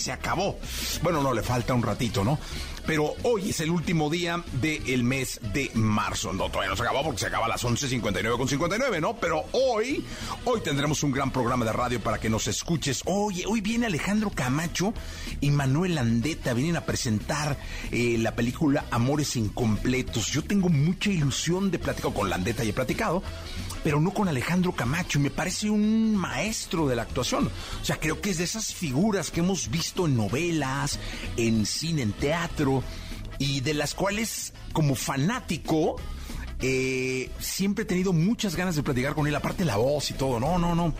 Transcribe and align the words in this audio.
se 0.00 0.12
acabó. 0.12 0.58
Bueno, 1.02 1.22
no, 1.22 1.32
le 1.32 1.42
falta 1.42 1.74
un 1.74 1.82
ratito, 1.82 2.24
¿no? 2.24 2.38
Pero 2.86 3.14
hoy 3.22 3.50
es 3.50 3.60
el 3.60 3.70
último 3.70 4.10
día 4.10 4.42
del 4.60 5.04
mes 5.04 5.40
de 5.52 5.70
marzo. 5.74 6.32
No, 6.32 6.48
todavía 6.48 6.70
no 6.70 6.76
se 6.76 6.82
acabó 6.82 7.02
porque 7.02 7.20
se 7.20 7.26
acaba 7.26 7.46
a 7.46 7.48
las 7.48 7.64
11.59 7.64 8.36
con 8.36 8.48
59, 8.48 9.00
¿no? 9.00 9.16
Pero 9.16 9.44
hoy, 9.52 10.04
hoy 10.44 10.60
tendremos 10.60 11.02
un 11.02 11.12
gran 11.12 11.30
programa 11.30 11.64
de 11.64 11.72
radio 11.72 12.00
para 12.00 12.18
que 12.18 12.30
nos 12.30 12.46
escuches. 12.48 13.02
Oye, 13.06 13.44
hoy 13.46 13.60
viene 13.60 13.86
Alejandro 13.86 14.30
Camacho 14.30 14.94
y 15.40 15.50
Manuel 15.50 15.94
Landeta, 15.94 16.54
vienen 16.54 16.76
a 16.76 16.84
presentar 16.84 17.56
eh, 17.90 18.16
la 18.18 18.34
película 18.34 18.84
Amores 18.90 19.36
Incompletos. 19.36 20.28
Yo 20.28 20.42
tengo 20.42 20.68
mucha 20.68 21.10
ilusión 21.10 21.70
de 21.70 21.78
platicar 21.78 22.12
con 22.12 22.30
Landeta 22.30 22.64
y 22.64 22.70
he 22.70 22.72
platicado 22.72 23.22
pero 23.82 24.00
no 24.00 24.12
con 24.12 24.28
Alejandro 24.28 24.72
Camacho. 24.72 25.20
Me 25.20 25.30
parece 25.30 25.70
un 25.70 26.16
maestro 26.16 26.88
de 26.88 26.96
la 26.96 27.02
actuación. 27.02 27.50
O 27.80 27.84
sea, 27.84 27.98
creo 27.98 28.20
que 28.20 28.30
es 28.30 28.38
de 28.38 28.44
esas 28.44 28.74
figuras 28.74 29.30
que 29.30 29.40
hemos 29.40 29.70
visto 29.70 30.06
en 30.06 30.16
novelas, 30.16 30.98
en 31.36 31.66
cine, 31.66 32.02
en 32.02 32.12
teatro, 32.12 32.79
y 33.38 33.60
de 33.60 33.74
las 33.74 33.94
cuales, 33.94 34.52
como 34.72 34.94
fanático, 34.94 35.96
eh, 36.60 37.30
siempre 37.38 37.84
he 37.84 37.86
tenido 37.86 38.12
muchas 38.12 38.54
ganas 38.54 38.76
de 38.76 38.82
platicar 38.82 39.14
con 39.14 39.26
él, 39.26 39.34
aparte 39.34 39.64
la 39.64 39.76
voz 39.76 40.10
y 40.10 40.14
todo. 40.14 40.38
No, 40.38 40.58
no, 40.58 40.74
no. 40.74 40.94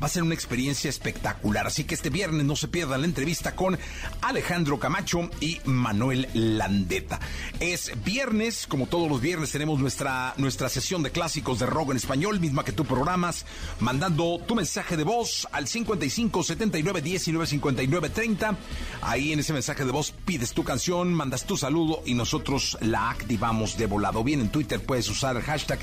Va 0.00 0.06
a 0.06 0.10
ser 0.10 0.22
una 0.22 0.34
experiencia 0.34 0.88
espectacular. 0.88 1.66
Así 1.66 1.82
que 1.82 1.96
este 1.96 2.08
viernes 2.08 2.46
no 2.46 2.54
se 2.54 2.68
pierdan 2.68 3.00
la 3.00 3.06
entrevista 3.06 3.56
con 3.56 3.76
Alejandro 4.22 4.78
Camacho 4.78 5.28
y 5.40 5.58
Manuel 5.64 6.28
Landeta. 6.34 7.18
Es 7.58 7.90
viernes, 8.04 8.68
como 8.68 8.86
todos 8.86 9.10
los 9.10 9.20
viernes 9.20 9.50
tenemos 9.50 9.80
nuestra, 9.80 10.34
nuestra 10.36 10.68
sesión 10.68 11.02
de 11.02 11.10
clásicos 11.10 11.58
de 11.58 11.66
rock 11.66 11.90
en 11.90 11.96
español, 11.96 12.38
misma 12.38 12.64
que 12.64 12.70
tú 12.70 12.84
programas, 12.84 13.44
mandando 13.80 14.38
tu 14.46 14.54
mensaje 14.54 14.96
de 14.96 15.02
voz 15.02 15.48
al 15.50 15.66
55 15.66 16.44
79 16.44 17.02
19 17.02 17.46
59 17.46 18.10
30. 18.10 18.56
Ahí 19.02 19.32
en 19.32 19.40
ese 19.40 19.52
mensaje 19.52 19.84
de 19.84 19.90
voz 19.90 20.12
pides 20.12 20.52
tu 20.52 20.62
canción, 20.62 21.12
mandas 21.12 21.44
tu 21.44 21.56
saludo 21.56 22.04
y 22.06 22.14
nosotros 22.14 22.78
la 22.80 23.10
activamos 23.10 23.76
de 23.76 23.86
volado. 23.86 24.22
Bien, 24.22 24.40
en 24.40 24.50
Twitter 24.50 24.80
puedes 24.80 25.08
usar 25.08 25.36
el 25.36 25.42
hashtag 25.42 25.80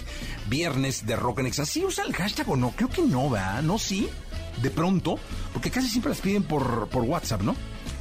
viernes 0.48 1.06
de 1.06 1.18
rock 1.18 1.40
en 1.40 1.48
Exa. 1.48 1.66
¿Sí 1.66 1.84
usa 1.84 2.06
el 2.06 2.14
hashtag 2.14 2.50
o 2.50 2.56
no? 2.56 2.72
Creo 2.72 2.90
que 2.90 3.02
no, 3.02 3.30
¿verdad? 3.30 3.62
No, 3.62 3.78
sí 3.78 4.05
de 4.62 4.70
pronto, 4.72 5.20
porque 5.54 5.72
casi 5.72 5.90
siempre 5.90 6.10
las 6.10 6.22
piden 6.22 6.44
por, 6.44 6.88
por 6.90 7.04
WhatsApp, 7.04 7.42
¿no? 7.42 7.56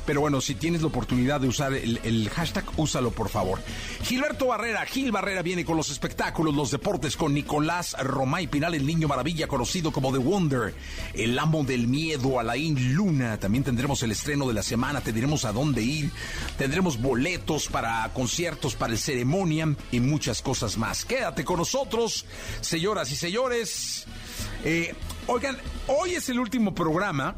Pero 0.07 0.21
bueno, 0.21 0.41
si 0.41 0.55
tienes 0.55 0.83
la 0.83 0.89
oportunidad 0.89 1.41
de 1.41 1.49
usar 1.49 1.73
el, 1.73 2.29
hashtag, 2.31 2.65
úsalo 2.77 3.11
por 3.11 3.31
favor. 3.31 3.61
Gilberto 4.03 4.47
Barrera, 4.47 4.85
Gil 4.85 5.11
Barrera 5.11 5.41
viene 5.41 5.65
con 5.65 5.77
los 5.77 5.91
espectáculos, 5.91 6.55
los 6.55 6.71
deportes 6.71 7.17
con 7.17 7.33
Nicolás 7.33 7.97
Romay 7.99 8.47
Pinal, 8.47 8.75
el 8.75 8.87
niño 8.87 9.09
maravilla 9.09 9.49
conocido 9.49 9.93
como 9.93 10.13
The 10.13 10.19
Wonder, 10.19 10.75
el 11.15 11.39
amo 11.39 11.65
del 11.65 11.89
miedo, 11.89 12.39
Alain 12.39 12.95
Luna. 12.95 13.39
También 13.39 13.65
tendremos 13.65 14.03
el 14.03 14.13
estreno 14.13 14.47
de 14.47 14.55
la 14.55 14.63
semana, 14.63 15.01
te 15.01 15.13
diremos 15.13 15.47
a 15.47 15.53
dónde 15.53 15.83
ir. 15.83 16.11
Tendremos 16.59 17.01
boletos 17.01 17.69
para 17.69 18.11
conciertos, 18.13 18.75
para 18.75 18.93
el 18.93 18.99
ceremonia 18.99 19.75
y 19.91 20.01
muchas 20.01 20.43
cosas 20.43 20.77
más. 20.77 21.07
Quédate 21.07 21.45
con 21.45 21.59
nosotros, 21.59 22.27
señoras 22.61 23.11
y 23.11 23.17
señores. 23.17 24.07
Eh, 24.65 24.95
oigan, 25.27 25.57
hoy 25.87 26.15
es 26.15 26.29
el 26.29 26.39
último 26.39 26.75
programa 26.75 27.37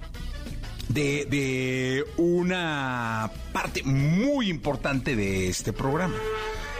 de, 0.88 2.04
una 2.16 3.30
parte 3.52 3.82
muy 3.82 4.48
importante 4.48 5.16
de 5.16 5.48
este 5.48 5.72
programa. 5.72 6.16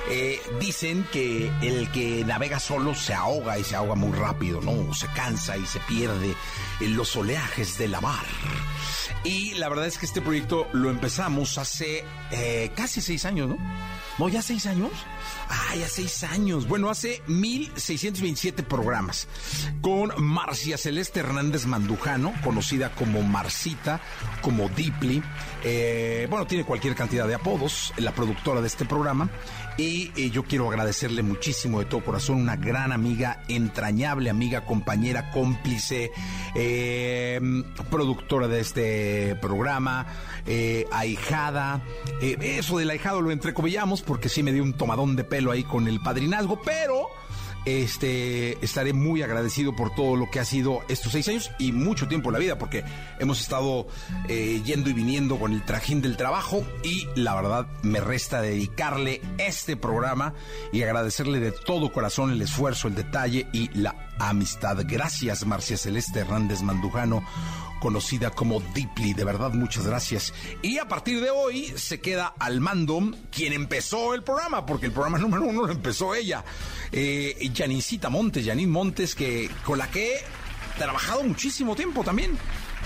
Eh, 0.09 0.41
dicen 0.61 1.05
que 1.11 1.50
el 1.62 1.91
que 1.91 2.25
navega 2.25 2.61
solo 2.61 2.95
se 2.95 3.12
ahoga 3.12 3.59
y 3.59 3.65
se 3.65 3.75
ahoga 3.75 3.97
muy 3.97 4.16
rápido, 4.16 4.61
¿no? 4.61 4.95
Se 4.95 5.09
cansa 5.09 5.56
y 5.56 5.66
se 5.66 5.81
pierde 5.81 6.34
en 6.81 6.97
los 6.97 7.16
oleajes 7.16 7.77
de 7.77 7.89
la 7.89 8.00
mar. 8.00 8.25
Y 9.25 9.55
la 9.55 9.69
verdad 9.69 9.87
es 9.87 9.99
que 9.99 10.06
este 10.06 10.22
proyecto 10.22 10.69
lo 10.72 10.91
empezamos 10.91 11.59
hace 11.59 12.05
eh, 12.31 12.71
casi 12.77 13.00
seis 13.00 13.25
años, 13.25 13.49
¿no? 13.49 13.59
No, 14.19 14.28
ya 14.28 14.43
seis 14.43 14.66
años. 14.66 14.93
Ay, 15.49 15.81
ya 15.81 15.89
seis 15.89 16.25
años. 16.25 16.69
Bueno, 16.69 16.91
hace 16.91 17.23
1627 17.27 18.63
programas 18.63 19.29
con 19.81 20.13
Marcia 20.19 20.77
Celeste 20.79 21.21
Hernández 21.21 21.67
Mandujano, 21.67 22.33
conocida 22.43 22.91
como 22.95 23.23
Marcita, 23.23 24.01
como 24.43 24.69
Deeply. 24.69 25.23
Eh, 25.65 26.27
bueno, 26.31 26.47
tiene 26.47 26.65
cualquier 26.65 26.95
cantidad 26.95 27.27
de 27.27 27.35
apodos, 27.35 27.93
la 27.97 28.13
productora 28.13 28.61
de 28.61 28.67
este 28.67 28.85
programa. 28.85 29.31
Y 29.79 30.11
eh, 30.17 30.31
yo 30.31 30.45
quiero 30.45 30.69
agradecerle 30.69 31.23
muchísimo 31.23 31.81
de 31.81 31.85
todo 31.85 32.03
corazón, 32.03 32.37
una 32.37 32.57
gran 32.57 32.93
amiga, 32.93 33.43
entrañable 33.49 34.31
amiga, 34.31 34.65
compañera, 34.65 35.31
cómplice, 35.31 36.13
eh, 36.55 37.41
productora 37.91 38.49
de 38.49 38.61
este 38.61 39.37
programa, 39.37 40.07
ahijada. 40.93 41.83
eso 42.23 42.79
del 42.79 42.91
ahijado 42.91 43.21
lo 43.21 43.33
entrecomillamos 43.33 44.01
porque 44.03 44.29
sí 44.29 44.43
me 44.43 44.53
dio 44.53 44.63
un 44.63 44.73
tomadón 44.73 45.16
de 45.16 45.25
pelo 45.25 45.50
ahí 45.50 45.65
con 45.65 45.88
el 45.88 46.00
padrinazgo, 46.00 46.60
pero 46.62 47.09
este, 47.66 48.65
estaré 48.65 48.93
muy 48.93 49.22
agradecido 49.22 49.75
por 49.75 49.93
todo 49.93 50.15
lo 50.15 50.31
que 50.31 50.38
ha 50.38 50.44
sido 50.44 50.82
estos 50.88 51.12
seis 51.12 51.27
años 51.28 51.50
y 51.59 51.72
mucho 51.72 52.06
tiempo 52.06 52.28
en 52.28 52.34
la 52.34 52.38
vida, 52.38 52.59
porque 52.59 52.84
hemos 53.19 53.41
estado 53.41 53.88
eh, 54.28 54.62
yendo 54.65 54.88
y 54.88 54.93
viniendo 54.93 55.37
con 55.38 55.53
el 55.53 55.65
trajín 55.65 56.00
del 56.00 56.16
trabajo 56.16 56.65
y 56.84 57.09
la 57.16 57.34
verdad 57.34 57.66
me 57.82 58.00
resta 58.00 58.41
dedicarle 58.41 59.21
este 59.38 59.77
programa 59.77 60.32
y 60.72 60.82
agradecerle 60.82 61.41
de 61.41 61.50
todo 61.50 61.93
corazón 61.93 62.31
el 62.31 62.41
esfuerzo, 62.41 62.87
el 62.87 62.94
detalle 62.94 63.48
y 63.53 63.69
la 63.77 64.12
amistad. 64.21 64.78
Gracias, 64.87 65.44
Marcia 65.44 65.77
Celeste 65.77 66.21
Hernández 66.21 66.62
Mandujano 66.62 67.25
conocida 67.81 68.31
como 68.31 68.61
Deeply. 68.61 69.15
De 69.15 69.25
verdad, 69.25 69.53
muchas 69.53 69.87
gracias. 69.87 70.33
Y 70.63 70.79
a 70.79 70.89
partir 70.89 71.21
de 71.21 71.31
hoy 71.31 71.73
se 71.77 72.01
queda 72.01 72.35
al 72.39 72.61
mando 72.61 72.97
quien 73.31 73.53
empezó 73.53 74.15
el 74.15 74.23
programa, 74.23 74.65
porque 74.65 74.87
el 74.87 74.93
programa 74.93 75.19
número 75.21 75.45
uno 75.45 75.67
lo 75.67 75.73
empezó 75.73 76.15
ella, 76.15 76.45
eh, 76.93 77.51
Montes, 78.11 78.47
Janine 78.47 78.71
Montes, 78.71 79.15
que, 79.15 79.51
con 79.65 79.79
la 79.79 79.91
que 79.91 80.15
he 80.15 80.25
trabajado 80.79 81.23
muchísimo 81.25 81.75
tiempo 81.75 82.05
también. 82.05 82.39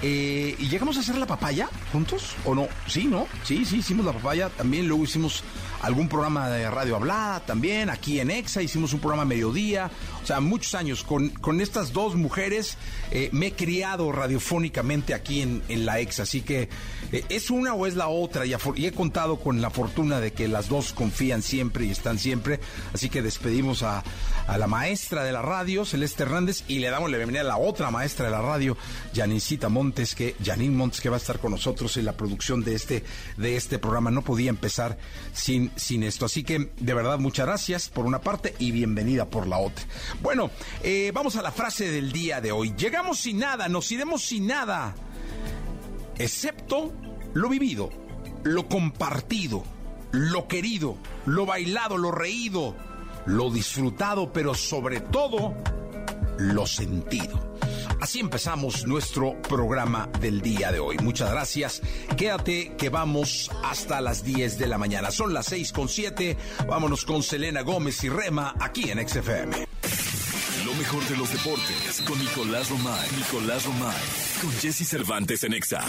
Eh, 0.02 0.56
¿Y 0.58 0.68
llegamos 0.68 0.96
a 0.96 1.00
hacer 1.00 1.16
la 1.16 1.26
papaya 1.26 1.68
juntos? 1.92 2.34
¿O 2.44 2.54
no? 2.54 2.68
Sí, 2.86 3.04
¿no? 3.04 3.26
Sí, 3.44 3.64
sí, 3.64 3.78
hicimos 3.78 4.06
la 4.06 4.12
papaya. 4.12 4.48
También 4.48 4.88
luego 4.88 5.04
hicimos 5.04 5.44
algún 5.80 6.08
programa 6.08 6.48
de 6.48 6.70
radio 6.70 6.96
hablada 6.96 7.40
también, 7.40 7.90
aquí 7.90 8.20
en 8.20 8.30
EXA 8.30 8.62
hicimos 8.62 8.92
un 8.92 9.00
programa 9.00 9.24
mediodía, 9.24 9.90
o 10.22 10.26
sea, 10.26 10.40
muchos 10.40 10.74
años. 10.74 11.04
Con, 11.04 11.30
con 11.30 11.60
estas 11.60 11.92
dos 11.92 12.14
mujeres 12.14 12.76
eh, 13.10 13.30
me 13.32 13.48
he 13.48 13.52
criado 13.52 14.12
radiofónicamente 14.12 15.12
aquí 15.12 15.42
en, 15.42 15.62
en 15.68 15.84
la 15.84 15.98
EXA, 15.98 16.22
así 16.22 16.42
que 16.42 16.68
eh, 17.12 17.24
es 17.28 17.50
una 17.50 17.74
o 17.74 17.86
es 17.86 17.96
la 17.96 18.08
otra, 18.08 18.46
y, 18.46 18.54
he 18.86 18.92
contado 18.92 19.40
con 19.40 19.60
la 19.60 19.70
fortuna 19.70 20.20
de 20.20 20.32
que 20.32 20.48
las 20.48 20.68
dos 20.68 20.92
confían 20.92 21.42
siempre 21.42 21.84
y 21.84 21.90
están 21.90 22.18
siempre, 22.18 22.60
así 22.94 23.08
que 23.08 23.22
despedimos 23.22 23.82
a, 23.82 24.04
a 24.46 24.58
la 24.58 24.66
maestra 24.66 25.24
de 25.24 25.32
la 25.32 25.42
radio, 25.42 25.84
Celeste 25.84 26.22
Hernández, 26.22 26.64
y 26.68 26.78
le 26.78 26.90
damos 26.90 27.10
la 27.10 27.16
bienvenida 27.16 27.42
a 27.42 27.44
la 27.44 27.58
otra 27.58 27.90
maestra 27.90 28.26
de 28.26 28.32
la 28.32 28.42
radio, 28.42 28.76
Janicita 29.14 29.68
Montes 29.68 29.80
Montes, 29.80 30.14
que 30.14 30.36
Janine 30.44 30.76
Montes, 30.76 31.00
que 31.00 31.08
va 31.08 31.16
a 31.16 31.18
estar 31.18 31.38
con 31.38 31.52
nosotros 31.52 31.96
en 31.96 32.04
la 32.04 32.12
producción 32.12 32.62
de 32.62 32.74
este, 32.74 33.02
de 33.38 33.56
este 33.56 33.78
programa. 33.78 34.10
No 34.10 34.22
podía 34.22 34.50
empezar 34.50 34.98
sin, 35.32 35.69
sin 35.76 36.02
esto. 36.02 36.26
Así 36.26 36.44
que, 36.44 36.72
de 36.76 36.94
verdad, 36.94 37.18
muchas 37.18 37.46
gracias 37.46 37.88
por 37.88 38.06
una 38.06 38.20
parte 38.20 38.54
y 38.58 38.70
bienvenida 38.70 39.26
por 39.26 39.46
la 39.46 39.58
otra. 39.58 39.84
Bueno, 40.22 40.50
eh, 40.82 41.10
vamos 41.14 41.36
a 41.36 41.42
la 41.42 41.52
frase 41.52 41.90
del 41.90 42.12
día 42.12 42.40
de 42.40 42.52
hoy. 42.52 42.74
Llegamos 42.76 43.20
sin 43.20 43.38
nada, 43.38 43.68
nos 43.68 43.90
iremos 43.92 44.22
sin 44.22 44.46
nada, 44.46 44.94
excepto 46.18 46.92
lo 47.34 47.48
vivido, 47.48 47.90
lo 48.42 48.68
compartido, 48.68 49.64
lo 50.12 50.48
querido, 50.48 50.96
lo 51.26 51.46
bailado, 51.46 51.96
lo 51.96 52.10
reído, 52.10 52.76
lo 53.26 53.50
disfrutado, 53.50 54.32
pero 54.32 54.54
sobre 54.54 55.00
todo, 55.00 55.54
lo 56.38 56.66
sentido. 56.66 57.50
Así 58.00 58.18
empezamos 58.18 58.86
nuestro 58.86 59.40
programa 59.42 60.08
del 60.20 60.40
día 60.40 60.72
de 60.72 60.80
hoy. 60.80 60.96
Muchas 60.98 61.30
gracias. 61.30 61.82
Quédate 62.16 62.72
que 62.78 62.88
vamos 62.88 63.50
hasta 63.62 64.00
las 64.00 64.24
10 64.24 64.58
de 64.58 64.66
la 64.66 64.78
mañana. 64.78 65.10
Son 65.10 65.34
las 65.34 65.46
6 65.46 65.72
con 65.72 65.88
7. 65.88 66.36
Vámonos 66.66 67.04
con 67.04 67.22
Selena 67.22 67.60
Gómez 67.60 68.02
y 68.02 68.08
Rema 68.08 68.54
aquí 68.58 68.90
en 68.90 69.06
XFM. 69.06 69.66
Lo 70.64 70.74
mejor 70.74 71.04
de 71.08 71.16
los 71.16 71.30
deportes 71.30 72.02
con 72.06 72.18
Nicolás 72.18 72.70
Romay. 72.70 73.08
Nicolás 73.18 73.66
Romay. 73.66 74.02
Con 74.40 74.50
Jesse 74.52 74.88
Cervantes 74.88 75.44
en 75.44 75.52
Exa. 75.52 75.84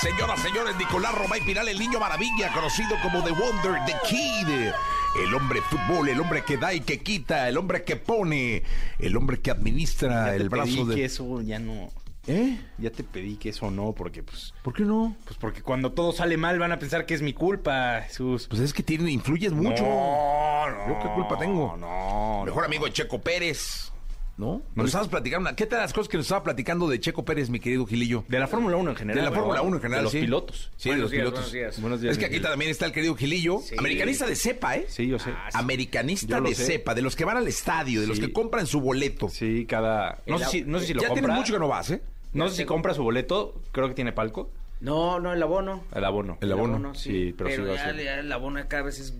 Señoras, 0.00 0.40
señores, 0.40 0.76
Nicolás 0.76 1.12
Romay 1.12 1.40
Pinal, 1.40 1.68
el 1.68 1.78
niño 1.78 1.98
maravilla, 1.98 2.52
conocido 2.52 2.96
como 3.02 3.22
The 3.24 3.32
Wonder, 3.32 3.80
The 3.84 3.96
Kid. 4.08 4.72
El 5.16 5.34
hombre 5.34 5.60
fútbol, 5.62 6.08
el 6.08 6.20
hombre 6.20 6.42
que 6.44 6.56
da 6.56 6.74
y 6.74 6.80
que 6.80 7.00
quita, 7.00 7.48
el 7.48 7.56
hombre 7.56 7.82
que 7.84 7.96
pone, 7.96 8.62
el 8.98 9.16
hombre 9.16 9.40
que 9.40 9.50
administra 9.50 10.26
Ya 10.26 10.30
te 10.32 10.36
el 10.36 10.48
brazo 10.48 10.76
pedí 10.76 10.84
de... 10.84 10.94
que 10.94 11.04
eso 11.04 11.40
ya 11.40 11.58
no. 11.58 11.90
¿Eh? 12.28 12.60
Ya 12.76 12.90
te 12.90 13.04
pedí 13.04 13.36
que 13.36 13.48
eso 13.48 13.70
no, 13.70 13.92
porque 13.92 14.22
pues. 14.22 14.52
¿Por 14.62 14.74
qué 14.74 14.82
no? 14.82 15.16
Pues 15.24 15.38
porque 15.38 15.62
cuando 15.62 15.92
todo 15.92 16.12
sale 16.12 16.36
mal 16.36 16.58
van 16.58 16.72
a 16.72 16.78
pensar 16.78 17.06
que 17.06 17.14
es 17.14 17.22
mi 17.22 17.32
culpa, 17.32 18.02
Jesús. 18.06 18.46
Pues 18.48 18.60
es 18.60 18.74
que 18.74 18.82
tiene, 18.82 19.10
influyes 19.10 19.52
mucho. 19.52 19.82
No, 19.82 20.70
no. 20.70 20.88
¿Yo 20.88 20.98
qué 21.02 21.08
culpa 21.14 21.38
tengo? 21.38 21.76
No, 21.78 22.44
Mejor 22.44 22.66
amigo 22.66 22.84
de 22.84 22.92
Checo 22.92 23.18
Pérez. 23.18 23.90
¿No? 24.38 24.46
No. 24.46 24.62
Nos 24.76 24.86
estabas 24.86 25.08
platicando. 25.08 25.50
¿Qué 25.56 25.66
tal 25.66 25.80
las 25.80 25.92
cosas 25.92 26.08
que 26.08 26.16
nos 26.16 26.26
estaba 26.26 26.44
platicando 26.44 26.88
de 26.88 27.00
Checo 27.00 27.24
Pérez, 27.24 27.50
mi 27.50 27.58
querido 27.58 27.84
Gilillo? 27.86 28.24
De 28.28 28.38
la 28.38 28.46
Fórmula 28.46 28.76
1 28.76 28.90
en 28.90 28.96
general. 28.96 29.24
De 29.24 29.30
la 29.30 29.36
Fórmula 29.36 29.62
1 29.62 29.76
en 29.76 29.82
general, 29.82 30.00
De 30.00 30.04
los 30.04 30.12
sí. 30.12 30.20
pilotos. 30.20 30.70
Sí, 30.76 30.88
de 30.90 30.94
Buenos 30.94 31.02
los 31.02 31.10
días, 31.10 31.20
pilotos. 31.22 31.40
buenos 31.40 31.52
días. 31.52 31.80
Buenos 31.80 32.00
días. 32.00 32.12
Es 32.12 32.18
que 32.18 32.26
aquí 32.26 32.40
también 32.40 32.70
está 32.70 32.86
el 32.86 32.92
querido 32.92 33.16
Gilillo. 33.16 33.58
Sí. 33.62 33.74
Americanista 33.76 34.26
de 34.26 34.36
cepa, 34.36 34.76
¿eh? 34.76 34.86
Sí, 34.88 35.08
yo 35.08 35.18
sé. 35.18 35.34
Americanista 35.54 36.36
Yo 36.36 36.40
lo 36.40 36.48
de 36.48 36.54
sé. 36.54 36.64
cepa, 36.66 36.94
de 36.94 37.02
los 37.02 37.16
que 37.16 37.24
van 37.24 37.36
al 37.36 37.48
estadio, 37.48 38.00
de 38.00 38.06
los 38.06 38.18
Sí. 38.18 38.26
que 38.26 38.32
compran 38.32 38.66
su 38.68 38.80
boleto. 38.80 39.28
Sí, 39.28 39.66
cada. 39.66 40.22
No 40.26 40.36
El 40.36 40.44
sé 40.44 40.50
si, 40.50 40.62
no 40.62 40.78
sé 40.78 40.86
si 40.86 40.94
lo 40.94 41.02
ya 41.02 41.08
compra. 41.08 41.24
tienes 41.26 41.36
mucho 41.40 41.52
que 41.54 41.58
no 41.58 41.68
vas, 41.68 41.90
¿eh? 41.90 42.00
No 42.32 42.48
sé 42.48 42.56
si 42.56 42.64
compra 42.64 42.94
su 42.94 43.02
boleto. 43.02 43.60
Creo 43.72 43.88
que 43.88 43.94
tiene 43.94 44.12
palco. 44.12 44.50
No, 44.80 45.18
no, 45.18 45.32
el 45.32 45.42
abono. 45.42 45.82
El 45.92 46.04
abono. 46.04 46.38
El 46.40 46.52
abono. 46.52 46.94
sí. 46.94 47.10
Sí, 47.10 47.34
pero 47.36 47.50
pero, 47.50 47.62
sí 47.64 47.68
va 47.68 47.74
a 47.74 47.76
ya, 47.76 47.84
ser. 47.92 48.04
ya 48.04 48.14
el 48.20 48.30
abono 48.32 48.60
cada 48.68 48.84
vez 48.84 49.00
es 49.00 49.14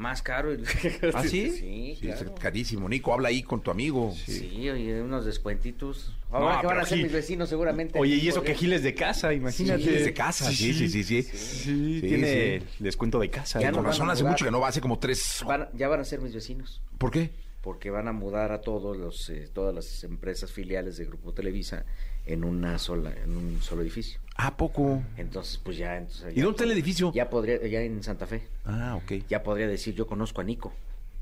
más 0.00 0.22
caro. 0.22 0.50
¿Ah, 1.14 1.22
sí? 1.22 1.50
Sí, 1.50 1.96
Sí, 2.00 2.08
es 2.08 2.16
claro. 2.16 2.34
carísimo. 2.34 2.88
Nico, 2.88 3.12
habla 3.12 3.28
ahí 3.28 3.42
con 3.42 3.62
tu 3.62 3.70
amigo. 3.70 4.14
Sí, 4.16 4.68
oye, 4.70 5.02
unos 5.02 5.24
descuentitos. 5.26 6.12
Ahora 6.30 6.54
No, 6.56 6.60
que 6.62 6.66
van 6.66 6.78
a 6.80 6.84
ser 6.84 6.98
Gil- 6.98 7.02
mis 7.04 7.12
vecinos 7.12 7.48
seguramente. 7.48 7.98
Oye, 7.98 8.16
y 8.16 8.28
eso 8.28 8.40
que 8.40 8.52
podría- 8.52 8.58
Gil 8.58 8.72
es 8.72 8.82
de 8.82 8.94
casa, 8.94 9.32
imagínate. 9.34 9.82
Sí, 9.82 9.88
es 9.90 10.04
de 10.04 10.14
casa, 10.14 10.50
sí, 10.50 10.72
sí, 10.74 10.88
sí, 10.88 11.04
sí. 11.04 11.22
Sí, 11.22 11.30
Sí, 11.36 12.00
tiene 12.00 12.60
sí. 12.60 12.66
descuento 12.78 13.18
de 13.20 13.30
casa. 13.30 13.60
Ya 13.60 13.70
¿no? 13.70 13.76
Con 13.78 13.86
razón 13.86 14.10
hace 14.10 14.24
mucho 14.24 14.44
que 14.44 14.50
no 14.50 14.60
va, 14.60 14.68
hace 14.68 14.80
como 14.80 14.98
tres... 14.98 15.42
Van- 15.46 15.68
ya 15.74 15.88
van 15.88 16.00
a 16.00 16.04
ser 16.04 16.20
mis 16.20 16.34
vecinos. 16.34 16.80
¿Por 16.98 17.10
qué? 17.10 17.30
Porque 17.62 17.90
van 17.90 18.08
a 18.08 18.12
mudar 18.12 18.52
a 18.52 18.62
todos 18.62 18.96
los, 18.96 19.28
eh, 19.28 19.48
todas 19.52 19.74
las 19.74 20.02
empresas 20.04 20.50
filiales 20.50 20.96
de 20.96 21.04
Grupo 21.04 21.32
Televisa 21.32 21.84
en 22.26 22.44
una 22.44 22.78
sola, 22.78 23.12
en 23.22 23.36
un 23.36 23.60
solo 23.60 23.82
edificio. 23.82 24.20
¿A 24.36 24.56
poco? 24.56 25.02
Entonces, 25.16 25.58
pues 25.62 25.76
ya. 25.76 25.96
Entonces, 25.96 26.32
¿Y 26.32 26.36
ya 26.36 26.44
dónde 26.44 26.56
está 26.56 26.64
el 26.64 26.72
edificio? 26.72 27.12
Ya 27.12 27.28
podría, 27.28 27.66
ya 27.66 27.82
en 27.82 28.02
Santa 28.02 28.26
Fe. 28.26 28.42
Ah, 28.64 28.96
ok. 28.96 29.26
Ya 29.28 29.42
podría 29.42 29.68
decir, 29.68 29.94
yo 29.94 30.06
conozco 30.06 30.40
a 30.40 30.44
Nico. 30.44 30.72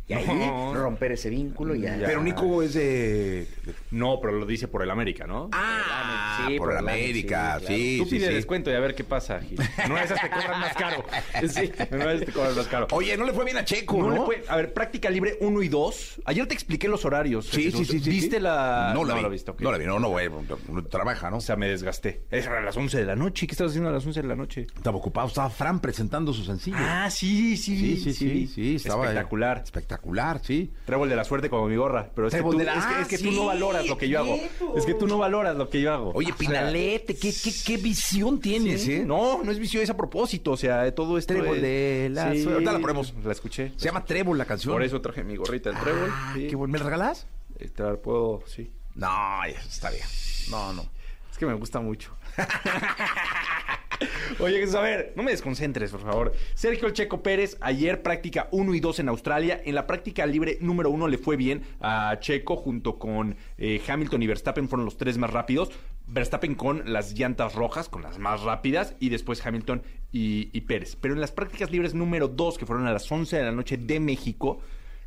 Y 0.09 0.15
ahí 0.15 0.25
No. 0.27 0.73
romper 0.75 1.13
ese 1.13 1.29
vínculo 1.29 1.75
y 1.75 1.83
ya. 1.83 1.99
Pero 2.05 2.23
Nico 2.23 2.63
es 2.63 2.73
de... 2.75 3.47
No, 3.91 4.19
pero 4.23 4.33
lo 4.39 4.47
dice 4.47 4.67
por 4.67 4.83
el 4.83 4.91
América, 4.91 5.27
¿no? 5.27 5.51
Ah, 5.53 6.45
Sí, 6.47 6.57
por 6.57 6.69
por 6.69 6.75
la 6.75 6.81
el 6.81 6.89
América, 6.89 7.55
América, 7.57 7.69
sí, 7.75 7.97
Tú 7.99 8.05
sí, 8.07 8.11
pide 8.17 8.29
sí. 8.29 8.35
descuento 8.35 8.71
y 8.71 8.75
a 8.75 8.81
ver 8.81 8.95
qué 8.95 9.05
pasa, 9.05 9.41
Gil. 9.41 9.59
No 9.89 9.99
esas 9.99 10.21
te 10.21 10.31
cobran 10.31 10.61
más 10.61 10.73
caro. 10.75 11.05
Sí, 11.49 11.71
no 11.91 12.11
esas 12.11 12.27
te 12.27 12.33
cobran 12.33 12.57
más 12.57 12.67
caro. 12.69 12.87
Oye, 12.93 13.17
no 13.17 13.25
le 13.27 13.33
fue 13.33 13.45
bien 13.45 13.57
a 13.59 13.65
Checo, 13.65 13.99
No 13.99 14.09
¿no? 14.09 14.15
le 14.15 14.21
fue- 14.23 14.45
a 14.49 14.57
ver, 14.57 14.73
práctica 14.73 15.11
libre 15.11 15.37
1 15.41 15.63
y 15.63 15.69
2. 15.69 16.23
Ayer 16.25 16.47
te 16.47 16.55
expliqué 16.55 16.89
los 16.89 17.05
horarios. 17.05 17.47
Sí, 17.47 17.71
sí, 17.71 17.85
sí, 17.85 18.01
sí. 18.01 18.09
¿Viste 18.11 18.37
sí. 18.37 18.43
la...? 18.43 18.93
No 18.95 19.05
la 19.05 19.15
vi. 19.15 19.23
lo 19.23 19.31
viste, 19.31 19.51
ok. 19.51 19.61
No 19.61 19.73
la 19.73 19.79
vi, 19.79 19.85
no, 19.85 19.99
no, 19.99 20.09
güey. 20.09 20.29
no, 20.69 20.85
Trabaja, 20.85 21.31
¿no? 21.31 21.37
O 21.39 21.41
sea, 21.41 21.57
me 21.57 21.69
desgasté. 21.69 22.23
Es 22.31 22.47
a 22.47 22.61
las 22.61 22.77
11 22.77 22.99
de 22.99 23.05
la 23.05 23.17
noche. 23.17 23.47
¿Qué 23.47 23.53
estabas 23.53 23.73
haciendo 23.73 23.91
a 23.91 23.93
las 23.93 24.07
11 24.07 24.23
de 24.23 24.29
la 24.29 24.37
noche? 24.37 24.67
Estaba 24.75 24.97
ocupado, 24.97 25.29
estaba 25.29 25.51
Fran 25.51 25.81
presentando 25.81 26.33
su 26.33 26.45
sencillo. 26.45 26.77
Ah, 26.81 27.11
sí, 27.11 27.57
sí, 27.57 27.77
sí, 27.77 27.97
sí, 27.99 28.13
sí, 28.15 28.47
sí, 28.47 28.75
estaba 28.77 29.05
Espectacular. 29.05 29.59
Espectacular, 29.65 29.98
sí. 30.43 30.73
Trébol 30.87 31.09
de 31.09 31.17
la 31.17 31.25
suerte 31.25 31.49
como 31.51 31.67
mi 31.69 31.77
gorra. 31.77 32.11
Pero 32.15 32.29
es 32.29 32.33
que, 32.33 32.39
Trébol 32.39 32.53
tú, 32.53 32.59
de 32.59 32.65
la- 32.65 32.75
es 32.79 32.85
que, 32.87 33.01
es 33.03 33.09
que 33.09 33.17
Ah, 33.17 33.19
tú 33.31 33.37
no 33.37 33.41
sí, 33.43 33.47
valoras 33.47 33.87
lo 33.87 33.99
que 33.99 34.09
yo 34.09 34.19
hago. 34.21 34.39
Es 34.77 34.87
que 34.87 34.95
tú 34.95 35.07
no 35.07 35.19
valoras 35.19 35.57
lo 35.57 35.69
que 35.69 35.81
yo 35.81 35.93
hago. 35.93 36.13
Oye, 36.15 36.33
Pinalete, 36.33 37.17
¿qué, 37.17 37.33
qué, 37.33 37.53
qué 37.67 37.77
visión 37.77 38.41
tienes, 38.41 38.83
Sí, 38.83 38.95
eh? 38.95 39.05
No, 39.05 39.43
no 39.43 39.51
es 39.53 39.59
vicio, 39.59 39.81
es 39.83 39.91
a 39.91 39.97
propósito. 39.97 40.53
O 40.53 40.57
sea, 40.57 40.95
todo 40.95 41.19
esto 41.19 41.35
Trébol 41.35 41.57
es- 41.57 41.63
de 41.63 42.09
la 42.13 42.27
suerte. 42.35 42.53
Ahorita 42.53 42.73
la 42.73 42.79
ponemos. 42.81 43.15
La 43.25 43.33
escuché. 43.33 43.73
Se 43.77 43.87
llama 43.87 44.05
Trébol 44.05 44.39
la 44.39 44.45
canción. 44.45 44.73
Por 44.75 44.83
eso 44.83 45.01
traje 45.01 45.23
mi 45.25 45.37
gorrita, 45.37 45.71
el 45.71 45.77
trébol. 45.79 46.11
Ah, 46.13 46.33
sí. 46.35 46.47
qué 46.49 46.57
bueno. 46.57 46.73
¿Me 46.73 46.79
la 46.79 46.85
regalás? 46.85 47.27
Te 47.59 47.83
la 47.83 47.97
puedo, 47.97 48.43
sí. 48.47 48.73
No, 48.95 49.45
está 49.45 49.91
bien. 49.91 50.05
No, 50.51 50.73
no. 50.73 50.83
Es 51.31 51.39
que 51.39 51.47
me 51.47 51.55
gusta 51.55 51.81
mucho. 51.81 52.17
Oye, 54.39 54.61
Jesús, 54.61 54.75
a 54.75 54.81
ver, 54.81 55.13
no 55.17 55.23
me 55.23 55.31
desconcentres, 55.31 55.91
por 55.91 56.03
favor. 56.03 56.33
Sergio 56.55 56.91
Checo 56.91 57.23
Pérez, 57.23 57.57
ayer 57.61 58.03
práctica 58.03 58.49
1 58.53 58.75
y 58.75 58.81
2 58.81 59.01
en 59.01 59.09
Australia. 59.09 59.61
En 59.65 59.75
la 59.75 59.87
práctica 59.87 60.27
libre 60.27 60.59
número 60.61 60.91
1 60.91 61.09
le 61.09 61.19
fue 61.19 61.37
bien 61.37 61.63
a 61.81 62.17
Checo 62.21 62.57
junto 62.57 62.99
con 62.99 63.37
eh, 63.57 63.81
Hamilton 63.87 64.23
y 64.23 64.27
Verstappen, 64.27 64.69
fueron 64.69 64.85
los 64.85 64.97
tres 64.97 65.19
más 65.19 65.31
rápidos. 65.31 65.71
Verstappen 66.07 66.55
con 66.55 66.93
las 66.93 67.13
llantas 67.13 67.55
rojas, 67.55 67.89
con 67.89 68.03
las 68.03 68.19
más 68.19 68.43
rápidas, 68.43 68.95
y 68.99 69.11
después 69.11 69.45
Hamilton 69.45 69.83
y, 70.11 70.49
y 70.53 70.63
Pérez. 70.63 70.97
Pero 70.97 71.15
en 71.15 71.21
las 71.21 71.33
prácticas 71.33 71.71
libres 71.71 71.95
número 71.95 72.29
2, 72.29 72.57
que 72.57 72.67
fueron 72.67 72.87
a 72.87 72.93
las 72.93 73.11
11 73.11 73.37
de 73.37 73.43
la 73.43 73.53
noche 73.53 73.77
de 73.77 74.01
México, 74.01 74.61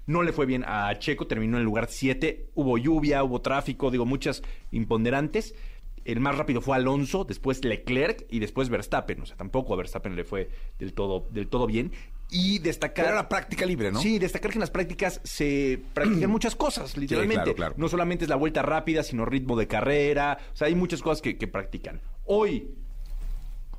no 0.07 0.23
le 0.23 0.33
fue 0.33 0.45
bien 0.45 0.63
a 0.67 0.93
Checo, 0.99 1.27
terminó 1.27 1.57
en 1.57 1.61
el 1.61 1.65
lugar 1.65 1.87
7. 1.89 2.49
Hubo 2.55 2.77
lluvia, 2.77 3.23
hubo 3.23 3.41
tráfico, 3.41 3.91
digo, 3.91 4.05
muchas 4.05 4.41
imponderantes. 4.71 5.55
El 6.03 6.19
más 6.19 6.37
rápido 6.37 6.61
fue 6.61 6.75
Alonso, 6.75 7.23
después 7.23 7.63
Leclerc 7.63 8.25
y 8.29 8.39
después 8.39 8.69
Verstappen. 8.69 9.21
O 9.21 9.25
sea, 9.25 9.37
tampoco 9.37 9.73
a 9.73 9.77
Verstappen 9.77 10.15
le 10.15 10.23
fue 10.23 10.49
del 10.79 10.93
todo, 10.93 11.27
del 11.31 11.47
todo 11.47 11.67
bien. 11.67 11.91
Y 12.29 12.59
destacar. 12.59 13.05
Pero 13.05 13.17
era 13.17 13.29
práctica 13.29 13.65
libre, 13.65 13.91
¿no? 13.91 13.99
Sí, 13.99 14.17
destacar 14.17 14.51
que 14.51 14.57
en 14.57 14.61
las 14.61 14.71
prácticas 14.71 15.21
se 15.23 15.81
practican 15.93 16.29
muchas 16.29 16.55
cosas, 16.55 16.97
literalmente. 16.97 17.43
claro, 17.43 17.55
claro. 17.55 17.75
No 17.77 17.87
solamente 17.89 18.25
es 18.25 18.29
la 18.29 18.35
vuelta 18.35 18.61
rápida, 18.61 19.03
sino 19.03 19.25
ritmo 19.25 19.55
de 19.57 19.67
carrera. 19.67 20.37
O 20.53 20.55
sea, 20.55 20.67
hay 20.67 20.75
muchas 20.75 21.01
cosas 21.01 21.21
que, 21.21 21.37
que 21.37 21.47
practican. 21.47 22.01
Hoy, 22.25 22.71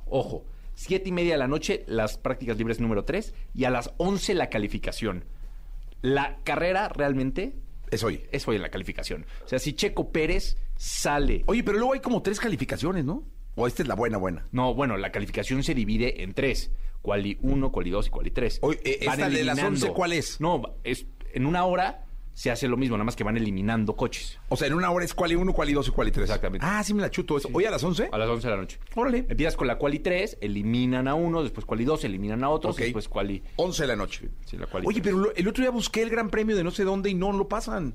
ojo, 0.05 0.45
siete 0.75 1.09
y 1.09 1.11
media 1.11 1.33
de 1.33 1.39
la 1.39 1.47
noche, 1.47 1.83
las 1.87 2.17
prácticas 2.17 2.57
libres 2.57 2.79
número 2.79 3.05
3 3.05 3.33
y 3.53 3.65
a 3.65 3.69
las 3.69 3.91
11 3.97 4.33
la 4.35 4.49
calificación. 4.49 5.25
La 6.01 6.37
carrera 6.43 6.89
realmente 6.89 7.55
Es 7.93 8.03
hoy. 8.03 8.23
es 8.31 8.47
hoy 8.47 8.55
en 8.57 8.61
la 8.61 8.69
calificación. 8.69 9.25
O 9.43 9.47
sea, 9.47 9.59
si 9.59 9.73
Checo 9.73 10.11
Pérez 10.11 10.57
sale. 10.75 11.43
Oye, 11.47 11.63
pero 11.63 11.77
luego 11.77 11.93
hay 11.93 11.99
como 11.99 12.21
tres 12.21 12.39
calificaciones, 12.39 13.05
¿no? 13.05 13.23
O 13.55 13.67
esta 13.67 13.83
es 13.83 13.87
la 13.87 13.95
buena, 13.95 14.17
buena. 14.17 14.47
No, 14.51 14.73
bueno, 14.73 14.97
la 14.97 15.11
calificación 15.11 15.63
se 15.63 15.75
divide 15.75 16.23
en 16.23 16.33
tres. 16.33 16.71
Quali 17.01 17.37
1, 17.41 17.71
Quali 17.71 17.89
2 17.89 18.07
y 18.07 18.09
Quali 18.09 18.31
3. 18.31 18.59
Oye, 18.61 18.79
eh, 18.83 18.97
esta 19.01 19.29
de 19.29 19.43
las 19.43 19.61
11, 19.61 19.89
¿cuál 19.89 20.13
es? 20.13 20.39
No, 20.39 20.61
es, 20.83 21.05
en 21.33 21.45
una 21.45 21.65
hora 21.65 22.05
se 22.33 22.49
hace 22.49 22.67
lo 22.67 22.77
mismo, 22.77 22.95
nada 22.97 23.05
más 23.05 23.15
que 23.15 23.23
van 23.23 23.37
eliminando 23.37 23.95
coches. 23.95 24.39
O 24.49 24.55
sea, 24.57 24.67
en 24.67 24.73
una 24.73 24.89
hora 24.89 25.05
es 25.05 25.13
quali 25.13 25.35
1, 25.35 25.53
quali 25.53 25.73
2 25.73 25.87
y 25.87 25.91
quali 25.91 26.11
3. 26.11 26.23
Exactamente. 26.29 26.65
Ah, 26.67 26.83
sí 26.83 26.93
me 26.93 27.01
la 27.01 27.11
chuto 27.11 27.37
eso. 27.37 27.47
¿Hoy 27.53 27.65
a 27.65 27.71
las 27.71 27.83
11? 27.83 28.09
A 28.11 28.17
las 28.17 28.27
11 28.27 28.47
de 28.47 28.51
la 28.55 28.59
noche. 28.59 28.79
Órale. 28.95 29.25
Empiezas 29.29 29.55
con 29.55 29.67
la 29.67 29.77
Quali 29.77 29.99
3, 29.99 30.39
eliminan 30.41 31.07
a 31.07 31.13
uno, 31.15 31.43
después 31.43 31.65
Quali 31.65 31.85
2, 31.85 32.03
eliminan 32.05 32.43
a 32.43 32.49
otros, 32.49 32.73
Ok. 32.75 32.81
y 32.81 32.83
después 32.85 33.07
Quali... 33.07 33.43
11 33.57 33.83
de 33.83 33.87
la 33.87 33.95
noche. 33.95 34.29
Sí, 34.45 34.57
la 34.57 34.65
quali 34.65 34.87
Oye, 34.87 35.01
pero 35.01 35.17
lo- 35.19 35.35
el 35.35 35.47
otro 35.47 35.61
día 35.63 35.69
busqué 35.71 36.01
el 36.01 36.09
gran 36.09 36.29
premio 36.29 36.55
de 36.55 36.63
no 36.63 36.71
sé 36.71 36.83
dónde 36.83 37.09
y 37.09 37.13
no 37.13 37.31
lo 37.31 37.47
pasan. 37.47 37.93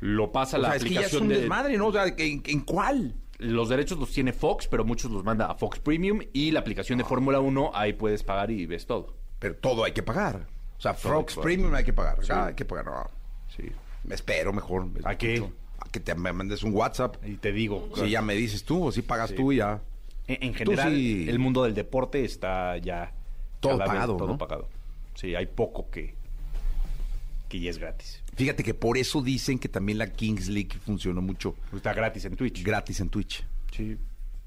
Lo 0.00 0.32
pasa 0.32 0.56
O 0.56 0.60
la 0.60 0.68
sea, 0.70 0.76
es 0.78 0.82
que 0.84 0.90
ya 0.90 1.00
es 1.02 1.06
aplicación 1.06 1.22
un 1.24 1.28
de... 1.28 1.38
desmadre, 1.38 1.78
¿no? 1.78 1.86
O 1.86 1.92
sea, 1.92 2.06
¿en, 2.06 2.42
en 2.44 2.60
cuál? 2.60 3.14
Los 3.38 3.68
derechos 3.68 3.98
los 3.98 4.10
tiene 4.10 4.32
Fox, 4.32 4.66
pero 4.68 4.84
muchos 4.84 5.10
los 5.10 5.22
manda 5.24 5.46
a 5.46 5.54
Fox 5.54 5.78
Premium 5.78 6.20
y 6.32 6.50
la 6.50 6.60
aplicación 6.60 6.98
de 6.98 7.04
Fórmula 7.04 7.40
1, 7.40 7.70
ahí 7.74 7.92
puedes 7.92 8.22
pagar 8.24 8.50
y 8.50 8.66
ves 8.66 8.86
todo. 8.86 9.16
Pero 9.38 9.56
todo 9.56 9.84
hay 9.84 9.92
que 9.92 10.02
pagar. 10.02 10.46
O 10.82 10.84
sea, 10.84 10.94
Fox. 10.94 11.36
Premium 11.36 11.72
hay 11.74 11.84
que 11.84 11.92
pagar. 11.92 12.18
Sí. 12.22 12.28
Ah, 12.32 12.46
hay 12.46 12.54
que 12.54 12.64
pagar. 12.64 12.86
No. 12.86 13.08
Sí. 13.56 13.70
Me 14.02 14.16
espero 14.16 14.52
mejor. 14.52 14.84
me 14.86 14.98
¿A 15.04 15.16
qué? 15.16 15.40
A 15.78 15.88
que 15.88 16.00
te 16.00 16.12
me 16.16 16.32
mandes 16.32 16.64
un 16.64 16.74
WhatsApp. 16.74 17.16
Y 17.24 17.36
te 17.36 17.52
digo... 17.52 17.88
Si 17.94 18.10
ya 18.10 18.20
me 18.20 18.34
dices 18.34 18.64
tú, 18.64 18.86
o 18.86 18.90
si 18.92 19.02
pagas 19.02 19.30
Sí. 19.30 19.36
tú 19.36 19.52
y 19.52 19.58
ya. 19.58 19.80
En, 20.26 20.54
general, 20.54 20.92
sí- 20.92 21.28
el 21.28 21.38
mundo 21.38 21.62
del 21.62 21.74
deporte 21.74 22.24
está 22.24 22.76
ya... 22.78 23.12
Todo 23.60 23.78
pagado, 23.78 24.16
Todo 24.16 24.26
¿no? 24.26 24.38
pagado. 24.38 24.68
Sí, 25.14 25.36
hay 25.36 25.46
poco 25.46 25.88
que... 25.88 26.16
que 27.48 27.60
ya 27.60 27.70
es 27.70 27.78
gratis. 27.78 28.20
Fíjate 28.34 28.64
que 28.64 28.74
por 28.74 28.98
eso 28.98 29.22
dicen 29.22 29.60
que 29.60 29.68
también 29.68 29.98
la 29.98 30.08
Kings 30.08 30.48
League 30.48 30.72
funcionó 30.84 31.22
mucho 31.22 31.54
Está 31.72 31.92
gratis 31.94 32.24
en 32.24 32.34
Twitch. 32.34 32.64
gratis 32.64 32.98
en 32.98 33.08
Twitch. 33.08 33.44
sí. 33.72 33.96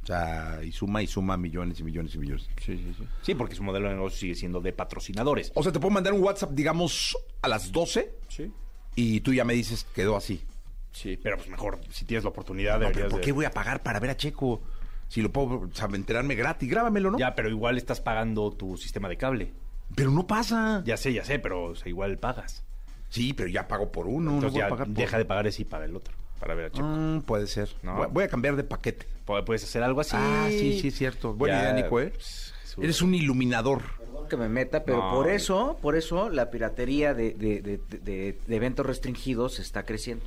O 0.05 0.07
sea, 0.07 0.59
y 0.63 0.71
suma 0.71 1.01
y 1.01 1.07
suma 1.07 1.35
millones 1.35 1.79
y 1.79 1.83
millones 1.83 2.13
y 2.13 2.19
millones. 2.19 2.47
Sí, 2.63 2.77
sí, 2.77 2.93
sí. 2.95 3.03
Sí, 3.23 3.33
porque 3.33 3.55
su 3.55 3.63
modelo 3.63 3.89
de 3.89 3.95
negocio 3.95 4.19
sigue 4.19 4.35
siendo 4.35 4.61
de 4.61 4.71
patrocinadores. 4.71 5.51
O 5.55 5.63
sea, 5.63 5.71
te 5.71 5.79
puedo 5.79 5.89
mandar 5.91 6.13
un 6.13 6.21
WhatsApp, 6.21 6.51
digamos, 6.51 7.17
a 7.41 7.47
las 7.47 7.71
12 7.71 8.13
Sí. 8.27 8.51
y 8.95 9.21
tú 9.21 9.33
ya 9.33 9.43
me 9.43 9.55
dices, 9.55 9.87
quedó 9.95 10.15
así. 10.15 10.43
Sí, 10.91 11.17
pero 11.21 11.37
pues 11.37 11.49
mejor, 11.49 11.79
si 11.89 12.05
tienes 12.05 12.23
la 12.23 12.29
oportunidad, 12.29 12.79
No, 12.79 12.89
pero 12.93 13.09
¿por 13.09 13.19
de- 13.19 13.25
qué 13.25 13.31
voy 13.31 13.45
a 13.45 13.51
pagar 13.51 13.81
para 13.81 13.99
ver 13.99 14.11
a 14.11 14.15
Checo? 14.17 14.61
Si 15.07 15.23
lo 15.23 15.31
puedo 15.31 15.61
o 15.61 15.69
sea, 15.73 15.87
enterarme 15.91 16.35
gratis, 16.35 16.69
grábamelo, 16.69 17.09
¿no? 17.09 17.17
Ya, 17.17 17.33
pero 17.33 17.49
igual 17.49 17.75
estás 17.77 17.99
pagando 17.99 18.51
tu 18.51 18.77
sistema 18.77 19.09
de 19.09 19.17
cable. 19.17 19.53
Pero 19.95 20.11
no 20.11 20.27
pasa. 20.27 20.83
Ya 20.85 20.97
sé, 20.97 21.13
ya 21.13 21.25
sé, 21.25 21.39
pero 21.39 21.63
o 21.65 21.75
sea, 21.75 21.89
igual 21.89 22.19
pagas. 22.19 22.63
Sí, 23.09 23.33
pero 23.33 23.49
ya 23.49 23.67
pago 23.67 23.91
por 23.91 24.05
uno, 24.07 24.29
no 24.31 24.35
Entonces 24.37 24.59
ya 24.59 24.69
pagar 24.69 24.85
por... 24.87 24.95
deja 24.95 25.17
de 25.17 25.25
pagar 25.25 25.47
ese 25.47 25.63
y 25.63 25.65
paga 25.65 25.85
el 25.85 25.95
otro 25.95 26.13
para 26.45 26.55
ver 26.55 26.65
a 26.65 26.69
Checo. 26.71 26.85
Mm, 26.87 27.21
puede 27.23 27.47
ser. 27.47 27.69
No. 27.81 28.07
Voy- 28.09 28.23
a 28.23 28.27
cambiar 28.27 28.55
de 28.55 28.63
paquete. 28.63 29.07
Pu- 29.25 29.43
Puedes 29.43 29.63
hacer 29.63 29.81
algo 29.81 30.01
así. 30.01 30.15
Ah, 30.15 30.45
sí, 30.49 30.79
sí, 30.79 30.89
es 30.89 30.95
cierto. 30.95 31.33
Buena 31.33 31.55
Ya, 31.57 31.71
idea, 31.71 31.83
Nico, 31.83 31.99
¿eh? 31.99 32.11
pues. 32.13 32.53
Eres 32.79 33.01
un 33.01 33.15
iluminador. 33.15 33.81
Perdón 33.97 34.27
que 34.29 34.37
me 34.37 34.47
meta, 34.49 34.83
pero 34.83 34.97
No. 35.01 35.11
por 35.11 35.29
eso, 35.29 35.79
por 35.81 35.95
eso 35.95 36.29
la 36.29 36.51
piratería 36.51 37.13
de, 37.15 37.33
de- 37.33 37.61
de- 37.61 37.79
de- 37.99 38.37
de 38.45 38.55
eventos 38.55 38.85
restringidos 38.85 39.57
está 39.59 39.83
creciendo. 39.83 40.23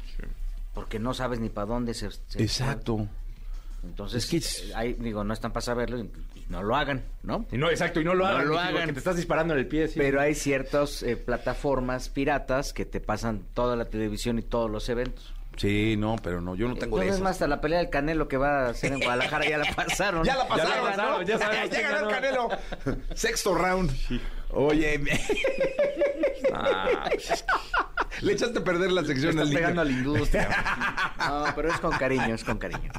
Porque 0.74 0.98
no 0.98 1.14
sabes 1.14 1.38
ni 1.40 1.50
para 1.50 1.66
dónde 1.66 1.94
se, 1.94 2.10
se- 2.10 2.42
Exacto. 2.42 3.06
Entonces, 3.84 4.24
Es 4.24 4.30
que 4.30 4.36
es- 4.38 4.62
eh, 4.70 4.72
ahí, 4.74 4.94
digo, 4.94 5.22
no 5.22 5.32
están 5.32 5.52
para 5.52 5.60
saberlo 5.62 5.98
y, 5.98 6.02
y 6.34 6.46
no 6.48 6.64
lo 6.64 6.74
hagan, 6.74 7.04
¿no? 7.22 7.46
Y 7.52 7.58
no, 7.58 7.70
exacto, 7.70 8.00
y 8.00 8.04
no 8.04 8.12
lo 8.14 8.24
No 8.24 8.30
hagan. 8.30 8.48
lo 8.48 8.58
hagan. 8.58 8.72
porque 8.74 8.92
te 8.94 8.98
estás 8.98 9.14
disparando 9.16 9.54
en 9.54 9.60
el 9.60 9.68
pie. 9.68 9.86
sí. 9.86 9.94
Pero 9.96 10.20
hay 10.20 10.34
ciertas 10.34 11.04
eh, 11.04 11.16
plataformas 11.16 12.08
piratas 12.08 12.72
que 12.72 12.84
te 12.86 13.00
pasan 13.00 13.44
toda 13.54 13.76
la 13.76 13.84
televisión 13.84 14.38
y 14.38 14.42
todos 14.42 14.68
los 14.68 14.88
eventos. 14.88 15.32
Sí, 15.58 15.96
no, 15.98 16.16
pero 16.22 16.40
no, 16.40 16.54
yo 16.54 16.68
no 16.68 16.74
tengo 16.76 16.96
de 16.98 17.02
Entonces, 17.02 17.16
eso. 17.16 17.24
más 17.24 17.32
hasta 17.32 17.48
la 17.48 17.60
pelea 17.60 17.80
del 17.80 17.90
Canelo 17.90 18.28
que 18.28 18.36
va 18.36 18.66
a 18.66 18.68
hacer 18.70 18.92
en 18.92 19.00
Guadalajara 19.00 19.46
ya 19.48 19.58
la 19.58 19.64
pasaron. 19.76 20.24
Ya 20.24 20.36
la 20.36 20.48
pasaron, 20.48 20.72
Ya 20.72 20.80
la 20.80 20.90
pasaron, 20.90 21.20
¿no? 21.20 21.22
ya 21.26 21.38
sabemos 21.38 21.70
Ya 21.76 21.80
ganó 21.90 22.08
el. 22.08 22.14
Canelo. 22.14 22.48
Sexto 23.14 23.54
round. 23.54 23.90
Oye, 24.50 24.98
me- 24.98 25.10
Ah, 26.52 27.10
le 28.22 28.32
echaste 28.32 28.58
a 28.60 28.64
perder 28.64 28.90
la 28.90 29.04
sección 29.04 29.30
estás 29.30 29.42
al 29.42 29.48
niño. 29.50 29.58
pegando 29.58 29.80
a 29.82 29.84
la 29.84 29.90
industria. 29.92 30.48
No, 31.28 31.44
pero 31.54 31.68
es 31.68 31.78
con 31.78 31.92
cariño, 31.92 32.34
es 32.34 32.42
con 32.44 32.58
cariño. 32.58 32.90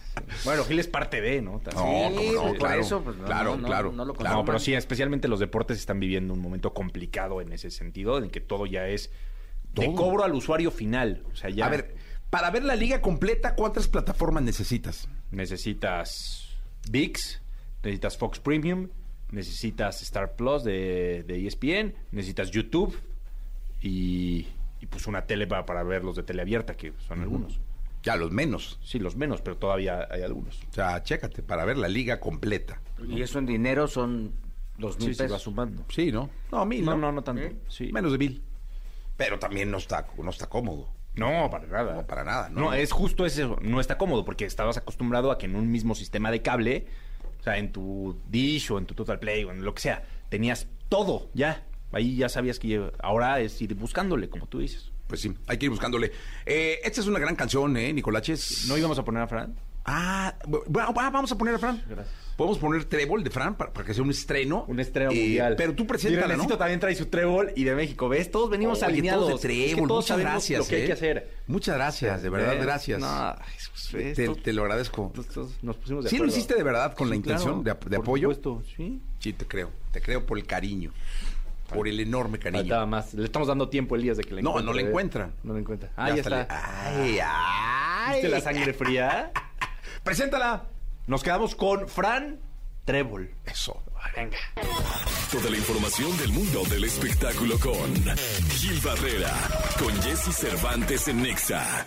bueno, 0.45 0.63
Gil 0.65 0.79
es 0.79 0.87
parte 0.87 1.19
de, 1.19 1.41
¿no? 1.41 1.59
También. 1.59 2.15
No, 2.15 2.21
Sí, 2.21 2.27
no, 2.31 2.41
pues, 2.41 2.49
por 2.51 2.57
claro, 2.59 2.81
eso, 2.81 3.01
pues, 3.01 3.17
no, 3.17 3.25
claro, 3.25 3.51
no, 3.51 3.57
no, 3.61 3.67
claro, 3.67 3.91
no 3.91 4.05
lo 4.05 4.13
claro. 4.13 4.35
No, 4.37 4.45
pero 4.45 4.59
sí, 4.59 4.73
especialmente 4.75 5.27
los 5.27 5.39
deportes 5.39 5.77
están 5.79 5.99
viviendo 5.99 6.33
un 6.33 6.39
momento 6.41 6.73
complicado 6.73 7.41
en 7.41 7.51
ese 7.51 7.71
sentido, 7.71 8.17
en 8.19 8.29
que 8.29 8.39
todo 8.39 8.65
ya 8.65 8.87
es 8.87 9.11
de 9.73 9.85
Todo. 9.85 9.95
cobro 9.95 10.23
al 10.23 10.33
usuario 10.33 10.69
final. 10.71 11.23
O 11.31 11.35
sea, 11.35 11.49
ya 11.49 11.65
A 11.65 11.69
ver, 11.69 11.95
para 12.29 12.51
ver 12.51 12.63
la 12.63 12.75
liga 12.75 13.01
completa, 13.01 13.55
¿cuántas 13.55 13.87
plataformas 13.87 14.43
necesitas? 14.43 15.07
necesitas 15.31 16.49
VIX, 16.89 17.41
necesitas 17.83 18.17
Fox 18.17 18.39
Premium, 18.39 18.89
necesitas 19.31 20.01
Star 20.01 20.35
Plus 20.35 20.63
de, 20.63 21.23
de 21.27 21.45
ESPN, 21.47 21.93
necesitas 22.11 22.49
YouTube 22.51 22.97
y, 23.81 24.47
y, 24.81 24.85
pues 24.87 25.07
una 25.07 25.25
tele 25.25 25.47
para, 25.47 25.65
para 25.65 25.83
ver 25.83 26.03
los 26.03 26.15
de 26.15 26.23
teleabierta, 26.23 26.75
que 26.75 26.93
son 27.07 27.21
algunos. 27.21 27.59
Ya 28.03 28.15
los 28.15 28.31
menos. 28.31 28.79
Sí, 28.83 28.97
los 28.99 29.15
menos, 29.15 29.41
pero 29.41 29.57
todavía 29.57 30.07
hay 30.09 30.21
algunos. 30.21 30.59
O 30.69 30.73
sea, 30.73 31.03
chécate, 31.03 31.43
para 31.43 31.65
ver 31.65 31.77
la 31.77 31.87
liga 31.89 32.19
completa. 32.19 32.81
Y 33.07 33.21
eso 33.21 33.39
en 33.39 33.45
dinero 33.45 33.87
son 33.87 34.33
dos 34.77 34.97
mil 34.99 35.09
Sí, 35.09 35.13
sí, 35.15 35.19
va 35.21 35.25
pesos. 35.27 35.41
sumando. 35.43 35.85
Sí, 35.89 36.11
¿no? 36.11 36.29
No, 36.51 36.65
mil, 36.65 36.83
No, 36.85 36.91
¿no? 36.91 36.97
no, 36.97 37.11
no 37.11 37.21
tanto. 37.23 37.41
¿Eh? 37.41 37.55
Sí. 37.67 37.91
Menos 37.91 38.13
de 38.13 38.17
mil. 38.17 38.41
Pero 39.17 39.37
también 39.37 39.69
no 39.69 39.77
está, 39.77 40.07
no 40.17 40.29
está 40.29 40.47
cómodo. 40.47 40.87
No, 41.19 41.49
para 41.49 41.67
nada. 41.67 41.93
No, 41.93 42.07
para 42.07 42.23
nada, 42.23 42.49
¿no? 42.49 42.61
No, 42.61 42.73
es 42.73 42.91
justo 42.91 43.25
eso. 43.25 43.57
No 43.61 43.79
está 43.79 43.97
cómodo 43.97 44.25
porque 44.25 44.45
estabas 44.45 44.77
acostumbrado 44.77 45.31
a 45.31 45.37
que 45.37 45.45
en 45.45 45.55
un 45.55 45.69
mismo 45.71 45.95
sistema 45.95 46.31
de 46.31 46.41
cable, 46.41 46.87
o 47.39 47.43
sea, 47.43 47.57
en 47.57 47.71
tu 47.71 48.19
Dish 48.29 48.71
o 48.71 48.77
en 48.77 48.85
tu 48.85 48.93
Total 48.93 49.19
Play 49.19 49.43
o 49.43 49.51
en 49.51 49.63
lo 49.63 49.73
que 49.73 49.81
sea, 49.81 50.03
tenías 50.29 50.67
todo 50.87 51.29
ya. 51.33 51.65
Ahí 51.91 52.15
ya 52.15 52.29
sabías 52.29 52.59
que 52.59 52.91
ahora 53.01 53.39
es 53.39 53.61
ir 53.61 53.73
buscándole, 53.75 54.29
como 54.29 54.47
tú 54.47 54.59
dices. 54.59 54.91
Pues 55.07 55.21
sí, 55.21 55.33
hay 55.47 55.57
que 55.57 55.65
ir 55.65 55.71
buscándole. 55.71 56.11
Eh, 56.45 56.79
esta 56.83 57.01
es 57.01 57.07
una 57.07 57.17
gran 57.17 57.35
canción, 57.35 57.75
¿eh, 57.77 57.91
Nicolaches? 57.91 58.67
¿No 58.67 58.77
íbamos 58.77 58.99
a 58.99 59.03
poner 59.03 59.23
a 59.23 59.27
Fran? 59.27 59.55
Ah, 59.91 60.35
bueno, 60.45 60.93
va, 60.93 61.09
vamos 61.09 61.31
a 61.31 61.37
poner 61.37 61.55
a 61.55 61.59
Fran. 61.59 61.81
Gracias. 61.89 62.15
Podemos 62.37 62.57
poner 62.59 62.85
Trébol 62.85 63.23
de 63.23 63.29
Fran 63.31 63.55
para, 63.55 63.73
para 63.73 63.85
que 63.85 63.93
sea 63.93 64.03
un 64.03 64.11
estreno. 64.11 64.63
Un 64.67 64.79
estreno 64.79 65.11
Eh, 65.11 65.15
mundial. 65.15 65.55
Pero 65.57 65.73
tú 65.73 65.87
preséntala, 65.87 66.37
¿no? 66.37 66.45
También 66.47 66.79
trae 66.79 66.95
su 66.95 67.07
trébol 67.07 67.51
y 67.55 67.63
de 67.63 67.73
México, 67.75 68.07
¿ves? 68.07 68.29
Todos 68.31 68.49
venimos 68.49 68.77
Oye, 68.83 68.85
alineados. 68.93 69.25
todos 69.27 69.41
de 69.41 69.47
Es 69.47 69.59
que 69.61 69.71
Trébol, 69.73 69.87
todos 69.89 70.05
muchas 70.05 70.19
gracias. 70.19 70.59
Lo 70.59 70.67
que 70.67 70.75
hay 70.75 70.81
¿eh? 70.83 70.85
que 70.85 70.93
hacer. 70.93 71.33
Muchas 71.47 71.75
gracias, 71.75 72.21
de 72.21 72.29
verdad, 72.29 72.53
¿Ves? 72.53 72.61
gracias. 72.63 72.99
No, 72.99 73.35
te, 73.91 74.27
te 74.35 74.53
lo 74.53 74.61
agradezco. 74.61 75.11
nos 75.63 75.75
pusimos 75.77 76.03
de 76.03 76.09
¿Sí 76.11 76.17
lo 76.17 76.25
hiciste 76.27 76.53
de 76.55 76.63
verdad 76.63 76.93
con 76.93 77.09
la 77.09 77.15
intención 77.15 77.63
claro, 77.63 77.79
de 77.81 77.89
de, 77.89 77.95
por 77.97 78.05
apoyo? 78.05 78.29
supuesto, 78.33 78.63
sí. 78.77 79.01
Sí, 79.19 79.33
te 79.33 79.45
creo. 79.47 79.71
Te 79.91 79.99
creo 80.01 80.25
por 80.25 80.37
el 80.37 80.45
cariño. 80.45 80.91
Por 81.73 81.87
el 81.87 81.99
enorme 81.99 82.39
cariño. 82.39 82.61
Faltaba 82.63 82.85
más. 82.85 83.13
Le 83.15 83.25
estamos 83.25 83.47
dando 83.47 83.69
tiempo 83.69 83.95
Elías 83.95 84.17
de 84.17 84.23
que 84.23 84.33
la 84.35 84.41
No, 84.41 84.51
encuentre. 84.51 84.65
no 84.65 84.73
la 84.73 84.81
¿eh? 84.81 84.87
encuentra. 84.89 85.29
No 85.43 85.53
la 85.53 85.59
encuentra. 85.59 85.91
Ah, 85.97 86.09
Ya 86.09 86.15
ya, 86.15 86.21
hasta 86.21 86.29
le- 86.35 86.41
está. 86.41 86.91
Ay, 87.01 87.19
ay. 87.23 88.13
¿Viste 88.13 88.29
la 88.29 88.41
sangre 88.41 88.73
fría? 88.73 89.31
Preséntala. 90.09 90.63
Nos 91.05 91.21
quedamos 91.21 91.53
con 91.53 91.87
Fran 91.87 92.39
Trébol. 92.83 93.29
Eso. 93.45 93.79
Venga. 94.15 94.39
Toda 95.31 95.51
la 95.51 95.57
información 95.57 96.17
del 96.17 96.29
mundo 96.29 96.63
del 96.67 96.83
espectáculo 96.85 97.59
con 97.59 97.93
Gil 98.49 98.79
Barrera, 98.83 99.31
con 99.77 99.93
Jesse 100.01 100.35
Cervantes 100.35 101.07
en 101.09 101.21
Nexa. 101.21 101.85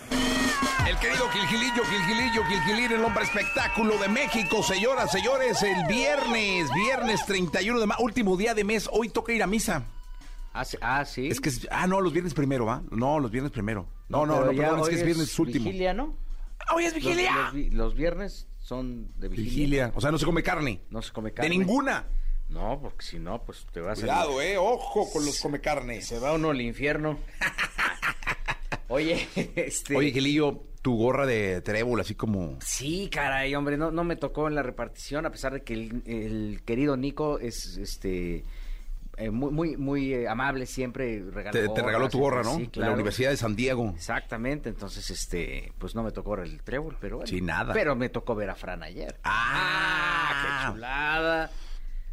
El 0.87 0.97
querido 0.99 1.27
Gilgilillo, 1.31 1.83
Gilgilillo, 1.83 2.45
Gilgilín, 2.45 2.91
el 2.93 3.03
hombre 3.03 3.25
espectáculo 3.25 3.97
de 3.97 4.07
México. 4.07 4.63
Señoras, 4.63 5.11
señores, 5.11 5.61
el 5.61 5.85
viernes, 5.87 6.71
viernes 6.73 7.25
31 7.25 7.77
de 7.77 7.85
marzo, 7.87 8.03
último 8.05 8.37
día 8.37 8.53
de 8.53 8.63
mes. 8.63 8.89
Hoy 8.89 9.09
toca 9.09 9.33
ir 9.33 9.43
a 9.43 9.47
misa. 9.47 9.83
Ah, 10.53 10.63
sí. 10.63 10.77
ah, 10.79 11.03
sí. 11.03 11.27
Es 11.27 11.41
que 11.41 11.49
es, 11.49 11.67
ah, 11.69 11.87
no, 11.87 11.99
los 11.99 12.13
viernes 12.13 12.33
primero, 12.33 12.67
¿va? 12.67 12.83
No, 12.89 13.19
los 13.19 13.31
viernes 13.31 13.51
primero. 13.51 13.85
No, 14.07 14.25
no, 14.25 14.35
pero 14.35 14.45
no, 14.45 14.51
ya 14.53 14.69
perdón, 14.69 14.79
es 14.79 14.87
que 14.87 14.95
es 14.95 15.05
viernes 15.05 15.39
último. 15.39 15.65
Vigilia, 15.65 15.93
¿no? 15.93 16.22
Ah, 16.67 16.75
Hoy 16.75 16.85
es 16.85 16.93
vigilia. 16.93 17.33
Los, 17.35 17.53
vi- 17.53 17.69
los 17.71 17.95
viernes 17.95 18.47
son 18.59 19.11
de 19.19 19.27
vigilia. 19.29 19.49
Vigilia, 19.51 19.91
o 19.95 20.01
sea, 20.01 20.11
no 20.11 20.17
se 20.17 20.25
come 20.25 20.43
carne. 20.43 20.81
No 20.89 21.01
se 21.01 21.11
come 21.11 21.29
De 21.29 21.35
carne. 21.35 21.49
ninguna. 21.49 22.07
No, 22.49 22.79
porque 22.81 23.05
si 23.05 23.19
no, 23.19 23.43
pues 23.43 23.65
te 23.71 23.79
vas 23.81 23.99
Cuidado, 23.99 24.39
eh, 24.41 24.57
ojo 24.57 25.09
con 25.11 25.25
los 25.25 25.39
come 25.39 25.59
carne. 25.59 26.01
Se 26.01 26.19
va 26.19 26.33
uno 26.33 26.51
al 26.51 26.61
infierno. 26.61 27.17
Oye, 28.89 29.27
este... 29.55 29.95
Oye, 29.95 30.11
Gilillo, 30.11 30.63
tu 30.81 30.95
gorra 30.95 31.25
de 31.25 31.61
trébol, 31.61 31.99
así 32.01 32.15
como... 32.15 32.57
Sí, 32.61 33.09
caray, 33.11 33.55
hombre, 33.55 33.77
no, 33.77 33.91
no 33.91 34.03
me 34.03 34.15
tocó 34.15 34.47
en 34.47 34.55
la 34.55 34.61
repartición, 34.63 35.25
a 35.25 35.31
pesar 35.31 35.53
de 35.53 35.63
que 35.63 35.73
el, 35.73 36.03
el 36.05 36.61
querido 36.65 36.95
Nico 36.97 37.39
es 37.39 37.77
este 37.77 38.43
eh, 39.17 39.29
muy, 39.29 39.51
muy, 39.51 39.77
muy 39.77 40.13
eh, 40.13 40.27
amable, 40.27 40.65
siempre 40.65 41.23
regaló 41.31 41.51
Te, 41.51 41.69
te 41.69 41.81
regaló 41.81 42.09
tu 42.09 42.19
gorra, 42.19 42.41
¿no? 42.41 42.55
Sí, 42.55 42.69
De 42.73 42.81
la 42.81 42.91
Universidad 42.91 43.29
de 43.29 43.37
San 43.37 43.55
Diego. 43.55 43.93
Exactamente, 43.95 44.69
entonces, 44.69 45.09
este, 45.09 45.71
pues 45.77 45.93
no 45.93 46.03
me 46.03 46.11
tocó 46.11 46.35
el 46.35 46.61
trébol, 46.63 46.97
pero 46.99 47.17
bueno. 47.17 47.27
Sí, 47.27 47.41
nada. 47.41 47.73
Pero 47.73 47.95
me 47.95 48.09
tocó 48.09 48.33
ver 48.35 48.49
a 48.49 48.55
Fran 48.55 48.81
ayer. 48.81 49.19
Ah, 49.23 50.63
qué 50.65 50.71
chulada. 50.71 51.51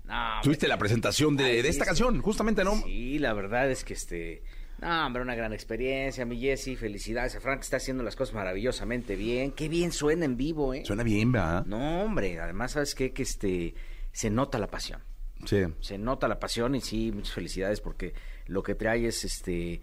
No, 0.05 0.41
Tuviste 0.43 0.69
la 0.69 0.77
presentación 0.77 1.37
de, 1.37 1.45
Ay, 1.45 1.63
de 1.63 1.69
esta 1.69 1.85
canción, 1.85 2.21
justamente, 2.21 2.65
¿no? 2.65 2.77
Sí, 2.83 3.19
la 3.19 3.33
verdad 3.33 3.71
es 3.71 3.85
que 3.85 3.95
este. 3.95 4.43
No, 4.81 5.07
hombre, 5.07 5.23
una 5.23 5.35
gran 5.35 5.53
experiencia, 5.53 6.25
mi 6.25 6.41
Jessy, 6.41 6.75
felicidades. 6.75 7.37
A 7.37 7.41
Frank 7.41 7.61
está 7.61 7.77
haciendo 7.77 8.03
las 8.03 8.17
cosas 8.17 8.35
maravillosamente 8.35 9.15
bien. 9.15 9.53
Qué 9.53 9.69
bien 9.69 9.93
suena 9.93 10.25
en 10.25 10.37
vivo, 10.37 10.75
¿eh? 10.75 10.85
Suena 10.85 11.03
bien, 11.03 11.33
¿verdad? 11.33 11.65
No, 11.67 12.03
hombre, 12.03 12.41
además, 12.41 12.73
¿sabes 12.73 12.95
qué? 12.95 13.13
Que 13.13 13.23
este. 13.23 13.75
Se 14.13 14.29
nota 14.31 14.59
la 14.59 14.67
pasión. 14.67 15.01
Sí. 15.45 15.65
Se 15.81 15.99
nota 15.99 16.29
la 16.29 16.39
pasión 16.39 16.75
y 16.75 16.81
sí, 16.81 17.13
muchas 17.13 17.35
felicidades 17.35 17.81
porque 17.81 18.15
lo 18.47 18.63
que 18.63 18.75
trae 18.75 19.07
es 19.07 19.25
este. 19.25 19.81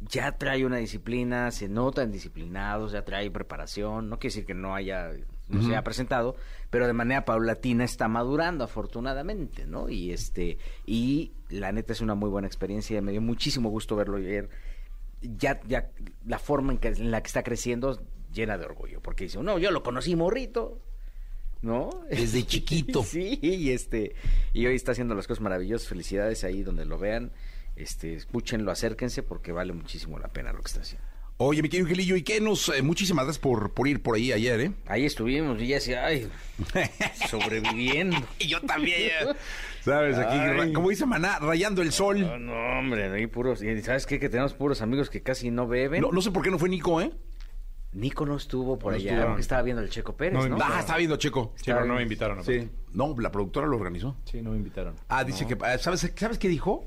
Ya 0.00 0.32
trae 0.32 0.64
una 0.64 0.78
disciplina, 0.78 1.50
se 1.50 1.68
notan 1.68 2.10
disciplinados, 2.10 2.92
ya 2.92 3.04
trae 3.04 3.30
preparación. 3.30 4.08
No 4.08 4.18
quiere 4.18 4.34
decir 4.34 4.46
que 4.46 4.54
no 4.54 4.74
haya. 4.74 5.12
No 5.48 5.62
se 5.62 5.68
haya 5.70 5.82
presentado, 5.82 6.36
pero 6.68 6.86
de 6.86 6.92
manera 6.92 7.24
paulatina 7.24 7.82
está 7.82 8.06
madurando, 8.06 8.64
afortunadamente, 8.64 9.66
¿no? 9.66 9.88
Y 9.88 10.12
este. 10.12 10.58
Y 10.84 11.32
la 11.48 11.72
neta 11.72 11.94
es 11.94 12.02
una 12.02 12.14
muy 12.14 12.28
buena 12.28 12.46
experiencia. 12.46 13.00
Me 13.00 13.12
dio 13.12 13.22
muchísimo 13.22 13.70
gusto 13.70 13.96
verlo 13.96 14.18
ayer. 14.18 14.50
Ya, 15.22 15.60
ya, 15.66 15.90
la 16.26 16.38
forma 16.38 16.72
en, 16.72 16.78
que, 16.78 16.88
en 16.88 17.10
la 17.10 17.22
que 17.22 17.28
está 17.28 17.42
creciendo 17.42 17.98
llena 18.32 18.58
de 18.58 18.66
orgullo, 18.66 19.00
porque 19.00 19.24
dice, 19.24 19.42
no, 19.42 19.58
yo 19.58 19.70
lo 19.70 19.82
conocí 19.82 20.14
morrito, 20.14 20.80
¿no? 21.62 21.90
Desde 22.10 22.42
chiquito. 22.46 23.02
sí, 23.02 23.38
y 23.42 23.70
este, 23.70 24.14
y 24.52 24.66
hoy 24.66 24.74
está 24.76 24.92
haciendo 24.92 25.14
las 25.14 25.26
cosas 25.26 25.42
maravillosas, 25.42 25.88
felicidades 25.88 26.44
ahí 26.44 26.62
donde 26.62 26.84
lo 26.84 26.98
vean, 26.98 27.32
este, 27.76 28.14
escúchenlo, 28.14 28.70
acérquense 28.70 29.22
porque 29.22 29.52
vale 29.52 29.72
muchísimo 29.72 30.18
la 30.18 30.28
pena 30.28 30.52
lo 30.52 30.60
que 30.60 30.66
está 30.68 30.80
haciendo. 30.80 31.06
Oye, 31.40 31.62
mi 31.62 31.68
querido 31.68 31.86
Angelillo, 31.86 32.16
¿y 32.16 32.22
qué 32.22 32.40
nos... 32.40 32.68
eh, 32.68 32.82
muchísimas 32.82 33.24
gracias 33.24 33.40
por, 33.40 33.72
por 33.72 33.86
ir 33.86 34.02
por 34.02 34.16
ahí 34.16 34.32
ayer, 34.32 34.60
¿eh? 34.60 34.72
Ahí 34.86 35.04
estuvimos 35.04 35.62
y 35.62 35.68
ya 35.68 35.76
decía, 35.76 36.04
ay, 36.04 36.28
sobreviviendo. 37.30 38.16
y 38.40 38.48
yo 38.48 38.60
también. 38.62 39.12
¿Sabes? 39.84 40.18
Aquí, 40.18 40.36
Ay. 40.36 40.72
como 40.72 40.90
dice 40.90 41.06
Maná, 41.06 41.38
rayando 41.38 41.82
el 41.82 41.92
sol. 41.92 42.20
No, 42.20 42.38
no, 42.38 42.78
hombre, 42.80 43.04
ahí 43.10 43.28
puros. 43.28 43.62
¿Y 43.62 43.80
sabes 43.82 44.06
qué? 44.06 44.18
Que 44.18 44.28
tenemos 44.28 44.52
puros 44.54 44.82
amigos 44.82 45.10
que 45.10 45.22
casi 45.22 45.50
no 45.52 45.68
beben. 45.68 46.00
No, 46.02 46.10
no 46.10 46.20
sé 46.22 46.32
por 46.32 46.42
qué 46.42 46.50
no 46.50 46.58
fue 46.58 46.68
Nico, 46.68 47.00
¿eh? 47.00 47.12
Nico 47.92 48.26
no 48.26 48.36
estuvo 48.36 48.78
por 48.78 48.92
No 48.92 48.96
allá, 48.98 49.12
estuvo. 49.12 49.26
porque 49.28 49.40
estaba 49.40 49.62
viendo 49.62 49.82
el 49.82 49.88
Checo 49.88 50.16
Pérez, 50.16 50.34
No, 50.34 50.48
¿no? 50.48 50.58
Ah, 50.62 50.80
estaba 50.80 50.98
viendo 50.98 51.16
Checo. 51.16 51.52
Sí, 51.56 51.64
pero 51.66 51.84
no 51.86 51.94
me 51.94 52.02
invitaron. 52.02 52.44
Sí. 52.44 52.68
No, 52.92 53.14
la 53.18 53.32
productora 53.32 53.66
lo 53.66 53.76
organizó. 53.76 54.16
Sí, 54.24 54.42
no 54.42 54.50
me 54.50 54.56
invitaron. 54.58 54.94
Ah, 55.08 55.24
dice 55.24 55.46
que... 55.46 55.56
ah, 55.64 55.78
¿Sabes, 55.78 56.12
¿Sabes 56.16 56.38
qué 56.38 56.48
dijo? 56.48 56.86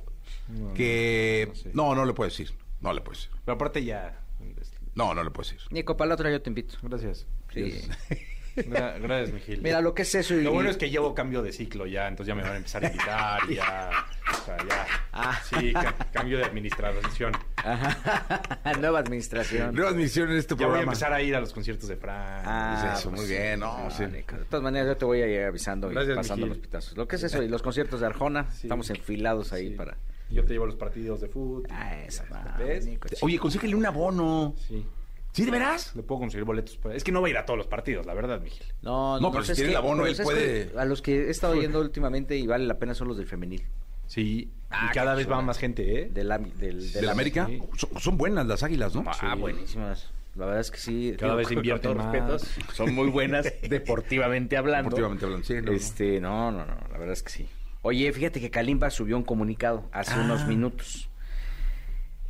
que... 0.76 1.46
no 1.50 1.56
sé. 1.56 1.72
No, 1.74 1.96
no 1.96 2.06
le 2.06 2.14
puedo 2.14 2.30
decir. 2.30 2.52
No 2.82 2.94
le 2.94 3.02
puedo 3.02 3.18
decir. 3.18 3.32
Pero 3.46 3.56
aparte 3.56 3.84
ya... 3.84 4.20
este, 4.60 4.78
No, 4.96 5.14
no 5.14 5.24
le 5.24 5.32
puedo 5.32 5.50
decir. 5.50 5.62
Nico, 5.72 5.98
para 5.98 6.10
la 6.10 6.14
otra 6.16 6.30
yo 6.32 6.42
te 6.42 6.50
invito. 6.50 6.76
Gracias. 6.84 7.26
Sí. 7.54 7.82
Gra- 8.56 9.00
Gracias, 9.00 9.34
Miguel. 9.34 9.62
Mira, 9.62 9.80
lo 9.82 9.94
que 9.94 10.02
es 10.02 10.14
eso 10.14 10.36
y... 10.36 10.44
Lo 10.44 10.52
bueno 10.52 10.70
es 10.70 10.78
que 10.78 10.90
llevo 10.90 11.16
cambio 11.16 11.42
de 11.42 11.54
ciclo 11.54 11.86
ya, 11.88 12.08
entonces 12.10 12.28
ya 12.28 12.36
me 12.36 12.44
van 12.44 12.52
a 12.54 12.58
empezar 12.58 12.84
a 12.84 12.88
invitar 12.88 13.40
y 13.50 13.56
ya. 13.56 13.90
O 14.42 14.46
sea, 14.46 14.58
ya. 14.68 14.88
Ah. 15.14 15.40
Sí, 15.44 15.74
ca- 15.74 15.96
cambio 16.12 16.38
de 16.38 16.46
administración. 16.46 17.34
Ajá. 17.58 18.42
Nueva 18.80 19.00
administración. 19.00 19.76
Nueva 19.76 19.92
admisión 19.92 20.32
en 20.32 20.38
este 20.38 20.56
Ya 20.56 20.58
voy 20.58 20.64
a 20.66 20.68
programa. 20.70 20.92
empezar 20.94 21.14
a 21.14 21.22
ir 21.22 21.36
a 21.36 21.40
los 21.40 21.54
conciertos 21.54 21.88
de 21.90 21.96
Fran. 21.98 22.42
Ah, 22.46 22.96
eso, 22.98 23.10
pues 23.10 23.22
muy 23.22 23.30
bien, 23.30 23.60
no, 23.60 23.90
sí. 23.92 24.06
Nico. 24.08 24.36
De 24.38 24.46
todas 24.46 24.64
maneras, 24.64 24.88
yo 24.88 24.98
te 24.98 25.06
voy 25.06 25.22
a 25.22 25.28
ir 25.28 25.42
avisando 25.44 25.90
Gracias, 25.90 26.14
y 26.14 26.18
pasando 26.18 26.46
Mijil. 26.48 26.58
los 26.60 26.68
pitazos. 26.68 26.98
Lo 26.98 27.08
que 27.08 27.16
es 27.18 27.24
eso 27.24 27.44
y 27.44 27.48
los 27.48 27.62
conciertos 27.62 28.00
de 28.00 28.06
Arjona, 28.08 28.50
Sí. 28.52 28.62
estamos 28.68 28.90
enfilados 28.90 29.54
ahí 29.54 29.70
Sí. 29.70 29.76
para... 29.76 29.98
Yo 30.30 30.46
te 30.46 30.54
llevo 30.54 30.64
a 30.64 30.68
los 30.68 30.78
partidos 30.78 31.20
de 31.22 31.28
fútbol. 31.28 31.64
Ah, 31.70 31.98
esa 32.04 32.24
¿Ves? 32.58 32.86
Nico, 32.86 33.10
Oye, 33.22 33.38
consíguele 33.38 33.76
un 33.76 33.86
abono. 33.86 34.56
Sí. 34.68 34.86
¿Sí, 35.34 35.46
de 35.46 35.52
veras? 35.52 35.96
Le 35.96 36.04
puedo 36.04 36.20
conseguir 36.22 36.46
boletos. 36.46 36.78
para- 36.78 36.96
Es 36.96 37.04
que 37.04 37.12
no 37.12 37.22
va 37.22 37.28
a 37.28 37.30
ir 37.32 37.38
a 37.38 37.46
todos 37.46 37.58
los 37.58 37.68
partidos, 37.68 38.06
la 38.06 38.14
verdad, 38.14 38.40
Miguel. 38.42 38.60
No, 38.82 39.20
No, 39.20 39.32
pero 39.32 39.44
si 39.44 39.52
es 39.52 39.58
tiene 39.58 39.72
el 39.72 39.78
abono, 39.78 40.04
pues 40.04 40.20
él 40.20 40.24
puede- 40.26 40.72
A 40.78 40.84
los 40.86 41.02
que 41.02 41.28
he 41.28 41.30
estado 41.30 41.56
yendo 41.56 41.80
últimamente 41.82 42.36
y 42.38 42.48
vale 42.48 42.66
la 42.66 42.78
pena 42.80 42.94
son 42.94 43.08
los 43.10 43.18
del 43.18 43.28
femenil. 43.28 43.64
Sí. 44.12 44.50
Ah, 44.70 44.88
y 44.90 44.94
cada 44.94 45.14
qué 45.14 45.20
vez 45.20 45.32
va 45.32 45.42
más 45.42 45.58
gente, 45.58 46.02
¿eh? 46.02 46.10
Del, 46.14 46.30
am- 46.34 46.52
del, 46.58 46.92
¿De 46.92 47.02
la 47.02 47.14
América? 47.14 47.46
sí. 47.48 47.62
Son, 47.78 47.90
son 47.98 48.18
buenas 48.18 48.46
las 48.46 48.62
águilas, 48.62 48.94
¿no? 48.94 49.06
Ah, 49.22 49.36
buenísimas. 49.36 50.10
La 50.36 50.46
verdad 50.48 50.60
es 50.62 50.70
que 50.72 50.78
sí. 50.80 51.16
Cada 51.18 51.36
vez 51.36 51.48
todos 51.48 51.96
más. 51.96 52.12
respetos, 52.12 52.48
Son 52.74 52.94
muy 52.94 53.08
buenas 53.10 53.48
deportivamente 53.70 54.58
hablando. 54.58 54.90
Deportivamente 54.90 55.26
hablando, 55.26 55.46
sí, 55.48 55.54
no. 55.62 55.72
Este, 55.72 56.20
no, 56.20 56.52
no, 56.52 56.66
no, 56.66 56.76
la 56.92 56.98
verdad 56.98 57.14
es 57.14 57.24
que 57.24 57.30
sí. 57.32 57.48
Oye, 57.84 58.12
fíjate 58.12 58.42
que 58.42 58.50
Kalimba 58.50 58.90
subió 58.90 59.16
un 59.18 59.24
comunicado 59.24 59.86
hace 59.94 60.14
Ah. 60.16 60.22
unos 60.26 60.46
minutos. 60.46 61.10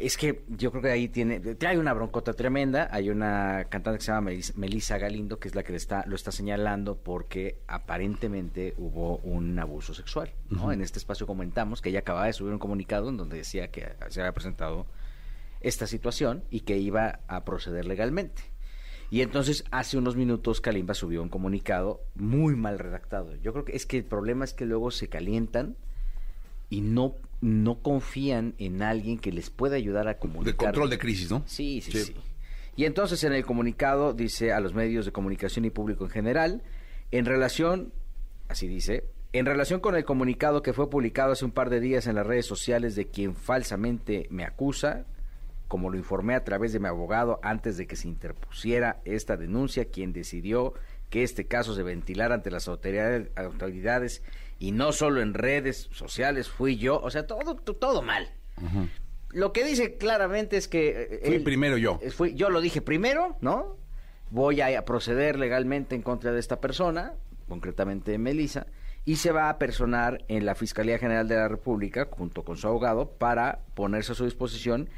Es 0.06 0.18
que 0.18 0.44
yo 0.50 0.72
creo 0.72 0.82
que 0.84 0.90
ahí 0.90 1.08
tiene, 1.10 1.40
trae 1.40 1.78
una 1.78 1.94
broncota 1.94 2.34
tremenda. 2.34 2.90
Hay 2.92 3.10
una 3.10 3.66
cantante 3.70 4.00
que 4.00 4.06
se 4.06 4.12
llama 4.12 4.32
Melis- 4.32 4.56
Melissa 4.56 4.98
Galindo, 4.98 5.40
que 5.40 5.48
es 5.48 5.56
la 5.56 5.64
que 5.64 5.76
está, 5.76 6.04
lo 6.08 6.16
está 6.16 6.32
señalando 6.32 6.98
porque 6.98 7.60
aparentemente 7.68 8.74
hubo 8.78 9.18
un 9.18 9.58
abuso 9.60 9.94
sexual. 9.94 10.32
¿no? 10.50 10.72
En 10.72 10.82
este 10.82 10.98
espacio 11.00 11.28
comentamos 11.28 11.82
que 11.82 11.90
ella 11.90 12.00
acababa 12.00 12.26
de 12.26 12.34
subir 12.34 12.52
un 12.54 12.60
comunicado 12.60 13.10
en 13.10 13.18
donde 13.18 13.38
decía 13.38 13.70
que 13.70 13.90
se 14.10 14.22
había 14.22 14.34
presentado 14.34 14.88
esta 15.60 15.86
situación 15.86 16.44
y 16.50 16.62
que 16.62 16.78
iba 16.78 17.20
a 17.28 17.46
proceder 17.46 17.86
legalmente. 17.86 18.42
Y 19.12 19.22
entonces 19.22 19.66
hace 19.72 19.98
unos 19.98 20.16
minutos 20.16 20.62
Kalimba 20.62 20.94
subió 20.94 21.22
un 21.22 21.30
comunicado 21.30 22.02
muy 22.16 22.56
mal 22.56 22.80
redactado. 22.80 23.36
Yo 23.36 23.52
creo 23.54 23.66
que 23.66 23.76
es 23.76 23.86
que 23.86 23.98
el 23.98 24.06
problema 24.06 24.46
es 24.46 24.54
que 24.54 24.66
luego 24.66 24.90
se 24.90 25.10
calientan 25.10 25.76
y 26.72 26.82
no, 26.82 27.14
no 27.42 27.78
confían 27.84 28.56
en 28.58 28.82
alguien 28.82 29.20
que 29.20 29.32
les 29.32 29.52
pueda 29.52 29.76
ayudar 29.76 30.08
a 30.08 30.14
De 30.14 30.20
comunicar. 30.20 30.56
control 30.56 30.90
de 30.90 30.98
crisis, 30.98 31.30
¿no? 31.30 31.44
Sí, 31.46 31.82
sí, 31.82 31.92
Sí. 31.92 32.04
sí, 32.06 32.16
Y 32.76 32.86
entonces 32.86 33.24
en 33.24 33.34
el 33.34 33.46
comunicado 33.46 34.14
dice 34.14 34.52
a 34.54 34.60
los 34.60 34.74
medios 34.74 35.06
de 35.06 35.12
comunicación 35.12 35.66
y 35.66 35.70
público 35.70 36.06
en 36.06 36.10
general, 36.10 36.64
en 37.12 37.26
relación, 37.26 37.92
así 38.48 38.68
dice, 38.68 39.04
en 39.34 39.46
relación 39.46 39.80
con 39.82 39.96
el 39.96 40.06
comunicado 40.06 40.62
que 40.62 40.74
fue 40.74 40.90
publicado 40.90 41.34
hace 41.34 41.46
un 41.46 41.52
par 41.52 41.70
de 41.70 41.80
días 41.80 42.08
en 42.08 42.16
las 42.16 42.26
redes 42.26 42.46
sociales 42.46 42.96
de 42.96 43.08
quien 43.08 43.36
falsamente 43.36 44.28
me 44.30 44.44
acusa, 44.46 45.06
como 45.68 45.90
lo 45.90 45.98
informé 45.98 46.36
a 46.36 46.44
través 46.44 46.74
de 46.74 46.80
mi 46.80 46.88
abogado 46.88 47.40
antes 47.44 47.78
de 47.78 47.88
que 47.88 47.96
se 47.96 48.08
interpusiera 48.10 49.02
esta 49.06 49.38
denuncia, 49.38 49.86
quien 49.86 50.12
decidió 50.14 50.74
que 51.10 51.24
este 51.24 51.46
caso 51.48 51.76
se 51.76 51.84
ventilara 51.84 52.36
ante 52.36 52.52
las 52.52 52.68
autoridades, 52.70 53.30
autoridades 53.38 54.22
y 54.62 54.72
no 54.74 54.92
solo 54.92 55.22
en 55.22 55.34
redes 55.34 55.90
sociales, 55.92 56.48
fui 56.48 56.78
yo, 56.78 57.00
o 57.02 57.10
sea, 57.10 57.26
todo, 57.26 57.56
todo 57.56 58.02
mal. 58.04 58.30
Lo 59.32 59.54
que 59.54 59.64
dice 59.64 59.98
claramente 59.98 60.56
es 60.56 60.68
que... 60.68 60.90
eh, 61.14 61.22
Fui 61.26 61.36
él- 61.38 61.44
primero 61.44 61.78
yo. 61.78 61.98
eh, 62.04 62.12
fui- 62.12 62.36
yo 62.36 62.50
lo 62.52 62.62
dije 62.62 62.80
primero, 62.82 63.38
¿no? 63.42 63.78
Voy 64.30 64.62
a, 64.62 64.78
a 64.78 64.86
proceder 64.86 65.40
legalmente 65.40 65.96
en 65.96 66.04
contra 66.04 66.32
de 66.32 66.40
esta 66.40 66.62
persona, 66.62 67.14
concretamente 67.50 68.18
Melissa, 68.20 68.68
y 69.04 69.16
se 69.16 69.32
va 69.32 69.50
a 69.50 69.58
personar 69.58 70.24
en 70.28 70.46
la 70.46 70.54
Fiscalía 70.54 71.00
General 71.00 71.28
de 71.28 71.38
la 71.38 71.48
República, 71.48 72.08
junto 72.12 72.44
con 72.44 72.56
su 72.58 72.68
abogado, 72.68 73.10
para 73.14 73.62
ponerse 73.74 74.12
a 74.12 74.16
su 74.16 74.26
disposición, 74.26 74.90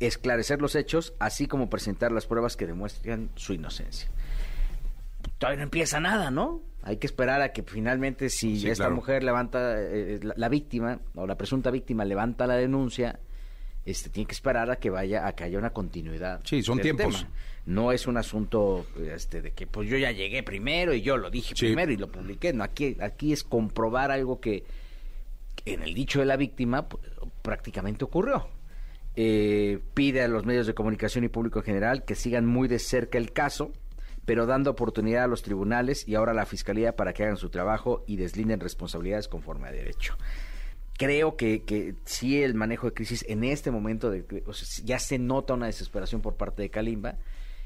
esclarecer 0.00 0.60
los 0.60 0.74
hechos, 0.74 1.14
así 1.20 1.46
como 1.46 1.70
presentar 1.70 2.10
las 2.10 2.26
pruebas 2.26 2.56
que 2.56 2.66
demuestran 2.66 3.30
su 3.36 3.52
inocencia. 3.52 4.08
Todavía 5.38 5.58
no 5.58 5.62
empieza 5.64 6.00
nada, 6.00 6.32
¿no? 6.32 6.62
Hay 6.86 6.98
que 6.98 7.06
esperar 7.06 7.40
a 7.40 7.52
que 7.52 7.62
finalmente 7.62 8.28
si 8.28 8.58
Sí, 8.60 8.68
esta 8.68 8.84
claro. 8.84 8.96
mujer 8.96 9.24
levanta, 9.24 9.74
eh, 9.80 10.20
la, 10.22 10.34
la 10.36 10.48
víctima 10.48 11.00
o 11.14 11.26
la 11.26 11.34
presunta 11.36 11.70
víctima 11.70 12.04
levanta 12.04 12.46
la 12.46 12.56
denuncia, 12.56 13.18
este 13.86 14.10
tiene 14.10 14.26
que 14.26 14.34
esperar 14.34 14.70
a 14.70 14.76
que 14.76 14.90
vaya, 14.90 15.26
a 15.26 15.34
que 15.34 15.44
haya 15.44 15.58
una 15.58 15.70
continuidad. 15.70 16.40
Sí, 16.44 16.62
son 16.62 16.78
tiempos. 16.80 17.16
tema. 17.20 17.30
No 17.66 17.90
es 17.92 18.06
un 18.06 18.18
asunto 18.18 18.84
este, 19.10 19.40
de 19.40 19.52
que 19.52 19.66
pues 19.66 19.88
yo 19.88 19.96
ya 19.96 20.10
llegué 20.12 20.42
primero 20.42 20.92
y 20.92 21.00
yo 21.00 21.16
lo 21.16 21.30
dije 21.30 21.54
Sí. 21.56 21.66
primero 21.66 21.90
y 21.92 21.96
lo 21.96 22.08
publiqué. 22.08 22.52
No, 22.52 22.62
aquí, 22.64 22.96
aquí 23.00 23.32
es 23.32 23.42
comprobar 23.44 24.10
algo 24.10 24.38
que 24.40 24.64
en 25.64 25.82
el 25.82 25.94
dicho 25.94 26.20
de 26.20 26.26
la 26.26 26.36
víctima 26.36 26.86
pues, 26.86 27.02
prácticamente 27.40 28.04
ocurrió. 28.04 28.46
Eh, 29.16 29.78
pide 29.94 30.22
a 30.22 30.28
los 30.28 30.44
medios 30.44 30.66
de 30.66 30.74
comunicación 30.74 31.24
y 31.24 31.28
público 31.28 31.60
en 31.60 31.64
general 31.64 32.04
que 32.04 32.14
sigan 32.14 32.44
muy 32.44 32.68
de 32.68 32.78
cerca 32.78 33.16
el 33.16 33.32
caso, 33.32 33.72
pero 34.24 34.46
dando 34.46 34.70
oportunidad 34.70 35.24
a 35.24 35.26
los 35.26 35.42
tribunales 35.42 36.06
y 36.08 36.14
ahora 36.14 36.32
a 36.32 36.34
la 36.34 36.46
fiscalía 36.46 36.96
para 36.96 37.12
que 37.12 37.24
hagan 37.24 37.36
su 37.36 37.50
trabajo 37.50 38.04
y 38.06 38.16
deslinden 38.16 38.60
responsabilidades 38.60 39.28
conforme 39.28 39.68
a 39.68 39.72
derecho. 39.72 40.16
Creo 40.96 41.36
que, 41.36 41.64
que 41.64 41.94
sí 42.04 42.42
el 42.42 42.54
manejo 42.54 42.86
de 42.86 42.94
crisis 42.94 43.24
en 43.28 43.42
este 43.44 43.70
momento 43.70 44.10
de, 44.10 44.24
ya 44.84 44.98
se 44.98 45.18
nota 45.18 45.54
una 45.54 45.66
desesperación 45.66 46.20
por 46.20 46.36
parte 46.36 46.62
de 46.62 46.70
Kalimba 46.70 47.16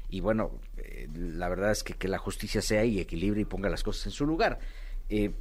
y 0.09 0.21
bueno, 0.21 0.51
eh, 0.77 1.07
la 1.13 1.47
verdad 1.49 1.71
es 1.71 1.83
que, 1.83 1.93
que 1.93 2.07
la 2.07 2.17
justicia 2.17 2.61
sea 2.61 2.83
y 2.85 2.99
equilibre 2.99 3.41
y 3.41 3.45
ponga 3.45 3.69
las 3.69 3.83
cosas 3.83 4.07
en 4.07 4.11
su 4.11 4.25
lugar. 4.25 4.59
Eh, 5.09 5.31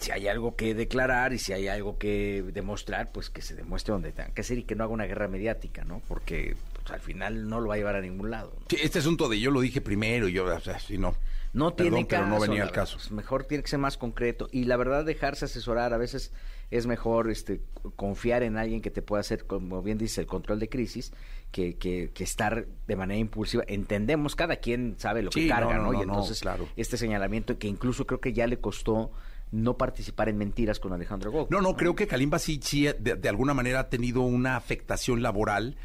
si 0.00 0.10
hay 0.12 0.28
algo 0.28 0.56
que 0.56 0.74
declarar 0.74 1.32
y 1.32 1.38
si 1.38 1.52
hay 1.52 1.68
algo 1.68 1.98
que 1.98 2.42
demostrar, 2.52 3.12
pues 3.12 3.30
que 3.30 3.42
se 3.42 3.54
demuestre 3.54 3.92
donde 3.92 4.12
tenga 4.12 4.30
que 4.30 4.42
ser 4.42 4.58
y 4.58 4.64
que 4.64 4.74
no 4.74 4.84
haga 4.84 4.92
una 4.94 5.04
guerra 5.04 5.28
mediática, 5.28 5.84
¿no? 5.84 6.02
Porque 6.08 6.56
pues, 6.90 7.00
al 7.00 7.06
final 7.06 7.48
no 7.48 7.60
lo 7.60 7.68
va 7.68 7.74
a 7.74 7.78
llevar 7.78 7.96
a 7.96 8.00
ningún 8.00 8.30
lado. 8.30 8.52
¿no? 8.58 8.66
Sí, 8.68 8.76
este 8.82 8.98
asunto 8.98 9.28
de 9.28 9.40
yo 9.40 9.50
lo 9.50 9.60
dije 9.60 9.80
primero 9.80 10.28
y 10.28 10.32
yo, 10.32 10.44
o 10.44 10.60
sea, 10.60 10.78
sí, 10.78 10.98
no. 10.98 11.14
No 11.52 11.74
Perdón, 11.74 11.92
tiene 11.94 12.06
pero 12.08 12.22
caso. 12.22 12.34
no 12.34 12.40
venía 12.40 12.62
al 12.62 12.70
caso. 12.70 12.98
Mejor 13.12 13.44
tiene 13.44 13.64
que 13.64 13.70
ser 13.70 13.80
más 13.80 13.96
concreto. 13.96 14.48
Y 14.52 14.64
la 14.64 14.76
verdad, 14.76 15.04
dejarse 15.04 15.46
asesorar. 15.46 15.92
A 15.92 15.96
veces 15.96 16.32
es 16.70 16.86
mejor 16.86 17.28
este, 17.28 17.60
confiar 17.96 18.44
en 18.44 18.56
alguien 18.56 18.80
que 18.80 18.90
te 18.90 19.02
pueda 19.02 19.20
hacer, 19.20 19.46
como 19.46 19.82
bien 19.82 19.98
dice, 19.98 20.20
el 20.20 20.28
control 20.28 20.60
de 20.60 20.68
crisis, 20.68 21.12
que, 21.50 21.76
que, 21.76 22.12
que 22.14 22.22
estar 22.22 22.66
de 22.86 22.96
manera 22.96 23.18
impulsiva. 23.18 23.64
Entendemos, 23.66 24.36
cada 24.36 24.56
quien 24.56 24.94
sabe 24.98 25.22
lo 25.22 25.30
que 25.30 25.48
carga, 25.48 25.76
no, 25.78 25.84
¿no? 25.84 25.92
no, 25.92 25.98
y 25.98 26.02
entonces, 26.02 26.40
claro. 26.40 26.68
este 26.76 26.96
señalamiento 26.96 27.58
que 27.58 27.66
incluso 27.66 28.06
creo 28.06 28.20
que 28.20 28.32
ya 28.32 28.46
le 28.46 28.60
costó 28.60 29.10
no 29.52 29.76
participar 29.76 30.28
en 30.28 30.38
mentiras 30.38 30.78
con 30.78 30.92
Alejandro 30.92 31.32
Gog. 31.32 31.50
No, 31.50 31.60
no, 31.60 31.76
creo 31.76 31.94
que 31.96 32.06
Kalimba 32.06 32.38
sí, 32.38 32.60
sí 32.62 32.84
de, 32.98 33.16
de 33.16 33.28
alguna 33.28 33.52
manera 33.54 33.80
ha 33.80 33.88
tenido 33.88 34.20
una 34.22 34.56
afectación 34.56 35.22
laboral 35.22 35.76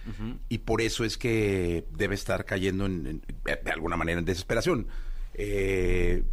y 0.49 0.59
por 0.59 0.81
eso 0.81 1.03
es 1.03 1.17
que 1.17 1.85
debe 1.91 2.13
estar 2.15 2.45
cayendo 2.45 2.85
en, 2.85 3.07
en- 3.07 3.21
de 3.63 3.71
alguna 3.71 3.97
manera 3.97 4.19
en 4.19 4.25
desesperación. 4.25 4.87
Eh, 5.33 6.23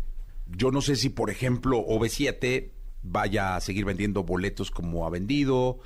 yo 0.55 0.71
no 0.71 0.83
sé 0.83 0.97
si, 0.97 1.09
por 1.09 1.31
ejemplo, 1.31 1.79
OV7 1.87 2.71
vaya 3.03 3.57
a 3.57 3.61
seguir 3.61 3.85
vendiendo 3.87 4.23
boletos 4.25 4.71
como 4.71 5.07
ha 5.07 5.11
vendido. 5.11 5.79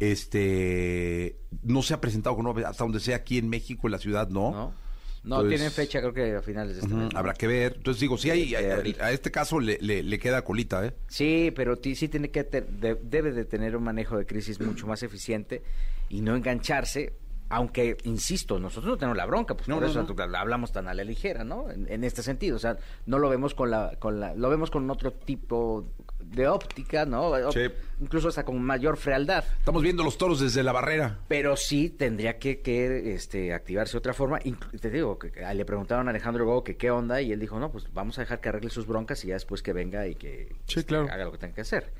Este 0.00 1.36
no 1.62 1.82
se 1.82 1.94
ha 1.94 2.00
presentado 2.00 2.36
con 2.36 2.46
OV, 2.46 2.64
hasta 2.66 2.84
donde 2.84 3.00
sea 3.00 3.16
aquí 3.16 3.38
en 3.38 3.48
México, 3.48 3.86
en 3.88 3.92
la 3.92 3.98
ciudad, 3.98 4.28
no. 4.28 4.50
¿No? 4.52 4.87
No, 5.24 5.36
Entonces, 5.36 5.58
tienen 5.58 5.72
fecha 5.72 6.00
creo 6.00 6.12
que 6.12 6.36
a 6.36 6.42
finales 6.42 6.76
de 6.76 6.82
este 6.82 6.94
mes. 6.94 7.08
Habrá 7.14 7.34
que 7.34 7.46
ver. 7.46 7.74
Entonces 7.76 8.00
digo, 8.00 8.16
sí, 8.16 8.30
hay, 8.30 8.54
a, 8.54 9.10
este 9.10 9.30
caso 9.30 9.60
le, 9.60 9.78
le- 9.80 10.02
le 10.02 10.18
queda 10.18 10.42
colita, 10.42 10.84
¿eh? 10.86 10.94
Sí, 11.08 11.52
pero 11.54 11.76
sí 11.82 12.08
tiene 12.08 12.30
que 12.30 12.44
de- 12.44 12.96
debe 13.02 13.32
de 13.32 13.44
tener 13.44 13.76
un 13.76 13.82
manejo 13.84 14.16
de 14.16 14.26
crisis 14.26 14.60
mucho 14.60 14.86
más 14.86 15.02
eficiente 15.02 15.62
y 16.08 16.20
no 16.20 16.34
engancharse 16.36 17.12
Aunque, 17.50 17.96
insisto, 18.04 18.58
nosotros 18.58 18.90
no 18.92 18.98
tenemos 18.98 19.16
la 19.16 19.24
bronca, 19.24 19.54
pues 19.56 19.68
No, 19.68 19.76
por 19.76 19.84
no, 19.84 19.88
eso 19.90 20.02
no. 20.14 20.26
la 20.26 20.40
hablamos 20.40 20.70
tan 20.70 20.86
a 20.86 20.92
la 20.92 21.02
ligera, 21.02 21.44
¿no? 21.44 21.70
En, 21.70 21.90
en 21.90 22.04
este 22.04 22.22
sentido, 22.22 22.56
o 22.56 22.58
sea, 22.58 22.76
no 23.06 23.18
lo 23.18 23.30
vemos 23.30 23.54
con 23.54 23.70
la, 23.70 23.96
con 23.98 24.20
la, 24.20 24.34
lo 24.34 24.50
vemos 24.50 24.70
con 24.70 24.88
otro 24.90 25.12
tipo 25.14 25.90
de 26.30 26.46
óptica, 26.48 27.04
¿no? 27.06 27.32
Sí. 27.52 27.60
Incluso 28.00 28.28
hasta 28.28 28.44
con 28.44 28.60
mayor 28.62 28.96
frialdad. 28.96 29.44
Estamos 29.58 29.82
viendo 29.82 30.04
los 30.04 30.18
toros 30.18 30.40
desde 30.40 30.62
la 30.62 30.72
barrera. 30.72 31.18
Pero 31.28 31.56
sí 31.56 31.90
tendría 31.90 32.38
que, 32.38 32.60
que, 32.60 33.14
este, 33.14 33.52
activarse 33.54 33.92
de 33.92 33.98
otra 33.98 34.12
forma. 34.14 34.38
Inclu- 34.40 34.78
te 34.80 34.90
digo, 34.90 35.18
que, 35.18 35.30
que 35.32 35.42
le 35.54 35.64
preguntaron 35.64 36.06
a 36.06 36.10
Alejandro 36.10 36.44
Go 36.46 36.62
que 36.62 36.76
qué 36.76 36.90
onda 36.90 37.20
y 37.22 37.32
él 37.32 37.40
dijo, 37.40 37.58
no, 37.58 37.70
pues 37.72 37.92
vamos 37.92 38.18
a 38.18 38.22
dejar 38.22 38.40
que 38.40 38.50
arregle 38.50 38.70
sus 38.70 38.86
broncas 38.86 39.24
y 39.24 39.28
ya 39.28 39.34
después 39.34 39.62
que 39.62 39.72
venga 39.72 40.06
y 40.06 40.14
que 40.14 40.48
Sí, 40.66 40.80
este, 40.80 40.84
claro. 40.84 41.08
haga 41.10 41.24
lo 41.24 41.32
que 41.32 41.38
tenga 41.38 41.54
que 41.54 41.60
hacer. 41.62 41.92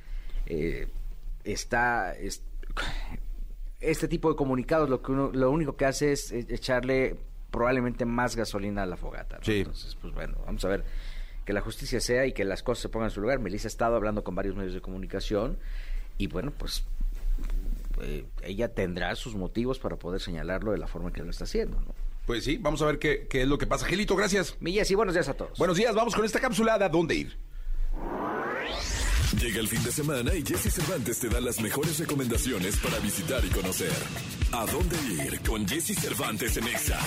Eh, 0.47 0.87
está... 1.45 2.14
es- 2.14 2.43
este 3.81 4.09
tipo 4.09 4.29
de 4.29 4.37
comunicados 4.37 4.88
lo 4.91 5.03
que 5.03 5.12
uno, 5.12 5.31
lo 5.33 5.51
único 5.51 5.77
que 5.77 5.85
hace 5.87 6.12
es 6.12 6.33
echarle 6.33 7.17
probablemente 7.51 8.05
más 8.05 8.37
gasolina 8.37 8.83
a 8.83 8.87
la 8.87 8.97
fogata. 8.97 9.38
¿no? 9.38 9.45
Sí. 9.45 9.59
Entonces, 9.61 9.95
pues 10.01 10.12
bueno, 10.12 10.37
vamos 10.45 10.64
a 10.64 10.69
ver 10.69 10.85
que 11.48 11.54
la 11.54 11.62
justicia 11.62 11.98
sea 11.98 12.26
y 12.26 12.32
que 12.32 12.44
las 12.44 12.62
cosas 12.62 12.82
se 12.82 12.88
pongan 12.90 13.08
en 13.08 13.14
su 13.14 13.22
lugar. 13.22 13.38
Melissa 13.38 13.68
ha 13.68 13.70
estado 13.70 13.96
hablando 13.96 14.22
con 14.22 14.34
varios 14.34 14.54
medios 14.54 14.74
de 14.74 14.82
comunicación 14.82 15.56
y 16.18 16.26
bueno, 16.26 16.52
pues 16.58 16.84
eh, 18.02 18.26
ella 18.42 18.68
tendrá 18.74 19.16
sus 19.16 19.34
motivos 19.34 19.78
para 19.78 19.96
poder 19.96 20.20
señalarlo 20.20 20.72
de 20.72 20.76
la 20.76 20.87
forma 20.87 21.11
que 21.11 21.22
lo 21.22 21.30
está 21.30 21.44
haciendo. 21.44 21.80
¿no? 21.80 21.94
Pues 22.26 22.44
sí, 22.44 22.58
vamos 22.58 22.82
a 22.82 22.84
ver 22.84 22.98
qué, 22.98 23.26
qué 23.30 23.40
es 23.40 23.48
lo 23.48 23.56
que 23.56 23.66
pasa. 23.66 23.87
Gelito, 23.87 24.14
gracias. 24.14 24.58
Millas 24.61 24.90
y 24.90 24.94
buenos 24.94 25.14
días 25.14 25.26
a 25.30 25.32
todos. 25.32 25.56
Buenos 25.56 25.78
días, 25.78 25.94
vamos 25.94 26.14
con 26.14 26.26
esta 26.26 26.38
cápsula 26.38 26.76
de 26.76 26.84
¿A 26.84 26.88
dónde 26.90 27.14
ir? 27.14 27.38
Llega 29.40 29.61
el 29.61 29.68
fin 29.68 29.82
de 29.82 29.90
semana 29.90 30.34
y 30.34 30.44
Jesse 30.44 30.70
Cervantes 30.70 31.18
te 31.18 31.30
da 31.30 31.40
las 31.40 31.62
mejores 31.62 31.98
recomendaciones 31.98 32.76
para 32.76 32.98
visitar 32.98 33.42
y 33.42 33.48
conocer. 33.48 33.92
¿A 34.50 34.64
dónde 34.64 34.96
ir 35.24 35.40
con 35.40 35.68
Jesse 35.68 35.94
Cervantes 35.94 36.56
en 36.56 36.66
Exa? 36.68 36.98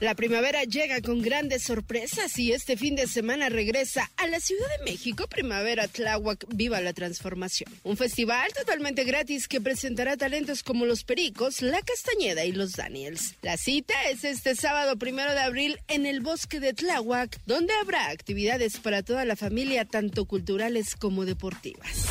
La 0.00 0.14
primavera 0.14 0.64
llega 0.64 1.00
con 1.00 1.22
grandes 1.22 1.62
sorpresas 1.62 2.38
y 2.38 2.52
este 2.52 2.76
fin 2.76 2.94
de 2.94 3.06
semana 3.06 3.48
regresa 3.48 4.10
a 4.18 4.26
la 4.26 4.38
Ciudad 4.38 4.66
de 4.78 4.84
México 4.90 5.26
Primavera 5.26 5.88
Tláhuac 5.88 6.44
Viva 6.54 6.82
la 6.82 6.92
Transformación. 6.92 7.72
Un 7.84 7.96
festival 7.96 8.52
totalmente 8.52 9.04
gratis 9.04 9.48
que 9.48 9.62
presentará 9.62 10.18
talentos 10.18 10.62
como 10.62 10.84
Los 10.84 11.04
Pericos, 11.04 11.62
La 11.62 11.80
Castañeda 11.80 12.44
y 12.44 12.52
Los 12.52 12.72
Daniels. 12.72 13.34
La 13.40 13.56
cita 13.56 13.94
es 14.10 14.24
este 14.24 14.54
sábado 14.54 14.96
primero 14.96 15.32
de 15.32 15.40
abril 15.40 15.80
en 15.88 16.04
el 16.04 16.20
bosque 16.20 16.60
de 16.60 16.74
Tláhuac, 16.74 17.40
donde 17.46 17.72
habrá 17.80 18.10
actividades 18.10 18.78
para 18.78 19.02
toda 19.02 19.24
la 19.24 19.36
familia, 19.36 19.86
tanto 19.86 20.26
culturales 20.26 20.96
como 20.96 21.24
deportivas. 21.24 22.04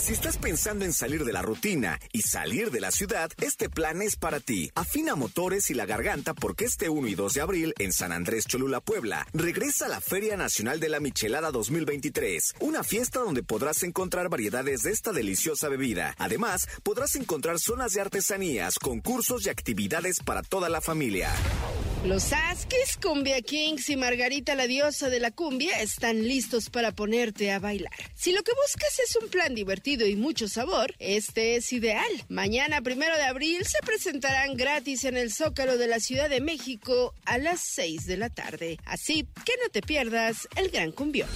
Si 0.00 0.14
estás 0.14 0.38
pensando 0.38 0.86
en 0.86 0.94
salir 0.94 1.26
de 1.26 1.32
la 1.32 1.42
rutina 1.42 2.00
y 2.10 2.22
salir 2.22 2.70
de 2.70 2.80
la 2.80 2.90
ciudad, 2.90 3.30
este 3.42 3.68
plan 3.68 4.00
es 4.00 4.16
para 4.16 4.40
ti. 4.40 4.70
Afina 4.74 5.14
motores 5.14 5.70
y 5.70 5.74
la 5.74 5.84
garganta 5.84 6.32
porque 6.32 6.64
este 6.64 6.88
1 6.88 7.06
y 7.06 7.14
2 7.14 7.34
de 7.34 7.40
abril 7.42 7.74
en 7.78 7.92
San 7.92 8.10
Andrés 8.10 8.46
Cholula, 8.46 8.80
Puebla, 8.80 9.26
regresa 9.34 9.88
la 9.88 10.00
Feria 10.00 10.38
Nacional 10.38 10.80
de 10.80 10.88
la 10.88 11.00
Michelada 11.00 11.50
2023, 11.50 12.54
una 12.60 12.82
fiesta 12.82 13.20
donde 13.20 13.42
podrás 13.42 13.82
encontrar 13.82 14.30
variedades 14.30 14.82
de 14.84 14.92
esta 14.92 15.12
deliciosa 15.12 15.68
bebida. 15.68 16.14
Además, 16.16 16.66
podrás 16.82 17.14
encontrar 17.16 17.60
zonas 17.60 17.92
de 17.92 18.00
artesanías, 18.00 18.78
concursos 18.78 19.44
y 19.44 19.50
actividades 19.50 20.20
para 20.20 20.42
toda 20.42 20.70
la 20.70 20.80
familia. 20.80 21.30
Los 22.04 22.32
Askis, 22.32 22.96
Cumbia 22.96 23.42
Kings 23.42 23.90
y 23.90 23.96
Margarita 23.96 24.54
la 24.54 24.66
diosa 24.66 25.10
de 25.10 25.20
la 25.20 25.30
cumbia 25.30 25.82
están 25.82 26.26
listos 26.26 26.70
para 26.70 26.92
ponerte 26.92 27.52
a 27.52 27.58
bailar. 27.58 27.92
Si 28.14 28.32
lo 28.32 28.42
que 28.42 28.52
buscas 28.52 28.98
es 29.00 29.18
un 29.22 29.28
plan 29.28 29.54
divertido 29.54 29.89
y 29.90 30.14
mucho 30.14 30.46
sabor, 30.46 30.94
este 31.00 31.56
es 31.56 31.72
ideal. 31.72 32.06
Mañana, 32.28 32.80
primero 32.80 33.16
de 33.16 33.24
abril, 33.24 33.64
se 33.66 33.80
presentarán 33.84 34.56
gratis 34.56 35.04
en 35.04 35.16
el 35.16 35.32
Zócalo 35.32 35.78
de 35.78 35.88
la 35.88 35.98
Ciudad 35.98 36.30
de 36.30 36.40
México 36.40 37.12
a 37.24 37.38
las 37.38 37.60
6 37.60 38.06
de 38.06 38.16
la 38.16 38.30
tarde. 38.30 38.78
Así 38.84 39.26
que 39.44 39.52
no 39.60 39.68
te 39.72 39.82
pierdas 39.82 40.48
el 40.54 40.70
gran 40.70 40.92
cumbión. 40.92 41.28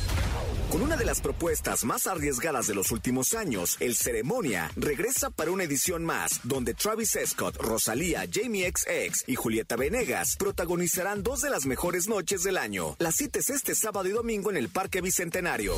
Con 0.71 0.83
una 0.83 0.97
de 0.97 1.05
las 1.05 1.21
propuestas 1.21 1.85
más 1.85 2.07
arriesgadas 2.07 2.69
de 2.69 2.75
los 2.75 2.93
últimos 2.93 3.35
años, 3.35 3.77
el 3.81 3.97
Ceremonia 3.97 4.71
regresa 4.77 5.31
para 5.31 5.51
una 5.51 5.65
edición 5.65 6.05
más, 6.05 6.41
donde 6.45 6.75
Travis 6.75 7.19
Scott, 7.27 7.57
Rosalía, 7.57 8.25
Jamie 8.33 8.71
XX 8.71 9.25
y 9.27 9.35
Julieta 9.35 9.77
Venegas 9.77 10.37
protagonizarán 10.37 11.23
dos 11.25 11.41
de 11.43 11.51
las 11.51 11.67
mejores 11.67 12.09
noches 12.09 12.45
del 12.45 12.57
año. 12.57 12.95
La 12.99 13.11
cita 13.11 13.41
es 13.41 13.51
este 13.51 13.75
sábado 13.75 14.09
y 14.09 14.13
domingo 14.13 14.51
en 14.51 14.57
el 14.57 14.69
Parque 14.69 15.01
Bicentenario. 15.01 15.75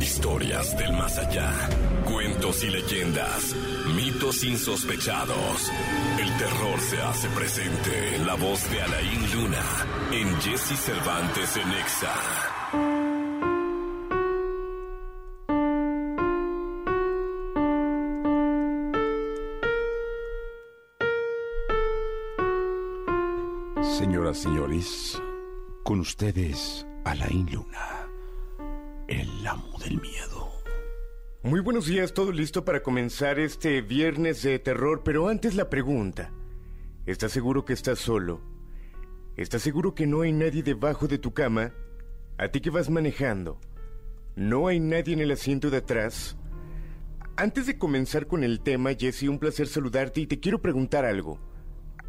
Historias 0.00 0.76
del 0.78 0.92
más 0.94 1.18
allá. 1.18 1.52
Cuentos 2.04 2.64
y 2.64 2.70
leyendas. 2.70 3.54
Mitos 3.94 4.42
insospechados. 4.44 5.70
El 6.18 6.36
terror 6.38 6.80
se 6.80 7.00
hace 7.02 7.28
presente 7.30 8.16
en 8.16 8.26
la 8.26 8.34
voz 8.34 8.70
de 8.70 8.82
Alain 8.82 9.32
Luna. 9.34 9.64
En 10.12 10.40
Jesse 10.40 10.78
Cervantes 10.78 11.56
en 11.56 11.72
Exa. 11.72 12.14
Señoras, 23.98 24.38
señores, 24.38 25.20
con 25.84 26.00
ustedes, 26.00 26.86
Alain 27.04 27.46
Luna, 27.52 27.99
el 29.10 29.46
amo 29.46 29.76
del 29.80 30.00
miedo. 30.00 30.52
Muy 31.42 31.60
buenos 31.60 31.86
días, 31.86 32.14
todo 32.14 32.30
listo 32.30 32.64
para 32.64 32.82
comenzar 32.82 33.40
este 33.40 33.82
viernes 33.82 34.42
de 34.42 34.58
terror, 34.60 35.02
pero 35.04 35.28
antes 35.28 35.56
la 35.56 35.68
pregunta. 35.68 36.32
¿Estás 37.06 37.32
seguro 37.32 37.64
que 37.64 37.72
estás 37.72 37.98
solo? 37.98 38.40
¿Estás 39.36 39.62
seguro 39.62 39.96
que 39.96 40.06
no 40.06 40.20
hay 40.20 40.32
nadie 40.32 40.62
debajo 40.62 41.08
de 41.08 41.18
tu 41.18 41.34
cama? 41.34 41.72
¿A 42.38 42.48
ti 42.48 42.60
que 42.60 42.70
vas 42.70 42.88
manejando? 42.88 43.60
¿No 44.36 44.68
hay 44.68 44.78
nadie 44.78 45.14
en 45.14 45.20
el 45.20 45.32
asiento 45.32 45.70
de 45.70 45.78
atrás? 45.78 46.36
Antes 47.36 47.66
de 47.66 47.78
comenzar 47.78 48.28
con 48.28 48.44
el 48.44 48.60
tema, 48.60 48.94
Jesse, 48.94 49.24
un 49.24 49.40
placer 49.40 49.66
saludarte 49.66 50.20
y 50.20 50.26
te 50.26 50.38
quiero 50.38 50.62
preguntar 50.62 51.04
algo. 51.04 51.40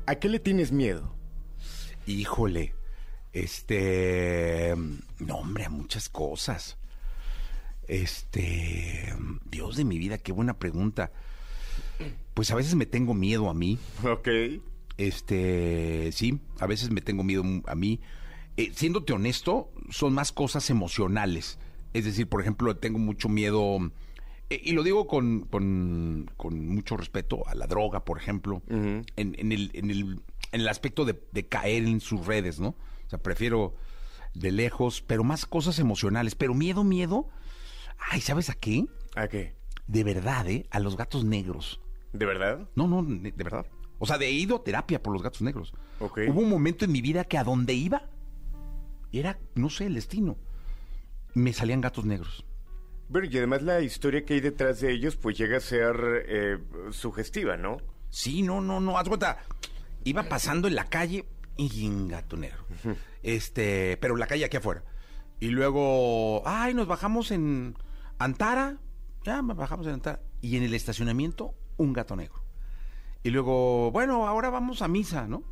¿A 0.06 0.16
qué 0.16 0.30
le 0.30 0.40
tienes 0.40 0.72
miedo? 0.72 1.16
Híjole, 2.06 2.76
este... 3.32 4.76
No, 5.20 5.38
hombre, 5.38 5.66
a 5.66 5.70
muchas 5.70 6.08
cosas. 6.10 6.78
Este... 7.88 9.16
Dios 9.50 9.76
de 9.76 9.84
mi 9.84 9.98
vida, 9.98 10.18
qué 10.18 10.32
buena 10.32 10.58
pregunta. 10.58 11.12
Pues 12.34 12.52
a 12.52 12.56
veces 12.56 12.76
me 12.76 12.86
tengo 12.86 13.14
miedo 13.14 13.50
a 13.50 13.54
mí. 13.54 13.78
Ok. 14.04 14.30
Este, 14.98 16.12
sí, 16.12 16.40
a 16.60 16.68
veces 16.68 16.92
me 16.92 17.02
tengo 17.02 17.24
miedo 17.24 17.44
a 17.68 17.76
mí. 17.76 18.00
Eh, 18.56 18.72
siéndote 18.74 19.14
honesto, 19.14 19.72
son 19.90 20.14
más 20.14 20.32
cosas 20.32 20.70
emocionales. 20.70 21.60
Es 21.94 22.06
decir, 22.06 22.28
por 22.28 22.42
ejemplo, 22.42 22.76
tengo 22.78 23.00
mucho 23.00 23.28
miedo, 23.28 23.92
eh, 24.50 24.62
y 24.64 24.72
lo 24.72 24.84
digo 24.84 25.08
con, 25.08 25.42
con, 25.42 26.30
con 26.38 26.68
mucho 26.68 26.98
respeto 26.98 27.48
a 27.48 27.56
la 27.56 27.68
droga, 27.68 28.06
por 28.06 28.18
ejemplo, 28.18 28.62
en, 28.70 29.06
en 29.16 29.52
el, 29.52 29.72
en, 29.74 29.92
el, 29.92 30.22
en 30.52 30.62
el 30.62 30.68
aspecto 30.68 31.04
de, 31.04 31.22
de 31.32 31.48
caer 31.48 31.84
en 31.84 32.00
sus 32.00 32.26
redes, 32.26 32.60
¿no? 32.60 32.70
O 32.70 33.10
sea, 33.10 33.22
prefiero 33.22 33.76
de 34.34 34.52
lejos, 34.52 35.02
pero 35.02 35.24
más 35.24 35.46
cosas 35.46 35.80
emocionales. 35.80 36.36
Pero 36.36 36.54
miedo, 36.54 36.84
miedo. 36.84 37.28
Ay, 38.10 38.22
¿sabes 38.22 38.50
a 38.50 38.54
qué? 38.54 38.86
¿A 39.16 39.28
qué? 39.28 39.56
De 39.88 40.04
verdad, 40.04 40.48
¿eh? 40.50 40.66
A 40.72 40.80
los 40.80 40.98
gatos 40.98 41.24
negros. 41.24 41.82
¿De 42.14 42.26
verdad? 42.26 42.68
No, 42.76 42.88
no, 42.88 43.04
de 43.04 43.32
verdad. 43.32 43.66
O 44.00 44.06
sea, 44.06 44.18
de 44.18 44.28
he 44.28 44.32
ido 44.32 44.56
a 44.58 44.64
terapia 44.64 45.02
por 45.02 45.14
los 45.14 45.22
gatos 45.22 45.42
negros. 45.42 45.74
Ok. 46.00 46.22
Hubo 46.28 46.42
un 46.42 46.50
momento 46.50 46.86
en 46.86 46.92
mi 46.92 47.02
vida 47.02 47.24
que 47.26 47.38
a 47.38 47.44
donde 47.44 47.74
iba 47.74 48.10
era, 49.12 49.40
no 49.56 49.70
sé, 49.70 49.86
el 49.86 49.96
destino. 49.96 50.38
Me 51.34 51.54
salían 51.54 51.82
gatos 51.82 52.06
negros. 52.06 52.46
Pero 53.12 53.26
y 53.26 53.38
además 53.38 53.62
la 53.62 53.82
historia 53.82 54.26
que 54.26 54.36
hay 54.36 54.40
detrás 54.40 54.80
de 54.80 54.92
ellos 54.92 55.18
pues 55.18 55.38
llega 55.38 55.58
a 55.58 55.62
ser 55.62 55.96
eh, 56.28 56.58
sugestiva, 56.92 57.58
¿no? 57.58 57.78
Sí, 58.10 58.42
no, 58.42 58.62
no, 58.62 58.80
no. 58.80 58.98
Haz 58.98 59.08
cuenta. 59.08 59.38
Iba 60.04 60.24
pasando 60.24 60.68
en 60.68 60.76
la 60.76 60.86
calle 60.86 61.26
y 61.58 61.88
un 61.88 62.08
gato 62.08 62.38
negro. 62.38 62.66
Este, 63.22 63.98
pero 63.98 64.16
la 64.16 64.28
calle 64.28 64.46
aquí 64.46 64.58
afuera. 64.58 64.84
Y 65.40 65.50
luego, 65.50 66.42
ay, 66.48 66.74
nos 66.74 66.88
bajamos 66.88 67.32
en 67.32 67.76
Antara. 68.24 68.80
Ya, 69.24 69.42
bajamos 69.42 69.88
en 69.88 69.94
Antara. 69.94 70.22
Y 70.42 70.58
en 70.58 70.64
el 70.64 70.74
estacionamiento, 70.74 71.54
un 71.78 71.94
gato 71.94 72.16
negro. 72.16 72.44
Y 73.24 73.30
luego, 73.30 73.92
bueno, 73.92 74.28
ahora 74.28 74.50
vamos 74.50 74.82
a 74.82 74.88
misa, 74.88 75.28
¿no? 75.28 75.44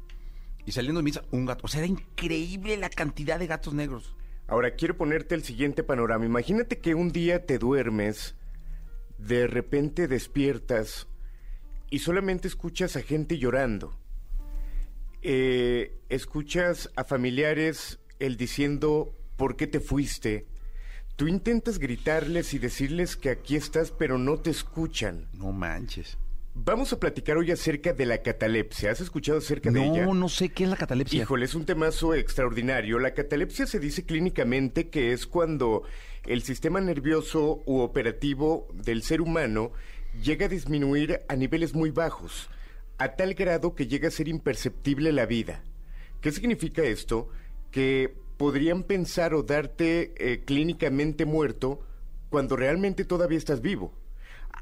Y 0.66 0.72
saliendo 0.72 1.00
de 1.00 1.04
misa, 1.04 1.24
un 1.32 1.46
gato. 1.46 1.66
O 1.66 1.68
sea, 1.68 1.80
era 1.80 1.88
increíble 1.88 2.78
la 2.78 2.90
cantidad 2.90 3.40
de 3.40 3.48
gatos 3.48 3.74
negros. 3.74 4.16
Ahora 4.48 4.76
quiero 4.76 4.98
ponerte 4.98 5.36
el 5.36 5.44
siguiente 5.44 5.84
panorama. 5.84 6.26
Imagínate 6.26 6.80
que 6.80 6.96
un 6.96 7.12
día 7.12 7.46
te 7.46 7.60
duermes, 7.60 8.36
de 9.20 9.46
repente 9.46 10.08
despiertas 10.08 11.08
y 11.92 12.00
solamente 12.00 12.48
escuchas 12.48 12.96
a 12.96 13.02
gente 13.02 13.38
llorando. 13.38 13.96
Eh, 15.22 16.00
escuchas 16.10 16.90
a 16.96 17.04
familiares 17.04 18.00
el 18.20 18.38
diciendo 18.38 19.14
¿por 19.36 19.56
qué 19.56 19.68
te 19.68 19.80
fuiste? 19.80 20.48
Tú 21.20 21.28
intentas 21.28 21.80
gritarles 21.80 22.54
y 22.54 22.60
decirles 22.60 23.18
que 23.18 23.30
aquí 23.30 23.58
estás, 23.58 23.92
pero 23.92 24.18
no 24.18 24.38
te 24.38 24.52
escuchan. 24.52 25.28
No 25.34 25.52
manches. 25.52 26.18
Vamos 26.54 26.94
a 26.94 27.00
platicar 27.02 27.36
hoy 27.36 27.52
acerca 27.52 27.92
de 27.92 28.06
la 28.06 28.20
catalepsia. 28.22 28.92
¿Has 28.92 29.02
escuchado 29.02 29.40
acerca 29.40 29.70
de 29.70 29.84
ella? 29.84 30.06
No, 30.06 30.14
no 30.14 30.30
sé 30.30 30.48
qué 30.48 30.64
es 30.64 30.70
la 30.70 30.78
catalepsia. 30.78 31.22
Híjole, 31.22 31.44
es 31.44 31.56
un 31.56 31.66
temazo 31.66 32.16
extraordinario. 32.16 33.00
La 33.00 33.14
catalepsia 33.14 33.68
se 33.68 33.82
dice 33.82 34.06
clínicamente 34.06 34.88
que 34.88 35.12
es 35.12 35.28
cuando 35.28 35.84
el 36.26 36.42
sistema 36.42 36.80
nervioso 36.80 37.64
u 37.66 37.80
operativo 37.80 38.70
del 38.72 39.04
ser 39.04 39.20
humano 39.20 39.74
llega 40.24 40.46
a 40.46 40.50
disminuir 40.50 41.20
a 41.28 41.36
niveles 41.36 41.74
muy 41.74 41.92
bajos, 41.92 42.50
a 42.98 43.18
tal 43.18 43.34
grado 43.34 43.76
que 43.76 43.88
llega 43.88 44.08
a 44.08 44.12
ser 44.12 44.30
imperceptible 44.30 45.12
la 45.12 45.26
vida. 45.26 45.64
¿Qué 46.22 46.32
significa 46.32 46.82
esto? 46.82 47.28
Que 47.72 48.16
podrían 48.40 48.84
pensar 48.84 49.34
o 49.34 49.44
darte 49.44 50.14
eh, 50.16 50.46
clínicamente 50.46 51.26
muerto 51.26 51.82
cuando 52.30 52.56
realmente 52.56 53.04
todavía 53.04 53.38
estás 53.38 53.62
vivo. 53.62 53.94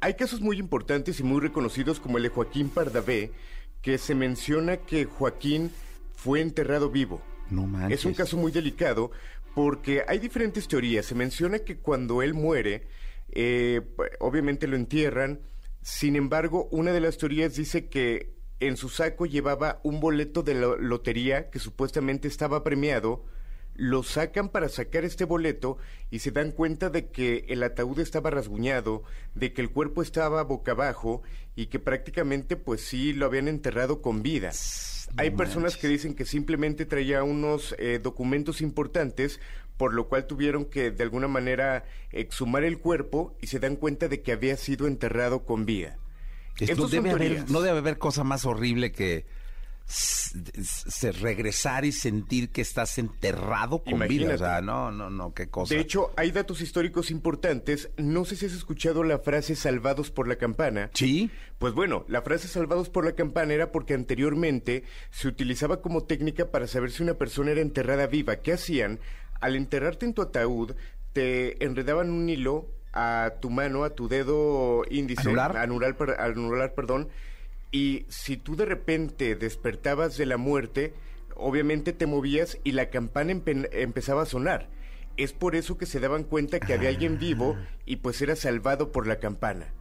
Hay 0.01 0.15
casos 0.15 0.41
muy 0.41 0.57
importantes 0.57 1.19
y 1.19 1.23
muy 1.23 1.39
reconocidos 1.41 1.99
como 1.99 2.17
el 2.17 2.23
de 2.23 2.29
Joaquín 2.29 2.69
Pardavé, 2.69 3.31
que 3.83 3.99
se 3.99 4.15
menciona 4.15 4.77
que 4.77 5.05
Joaquín 5.05 5.69
fue 6.15 6.41
enterrado 6.41 6.89
vivo. 6.89 7.21
No 7.51 7.67
manches. 7.67 7.99
Es 7.99 8.05
un 8.05 8.15
caso 8.15 8.35
muy 8.35 8.51
delicado 8.51 9.11
porque 9.53 10.03
hay 10.07 10.17
diferentes 10.17 10.67
teorías. 10.67 11.05
Se 11.05 11.13
menciona 11.13 11.59
que 11.59 11.77
cuando 11.77 12.23
él 12.23 12.33
muere, 12.33 12.87
eh, 13.29 13.81
obviamente 14.19 14.65
lo 14.65 14.75
entierran. 14.75 15.41
Sin 15.83 16.15
embargo, 16.15 16.67
una 16.71 16.93
de 16.93 17.01
las 17.01 17.19
teorías 17.19 17.55
dice 17.55 17.89
que 17.89 18.33
en 18.59 18.75
su 18.75 18.89
saco 18.89 19.27
llevaba 19.27 19.81
un 19.83 19.99
boleto 19.99 20.41
de 20.41 20.55
la 20.55 20.75
lotería 20.79 21.51
que 21.51 21.59
supuestamente 21.59 22.27
estaba 22.27 22.63
premiado 22.63 23.23
lo 23.77 24.01
sacan 24.01 24.49
para 24.49 24.69
sacar 24.69 25.05
este 25.05 25.23
boleto 25.23 25.77
y 26.09 26.19
se 26.19 26.31
dan 26.31 26.51
cuenta 26.51 26.89
de 26.89 27.07
que 27.07 27.45
el 27.47 27.61
ataúd 27.61 27.99
estaba 27.99 28.31
rasguñado, 28.31 29.03
de 29.35 29.53
que 29.53 29.61
el 29.61 29.69
cuerpo 29.69 30.01
estaba 30.01 30.43
boca 30.43 30.71
abajo 30.71 31.21
y 31.55 31.67
que 31.67 31.79
prácticamente 31.79 32.57
pues 32.57 32.81
sí 32.81 33.13
lo 33.13 33.27
habían 33.27 33.47
enterrado 33.47 34.01
con 34.01 34.23
vida. 34.23 34.51
Hay 35.15 35.31
personas 35.31 35.77
que 35.77 35.87
dicen 35.87 36.15
que 36.15 36.25
simplemente 36.25 36.85
traía 36.85 37.23
unos 37.23 37.75
eh, 37.77 37.99
documentos 38.01 38.61
importantes, 38.61 39.39
por 39.77 39.93
lo 39.93 40.09
cual 40.09 40.25
tuvieron 40.25 40.65
que 40.65 40.91
de 40.91 41.03
alguna 41.03 41.27
manera 41.27 41.85
exhumar 42.11 42.63
el 42.63 42.79
cuerpo 42.79 43.37
y 43.41 43.47
se 43.47 43.59
dan 43.59 43.75
cuenta 43.75 44.07
de 44.07 44.21
que 44.21 44.31
había 44.31 44.57
sido 44.57 44.87
enterrado 44.87 45.45
con 45.45 45.65
vida. 45.65 45.97
Esto 46.59 46.87
debe 46.87 47.11
haber, 47.11 47.49
no 47.49 47.61
debe 47.61 47.77
haber 47.77 47.99
cosa 47.99 48.23
más 48.23 48.43
horrible 48.43 48.91
que 48.91 49.25
se 49.87 51.13
regresar 51.13 51.85
y 51.85 51.93
sentir 51.93 52.49
que 52.49 52.61
estás 52.61 52.97
enterrado 52.97 53.83
con 53.83 53.99
vida. 54.07 54.35
O 54.35 54.37
sea, 54.37 54.61
no, 54.61 54.91
no, 54.91 55.09
no, 55.09 55.33
qué 55.33 55.49
cosa. 55.49 55.73
De 55.73 55.79
hecho, 55.79 56.11
hay 56.17 56.31
datos 56.31 56.61
históricos 56.61 57.09
importantes. 57.09 57.89
No 57.97 58.25
sé 58.25 58.35
si 58.35 58.45
has 58.45 58.53
escuchado 58.53 59.03
la 59.03 59.19
frase 59.19 59.55
salvados 59.55 60.11
por 60.11 60.27
la 60.27 60.35
campana. 60.35 60.91
Sí. 60.93 61.31
Pues 61.57 61.73
bueno, 61.73 62.05
la 62.09 62.21
frase 62.21 62.49
salvados 62.49 62.89
por 62.89 63.05
la 63.05 63.13
campana 63.13 63.53
era 63.53 63.71
porque 63.71 63.93
anteriormente 63.93 64.83
se 65.09 65.29
utilizaba 65.29 65.81
como 65.81 66.03
técnica 66.03 66.51
para 66.51 66.67
saber 66.67 66.91
si 66.91 67.03
una 67.03 67.13
persona 67.13 67.51
era 67.51 67.61
enterrada 67.61 68.07
viva. 68.07 68.37
¿Qué 68.37 68.53
hacían? 68.53 68.99
Al 69.39 69.55
enterrarte 69.55 70.05
en 70.05 70.13
tu 70.13 70.21
ataúd, 70.21 70.75
te 71.13 71.63
enredaban 71.63 72.09
un 72.09 72.29
hilo 72.29 72.69
a 72.91 73.35
tu 73.39 73.49
mano, 73.49 73.83
a 73.83 73.91
tu 73.91 74.07
dedo 74.07 74.83
índice, 74.89 75.21
anular, 75.21 75.57
anular, 75.57 75.95
anular 76.19 76.73
perdón, 76.73 77.09
y 77.71 78.05
si 78.07 78.37
tú 78.37 78.55
de 78.55 78.65
repente 78.65 79.35
despertabas 79.35 80.17
de 80.17 80.25
la 80.25 80.37
muerte, 80.37 80.93
obviamente 81.35 81.93
te 81.93 82.07
movías 82.07 82.57
y 82.63 82.71
la 82.71 82.89
campana 82.89 83.31
empezaba 83.71 84.23
a 84.23 84.27
sonar. 84.27 84.69
Es 85.17 85.33
por 85.33 85.55
eso 85.55 85.77
que 85.77 85.85
se 85.85 85.99
daban 85.99 86.23
cuenta 86.23 86.59
que 86.59 86.73
había 86.73 86.89
alguien 86.89 87.19
vivo 87.19 87.57
y 87.85 87.97
pues 87.97 88.21
era 88.21 88.35
salvado 88.35 88.91
por 88.91 89.07
la 89.07 89.19
campana. 89.19 89.73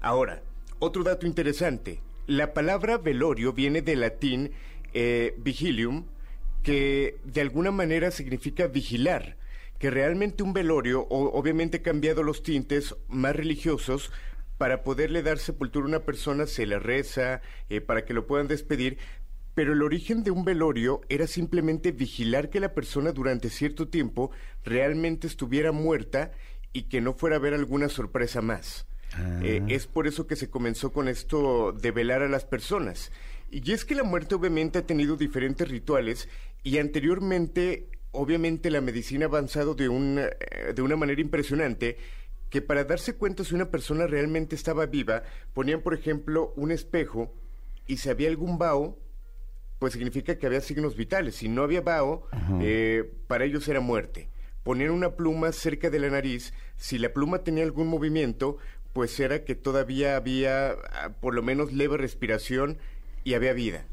Ahora, 0.00 0.42
otro 0.78 1.02
dato 1.02 1.26
interesante. 1.26 2.00
La 2.26 2.54
palabra 2.54 2.98
velorio 2.98 3.52
viene 3.52 3.82
del 3.82 4.00
latín 4.00 4.52
eh, 4.94 5.34
vigilium, 5.38 6.06
que 6.62 7.18
de 7.24 7.40
alguna 7.40 7.70
manera 7.70 8.10
significa 8.10 8.68
vigilar, 8.68 9.36
que 9.78 9.90
realmente 9.90 10.42
un 10.42 10.52
velorio, 10.52 11.02
o, 11.02 11.32
obviamente 11.38 11.82
cambiado 11.82 12.22
los 12.22 12.42
tintes 12.42 12.94
más 13.08 13.34
religiosos, 13.34 14.12
para 14.58 14.82
poderle 14.82 15.22
dar 15.22 15.38
sepultura 15.38 15.86
a 15.86 15.88
una 15.88 16.04
persona 16.04 16.46
se 16.46 16.66
le 16.66 16.78
reza, 16.78 17.40
eh, 17.70 17.80
para 17.80 18.04
que 18.04 18.12
lo 18.12 18.26
puedan 18.26 18.48
despedir, 18.48 18.98
pero 19.54 19.72
el 19.72 19.82
origen 19.82 20.22
de 20.22 20.30
un 20.30 20.44
velorio 20.44 21.00
era 21.08 21.26
simplemente 21.26 21.92
vigilar 21.92 22.50
que 22.50 22.60
la 22.60 22.74
persona 22.74 23.12
durante 23.12 23.50
cierto 23.50 23.88
tiempo 23.88 24.30
realmente 24.64 25.26
estuviera 25.26 25.72
muerta 25.72 26.32
y 26.72 26.82
que 26.82 27.00
no 27.00 27.14
fuera 27.14 27.36
a 27.36 27.38
haber 27.38 27.54
alguna 27.54 27.88
sorpresa 27.88 28.42
más. 28.42 28.86
Eh, 29.42 29.60
ah. 29.62 29.66
es 29.68 29.86
por 29.86 30.06
eso 30.06 30.26
que 30.26 30.36
se 30.36 30.50
comenzó 30.50 30.92
con 30.92 31.08
esto 31.08 31.72
de 31.72 31.90
velar 31.90 32.22
a 32.22 32.28
las 32.28 32.44
personas. 32.44 33.10
Y 33.50 33.72
es 33.72 33.84
que 33.84 33.94
la 33.94 34.04
muerte 34.04 34.34
obviamente 34.34 34.78
ha 34.78 34.86
tenido 34.86 35.16
diferentes 35.16 35.66
rituales 35.68 36.28
y 36.62 36.78
anteriormente 36.78 37.88
obviamente 38.10 38.70
la 38.70 38.80
medicina 38.80 39.26
ha 39.26 39.28
avanzado 39.28 39.74
de 39.74 39.88
una, 39.88 40.26
eh, 40.26 40.72
de 40.74 40.82
una 40.82 40.96
manera 40.96 41.20
impresionante 41.20 41.96
que 42.50 42.62
para 42.62 42.84
darse 42.84 43.14
cuenta 43.14 43.44
si 43.44 43.54
una 43.54 43.70
persona 43.70 44.06
realmente 44.06 44.54
estaba 44.54 44.86
viva, 44.86 45.22
ponían, 45.54 45.82
por 45.82 45.94
ejemplo, 45.94 46.52
un 46.56 46.70
espejo 46.70 47.34
y 47.86 47.98
si 47.98 48.08
había 48.08 48.28
algún 48.28 48.58
vaho, 48.58 48.98
pues 49.78 49.92
significa 49.92 50.38
que 50.38 50.46
había 50.46 50.60
signos 50.60 50.96
vitales. 50.96 51.36
Si 51.36 51.48
no 51.48 51.62
había 51.62 51.80
vaho, 51.80 52.26
eh, 52.60 53.10
para 53.26 53.44
ellos 53.44 53.68
era 53.68 53.80
muerte. 53.80 54.28
Ponían 54.62 54.90
una 54.90 55.14
pluma 55.14 55.52
cerca 55.52 55.88
de 55.88 55.98
la 55.98 56.10
nariz, 56.10 56.52
si 56.76 56.98
la 56.98 57.12
pluma 57.12 57.38
tenía 57.44 57.64
algún 57.64 57.88
movimiento, 57.88 58.58
pues 58.92 59.18
era 59.20 59.44
que 59.44 59.54
todavía 59.54 60.16
había 60.16 60.70
ah, 60.70 61.12
por 61.20 61.34
lo 61.34 61.42
menos 61.42 61.72
leve 61.72 61.96
respiración 61.96 62.78
y 63.24 63.34
había 63.34 63.52
vida. 63.52 63.86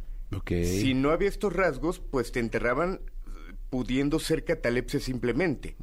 Si 0.49 0.93
no 0.93 1.11
había 1.11 1.29
estos 1.29 1.53
rasgos, 1.53 1.99
pues 1.99 2.31
te 2.31 2.39
enterraban 2.39 2.99
pudiendo 3.69 4.19
ser 4.19 4.43
catalepsia 4.43 4.99
simplemente. 4.99 5.75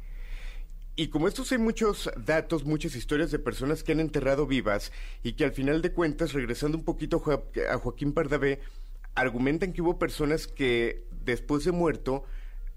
Y 0.95 1.07
como 1.07 1.27
estos 1.27 1.51
hay 1.51 1.57
muchos 1.57 2.11
datos, 2.15 2.65
muchas 2.65 2.95
historias 2.95 3.31
de 3.31 3.39
personas 3.39 3.83
que 3.83 3.93
han 3.93 3.99
enterrado 3.99 4.45
vivas 4.45 4.91
y 5.23 5.33
que 5.33 5.43
al 5.43 5.51
final 5.51 5.81
de 5.81 5.91
cuentas, 5.91 6.33
regresando 6.33 6.77
un 6.77 6.83
poquito 6.83 7.23
a 7.71 7.77
Joaquín 7.79 8.13
Pardavé, 8.13 8.59
argumentan 9.15 9.73
que 9.73 9.81
hubo 9.81 9.97
personas 9.97 10.45
que 10.45 11.03
después 11.25 11.63
de 11.63 11.71
muerto 11.71 12.25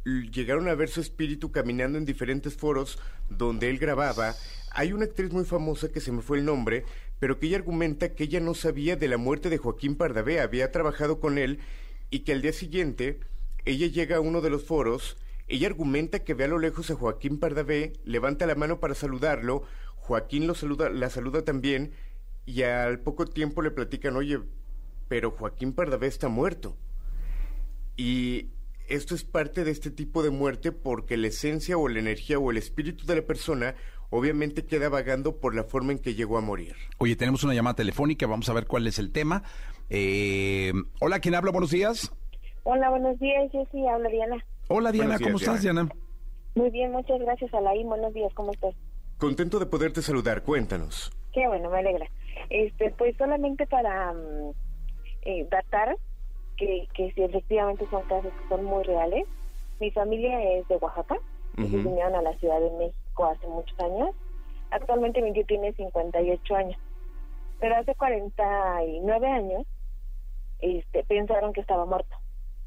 llegaron 0.05 0.69
a 0.69 0.75
ver 0.75 0.89
su 0.89 1.03
espíritu 1.03 1.53
caminando 1.53 1.99
en 1.99 2.07
diferentes 2.07 2.57
foros 2.57 2.99
donde 3.29 3.69
él 3.69 3.79
grababa. 3.79 4.35
Hay 4.71 4.95
una 4.95 5.05
actriz 5.05 5.31
muy 5.33 5.45
famosa 5.45 5.93
que 5.93 6.01
se 6.01 6.13
me 6.13 6.23
fue 6.23 6.39
el 6.39 6.47
nombre, 6.47 6.85
pero 7.19 7.39
que 7.39 7.49
ella 7.49 7.59
argumenta 7.59 8.15
que 8.15 8.25
ella 8.25 8.41
no 8.41 8.55
sabía 8.55 8.97
de 8.97 9.09
la 9.09 9.19
muerte 9.19 9.51
de 9.51 9.59
Joaquín 9.59 9.95
Pardavé, 9.95 10.41
había 10.41 10.73
trabajado 10.73 11.21
con 11.21 11.37
él 11.37 11.59
y 12.09 12.21
que 12.21 12.33
al 12.33 12.41
día 12.41 12.55
siguiente 12.55 13.21
ella 13.67 13.89
llega 13.89 14.17
a 14.17 14.21
uno 14.21 14.41
de 14.41 14.49
los 14.49 14.65
foros 14.65 15.19
ella 15.49 15.69
argumenta 15.69 16.25
que 16.25 16.35
ve 16.35 16.45
a 16.45 16.49
lo 16.49 16.59
lejos 16.59 16.91
a 16.91 16.95
Joaquín 16.95 17.39
Pardavé, 17.39 17.93
levanta 18.05 18.47
la 18.47 18.55
mano 18.55 18.81
para 18.81 18.95
saludarlo, 18.95 19.63
Joaquín 19.97 20.47
lo 20.47 20.55
saluda, 20.55 20.91
la 20.91 21.11
saluda 21.11 21.43
también, 21.43 21.93
y 22.45 22.63
al 22.63 23.01
poco 23.01 23.27
tiempo 23.27 23.63
le 23.63 23.71
platican, 23.71 24.17
oye, 24.17 24.41
pero 25.09 25.31
Joaquín 25.31 25.73
Pardavé 25.73 26.07
está 26.07 26.29
muerto. 26.29 26.77
Y 27.97 28.51
esto 28.89 29.15
es 29.15 29.25
parte 29.25 29.65
de 29.65 29.71
este 29.71 29.91
tipo 29.91 30.23
de 30.23 30.31
muerte 30.31 30.71
porque 30.71 31.17
la 31.17 31.29
esencia 31.29 31.77
o 31.77 31.89
la 31.89 31.99
energía 31.99 32.39
o 32.39 32.51
el 32.51 32.57
espíritu 32.57 33.07
de 33.07 33.17
la 33.17 33.23
persona 33.23 33.75
obviamente 34.11 34.65
queda 34.65 34.89
vagando 34.89 35.41
por 35.41 35.55
la 35.55 35.65
forma 35.65 35.93
en 35.93 35.99
que 35.99 36.15
llegó 36.15 36.39
a 36.39 36.41
morir. 36.41 36.77
Oye, 36.99 37.17
tenemos 37.17 37.43
una 37.43 37.55
llamada 37.55 37.75
telefónica, 37.75 38.27
vamos 38.27 38.49
a 38.49 38.53
ver 38.53 38.67
cuál 38.67 38.87
es 38.87 38.99
el 38.99 39.13
tema. 39.13 39.43
Eh, 39.91 40.73
hola, 41.01 41.21
¿quién 41.21 41.35
habla? 41.35 41.51
Buenos 41.51 41.71
días. 41.71 42.13
Hola, 42.63 42.91
buenos 42.91 43.19
días, 43.19 43.51
yo 43.53 43.65
sí 43.73 43.87
hablo 43.87 44.09
Diana. 44.09 44.45
Hola 44.69 44.91
Diana, 44.91 45.17
¿cómo 45.23 45.37
estás 45.37 45.63
Diana? 45.63 45.89
Muy 46.57 46.71
bien, 46.71 46.91
muchas 46.91 47.21
gracias 47.21 47.55
Alain, 47.55 47.87
buenos 47.89 48.13
días, 48.13 48.35
¿cómo 48.35 48.51
estás? 48.51 48.75
Contento 49.17 49.61
de 49.61 49.67
poderte 49.67 50.03
saludar, 50.03 50.43
cuéntanos. 50.43 51.13
Qué 51.33 51.47
bueno, 51.47 51.71
me 51.71 51.79
alegra. 51.79 52.07
Este, 52.51 52.91
pues 52.99 53.17
solamente 53.17 53.65
para 53.69 54.13
mm, 54.13 54.51
eh, 55.23 55.47
datar 55.51 55.97
que, 56.57 56.89
que 56.95 57.13
si 57.13 57.23
efectivamente 57.23 57.87
son 57.91 58.03
casos 58.09 58.33
que 58.33 58.49
son 58.49 58.65
muy 58.65 58.83
reales. 58.83 59.25
Mi 59.79 59.91
familia 59.93 60.43
es 60.55 60.67
de 60.67 60.77
Oaxaca, 60.77 61.15
uh 61.15 61.63
vinieron 61.63 62.15
a 62.17 62.23
la 62.23 62.37
Ciudad 62.39 62.59
de 62.61 62.71
México 62.73 63.27
hace 63.27 63.47
muchos 63.47 63.79
años. 63.79 64.11
Actualmente 64.71 65.23
mi 65.23 65.33
tío 65.33 65.47
tiene 65.47 65.75
58 65.75 66.57
años, 66.57 66.81
pero 67.61 67.77
hace 67.77 67.95
49 67.95 69.29
años 69.29 69.65
este, 70.59 71.05
pensaron 71.05 71.53
que 71.53 71.61
estaba 71.61 71.87
muerto 71.87 72.17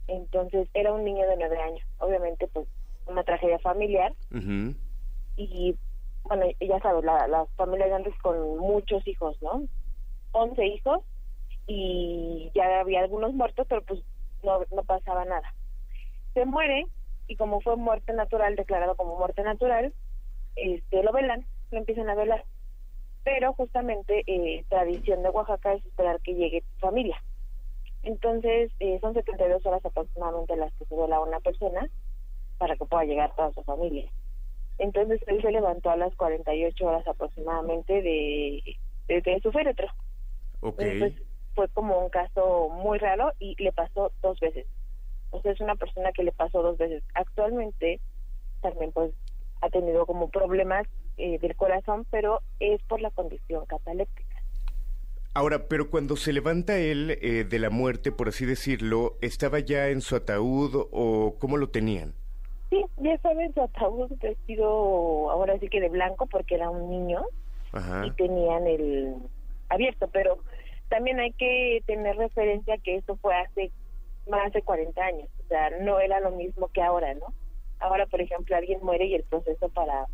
entonces 0.09 0.67
era 0.73 0.93
un 0.93 1.03
niño 1.03 1.27
de 1.27 1.37
nueve 1.37 1.59
años. 1.61 1.85
Obviamente, 1.99 2.47
pues 2.47 2.67
una 3.07 3.23
tragedia 3.23 3.59
familiar. 3.59 4.13
Y 5.37 5.75
bueno, 6.23 6.45
ya 6.59 6.79
sabes, 6.79 7.03
la, 7.03 7.27
las 7.27 7.49
familias 7.55 7.89
grandes 7.89 8.13
con 8.21 8.57
muchos 8.57 9.07
hijos, 9.07 9.41
¿no? 9.41 9.63
Once 10.31 10.65
hijos 10.65 11.03
y 11.65 12.51
ya 12.53 12.81
había 12.81 12.99
algunos 13.01 13.33
muertos, 13.33 13.65
pero 13.69 13.81
pues 13.83 14.01
no, 14.43 14.59
no 14.75 14.83
pasaba 14.83 15.25
nada. 15.25 15.53
Se 16.33 16.45
muere 16.45 16.85
y 17.27 17.35
como 17.35 17.61
fue 17.61 17.75
muerte 17.77 18.13
natural, 18.13 18.55
declarado 18.55 18.95
como 18.95 19.17
muerte 19.17 19.43
natural, 19.43 19.93
este 20.55 21.03
lo 21.03 21.11
velan, 21.11 21.45
lo 21.71 21.77
empiezan 21.77 22.09
a 22.09 22.15
velar. 22.15 22.43
pero 23.23 23.53
justamente 23.53 24.23
eh, 24.27 24.65
tradición 24.69 25.23
de 25.23 25.29
Oaxaca 25.29 25.73
es 25.73 25.85
esperar 25.85 26.19
que 26.21 26.33
llegue 26.33 26.61
tu 26.61 26.79
familia. 26.79 27.21
Entonces, 28.03 28.71
eh, 28.79 28.97
son 29.01 29.13
72 29.13 29.65
horas 29.65 29.85
aproximadamente 29.85 30.55
las 30.55 30.73
que 30.73 30.85
se 30.85 30.95
duela 30.95 31.19
una 31.19 31.39
persona 31.39 31.89
para 32.57 32.75
que 32.75 32.85
pueda 32.85 33.03
llegar 33.03 33.35
toda 33.35 33.51
su 33.53 33.63
familia. 33.63 34.09
Entonces, 34.77 35.21
él 35.27 35.41
se 35.41 35.51
levantó 35.51 35.89
a 35.89 35.97
las 35.97 36.15
48 36.15 36.85
horas 36.85 37.07
aproximadamente 37.07 38.01
de, 38.01 38.77
de, 39.07 39.21
de 39.21 39.39
su 39.41 39.51
féretro. 39.51 39.87
Ok. 40.61 40.79
Entonces, 40.79 41.21
fue 41.55 41.67
como 41.69 41.99
un 41.99 42.09
caso 42.09 42.69
muy 42.69 42.97
raro 42.99 43.33
y 43.39 43.61
le 43.61 43.73
pasó 43.73 44.11
dos 44.21 44.39
veces. 44.39 44.65
O 45.31 45.41
sea, 45.41 45.51
es 45.51 45.59
una 45.59 45.75
persona 45.75 46.11
que 46.13 46.23
le 46.23 46.31
pasó 46.31 46.61
dos 46.61 46.77
veces. 46.77 47.03
Actualmente 47.13 47.99
también 48.61 48.91
pues 48.91 49.13
ha 49.61 49.69
tenido 49.69 50.05
como 50.05 50.29
problemas 50.29 50.87
eh, 51.17 51.37
del 51.39 51.55
corazón, 51.55 52.05
pero 52.09 52.41
es 52.59 52.81
por 52.83 53.01
la 53.01 53.11
condición 53.11 53.65
cataléptica. 53.65 54.28
Ahora, 55.33 55.67
pero 55.67 55.89
cuando 55.89 56.15
se 56.15 56.33
levanta 56.33 56.77
él 56.77 57.17
eh, 57.21 57.45
de 57.47 57.59
la 57.59 57.69
muerte, 57.69 58.11
por 58.11 58.29
así 58.29 58.45
decirlo, 58.45 59.17
¿estaba 59.21 59.59
ya 59.59 59.89
en 59.89 60.01
su 60.01 60.15
ataúd 60.15 60.87
o 60.91 61.35
cómo 61.39 61.57
lo 61.57 61.69
tenían? 61.69 62.13
Sí, 62.69 62.83
ya 62.97 63.17
saben, 63.19 63.53
su 63.53 63.61
ataúd 63.61 64.11
vestido 64.21 65.31
ahora 65.31 65.57
sí 65.59 65.69
que 65.69 65.81
de 65.81 65.89
blanco 65.89 66.25
porque 66.27 66.55
era 66.55 66.69
un 66.69 66.89
niño 66.89 67.21
Ajá. 67.71 68.05
y 68.05 68.11
tenían 68.11 68.67
el 68.67 69.15
abierto, 69.69 70.07
pero 70.11 70.39
también 70.89 71.19
hay 71.19 71.31
que 71.33 71.83
tener 71.85 72.15
referencia 72.17 72.77
que 72.79 72.95
esto 72.95 73.15
fue 73.17 73.35
hace 73.35 73.71
más 74.29 74.51
de 74.51 74.61
40 74.61 75.01
años, 75.01 75.29
o 75.45 75.47
sea, 75.47 75.69
no 75.81 75.99
era 75.99 76.19
lo 76.19 76.31
mismo 76.31 76.67
que 76.69 76.81
ahora, 76.81 77.13
¿no? 77.13 77.33
Ahora, 77.79 78.05
por 78.07 78.21
ejemplo, 78.21 78.55
alguien 78.55 78.79
muere 78.83 79.05
y 79.05 79.15
el 79.15 79.23
proceso 79.23 79.69
para 79.69 80.07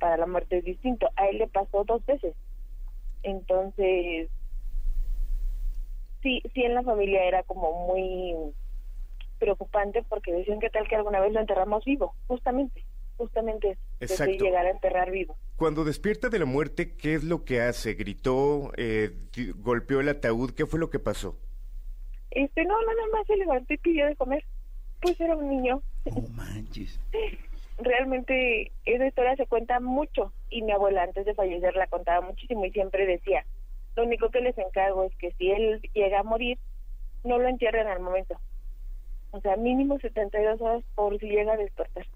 para 0.00 0.16
la 0.16 0.26
muerte 0.26 0.58
es 0.58 0.64
distinto. 0.64 1.08
A 1.14 1.28
él 1.28 1.38
le 1.38 1.46
pasó 1.46 1.84
dos 1.84 2.04
veces. 2.06 2.34
Entonces, 3.22 4.28
sí, 6.22 6.42
sí 6.54 6.62
en 6.62 6.74
la 6.74 6.82
familia 6.82 7.24
era 7.24 7.42
como 7.42 7.86
muy 7.86 8.52
preocupante 9.38 10.04
porque 10.08 10.32
decían 10.32 10.60
que 10.60 10.70
tal 10.70 10.86
que 10.86 10.96
alguna 10.96 11.20
vez 11.20 11.32
lo 11.32 11.40
enterramos 11.40 11.84
vivo, 11.84 12.14
justamente, 12.26 12.84
justamente 13.16 13.78
desde 13.98 14.14
Exacto. 14.14 14.44
llegar 14.44 14.66
a 14.66 14.70
enterrar 14.70 15.10
vivo. 15.10 15.36
Cuando 15.56 15.84
despierta 15.84 16.28
de 16.28 16.38
la 16.38 16.44
muerte, 16.44 16.94
¿qué 16.96 17.14
es 17.14 17.24
lo 17.24 17.44
que 17.44 17.60
hace? 17.60 17.94
¿Gritó? 17.94 18.72
Eh, 18.76 19.10
¿Golpeó 19.56 20.00
el 20.00 20.08
ataúd? 20.08 20.52
¿Qué 20.52 20.66
fue 20.66 20.78
lo 20.78 20.90
que 20.90 20.98
pasó? 20.98 21.38
Este, 22.30 22.64
no, 22.64 22.80
nada 22.80 23.08
más 23.12 23.26
se 23.26 23.36
levantó 23.36 23.74
y 23.74 23.78
pidió 23.78 24.06
de 24.06 24.16
comer. 24.16 24.44
Pues 25.00 25.18
era 25.20 25.36
un 25.36 25.48
niño. 25.48 25.82
No 26.04 26.28
manches. 26.28 27.00
Realmente 27.80 28.72
esa 28.84 29.06
historia 29.06 29.36
se 29.36 29.46
cuenta 29.46 29.80
mucho 29.80 30.32
y 30.50 30.62
mi 30.62 30.72
abuela 30.72 31.02
antes 31.02 31.24
de 31.24 31.34
fallecer 31.34 31.74
la 31.76 31.86
contaba 31.86 32.20
muchísimo 32.26 32.64
y 32.64 32.72
siempre 32.72 33.06
decía, 33.06 33.44
lo 33.96 34.04
único 34.04 34.30
que 34.30 34.40
les 34.40 34.56
encargo 34.58 35.04
es 35.04 35.14
que 35.16 35.32
si 35.32 35.50
él 35.50 35.80
llega 35.94 36.20
a 36.20 36.24
morir, 36.24 36.58
no 37.24 37.38
lo 37.38 37.48
entierren 37.48 37.86
al 37.86 38.00
momento. 38.00 38.38
O 39.32 39.40
sea, 39.40 39.56
mínimo 39.56 39.98
72 39.98 40.60
horas 40.60 40.82
por 40.94 41.18
si 41.18 41.26
llega 41.28 41.52
a 41.54 41.56
despertar. 41.56 42.06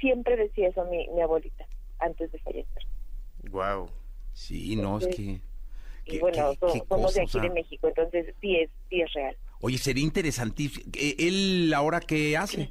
Siempre 0.00 0.36
decía 0.36 0.68
eso 0.68 0.84
mi, 0.86 1.06
mi 1.08 1.20
abuelita 1.20 1.66
antes 1.98 2.32
de 2.32 2.38
fallecer. 2.40 2.82
Wow. 3.50 3.88
Sí, 4.32 4.76
no, 4.76 4.98
es 4.98 5.06
que... 5.08 5.40
Y 6.04 6.12
qué- 6.12 6.18
bueno, 6.18 6.50
qué- 6.50 6.56
so- 6.58 6.72
qué 6.72 6.78
somos 6.88 6.88
cosa, 6.88 7.14
de 7.14 7.20
o 7.20 7.22
aquí 7.24 7.32
sea. 7.32 7.42
de 7.42 7.50
México, 7.50 7.88
entonces 7.88 8.34
sí 8.40 8.56
es, 8.56 8.70
sí 8.90 9.00
es 9.02 9.12
real. 9.12 9.36
Oye, 9.60 9.78
sería 9.78 10.02
interesantísimo. 10.02 10.84
Eh, 10.98 11.14
¿Él 11.18 11.72
ahora 11.74 12.00
qué 12.00 12.36
hace? 12.36 12.70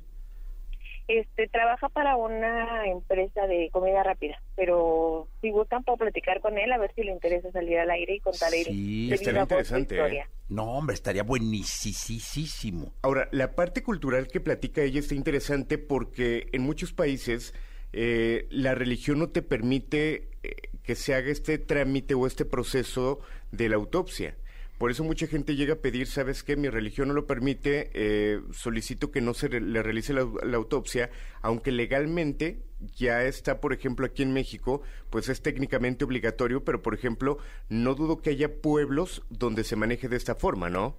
Este, 1.12 1.50
trabaja 1.50 1.90
para 1.90 2.16
una 2.16 2.88
empresa 2.88 3.46
de 3.46 3.70
comida 3.74 4.02
rápida, 4.02 4.42
pero 4.56 5.28
si 5.42 5.52
gustan 5.52 5.84
puedo 5.84 5.98
platicar 5.98 6.40
con 6.40 6.58
él 6.58 6.72
a 6.72 6.78
ver 6.78 6.94
si 6.96 7.04
le 7.04 7.12
interesa 7.12 7.52
salir 7.52 7.80
al 7.80 7.90
aire 7.90 8.16
y 8.16 8.20
contar 8.22 8.54
él 8.54 8.64
Sí, 8.64 9.12
estaría 9.12 9.42
interesante, 9.42 10.00
¿eh? 10.00 10.26
No, 10.48 10.78
hombre, 10.78 10.94
estaría 10.94 11.24
buenísimo. 11.24 12.94
Ahora, 13.02 13.28
la 13.32 13.56
parte 13.56 13.84
cultural 13.84 14.30
que 14.30 14.40
platica 14.40 14.84
ella 14.84 15.02
está 15.02 15.14
interesante 15.14 15.78
porque 15.78 16.48
en 16.54 16.62
muchos 16.62 16.94
países 16.94 17.54
eh, 17.92 18.48
la 18.50 18.74
religión 18.74 19.20
no 19.20 19.28
te 19.32 19.42
permite 19.42 20.30
eh, 20.44 20.70
que 20.82 20.96
se 20.96 21.14
haga 21.14 21.30
este 21.30 21.58
trámite 21.58 22.14
o 22.14 22.26
este 22.26 22.46
proceso 22.46 23.20
de 23.52 23.68
la 23.68 23.76
autopsia. 23.76 24.38
Por 24.82 24.90
eso 24.90 25.04
mucha 25.04 25.28
gente 25.28 25.56
llega 25.56 25.76
a 25.76 25.78
pedir, 25.78 26.08
¿sabes 26.08 26.42
qué? 26.42 26.56
Mi 26.56 26.68
religión 26.68 27.08
no 27.10 27.14
lo 27.14 27.28
permite, 27.28 27.92
eh, 27.94 28.42
solicito 28.52 29.12
que 29.12 29.22
no 29.22 29.36
se 29.36 29.48
re- 29.48 29.62
le 29.62 29.84
realice 29.84 30.12
la, 30.12 30.28
la 30.42 30.58
autopsia, 30.58 31.12
aunque 31.44 31.72
legalmente 31.72 32.64
ya 32.96 33.22
está, 33.22 33.62
por 33.62 33.74
ejemplo, 33.74 34.08
aquí 34.08 34.24
en 34.24 34.34
México, 34.34 34.82
pues 35.12 35.30
es 35.30 35.44
técnicamente 35.44 36.04
obligatorio, 36.04 36.66
pero 36.66 36.82
por 36.82 36.96
ejemplo, 36.96 37.38
no 37.70 37.94
dudo 37.94 38.24
que 38.24 38.32
haya 38.32 38.60
pueblos 38.60 39.22
donde 39.30 39.64
se 39.64 39.76
maneje 39.76 40.08
de 40.10 40.18
esta 40.18 40.34
forma, 40.34 40.68
¿no? 40.72 40.96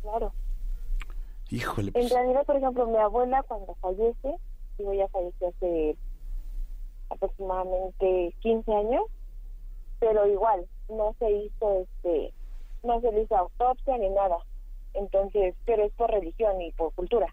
Claro. 0.00 0.32
Híjole, 1.50 1.88
En 1.88 1.92
pues, 1.92 2.10
realidad, 2.10 2.46
por 2.46 2.56
ejemplo, 2.56 2.86
mi 2.86 2.96
abuela 2.96 3.42
cuando 3.42 3.74
fallece, 3.82 4.34
digo, 4.78 4.94
ya 4.94 5.06
falleció 5.08 5.48
hace 5.48 5.94
aproximadamente 7.10 8.34
15 8.40 8.72
años, 8.72 9.02
pero 10.00 10.26
igual, 10.26 10.66
no 10.88 11.14
se 11.18 11.30
hizo 11.30 11.82
este, 11.82 12.32
no 12.84 13.00
se 13.00 13.10
le 13.12 13.22
hizo 13.22 13.36
autopsia 13.36 13.98
ni 13.98 14.10
nada. 14.10 14.36
Entonces, 14.94 15.54
pero 15.64 15.84
es 15.84 15.92
por 15.92 16.10
religión 16.10 16.60
y 16.60 16.70
por 16.72 16.92
cultura. 16.94 17.26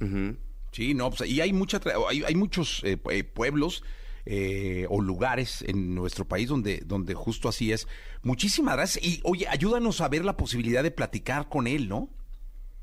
Ujú. 0.00 0.36
sí, 0.72 0.94
no, 0.94 1.08
pues, 1.10 1.28
y 1.28 1.40
hay, 1.40 1.52
mucha, 1.52 1.80
hay, 2.08 2.22
hay 2.22 2.34
muchos 2.34 2.84
eh, 2.84 2.98
eh, 3.10 3.24
pueblos 3.24 3.82
eh, 4.26 4.86
o 4.90 5.00
lugares 5.00 5.62
en 5.62 5.94
nuestro 5.94 6.26
país 6.26 6.48
donde, 6.48 6.82
donde 6.84 7.14
justo 7.14 7.48
así 7.48 7.72
es. 7.72 7.88
Muchísimas 8.22 8.76
gracias. 8.76 9.04
Y 9.04 9.20
oye, 9.24 9.46
ayúdanos 9.48 10.00
a 10.00 10.08
ver 10.08 10.24
la 10.24 10.36
posibilidad 10.36 10.82
de 10.82 10.90
platicar 10.90 11.48
con 11.48 11.66
él, 11.66 11.88
¿no? 11.88 12.08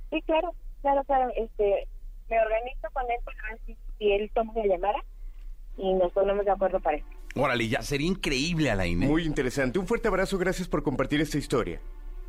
Sí, 0.10 0.22
claro, 0.24 0.54
claro, 0.82 1.04
claro. 1.04 1.32
Este, 1.36 1.88
me 2.30 2.40
organizo 2.40 2.88
con 2.94 3.04
él 3.04 3.18
para 3.24 3.38
ver 3.50 3.60
si, 3.66 3.78
si 3.98 4.12
él 4.12 4.32
toma 4.34 4.54
la 4.56 4.66
llamada 4.66 5.04
y 5.78 5.94
nos 5.94 6.12
ponemos 6.14 6.46
de 6.46 6.52
acuerdo 6.52 6.80
para 6.80 6.98
eso. 6.98 7.08
Órale, 7.36 7.68
ya 7.68 7.82
sería 7.82 8.08
increíble, 8.08 8.70
Alain. 8.70 9.02
¿eh? 9.04 9.08
Muy 9.08 9.24
interesante. 9.24 9.80
Un 9.80 9.88
fuerte 9.88 10.08
abrazo, 10.08 10.38
gracias 10.38 10.68
por 10.68 10.84
compartir 10.84 11.20
esta 11.22 11.38
historia. 11.38 11.80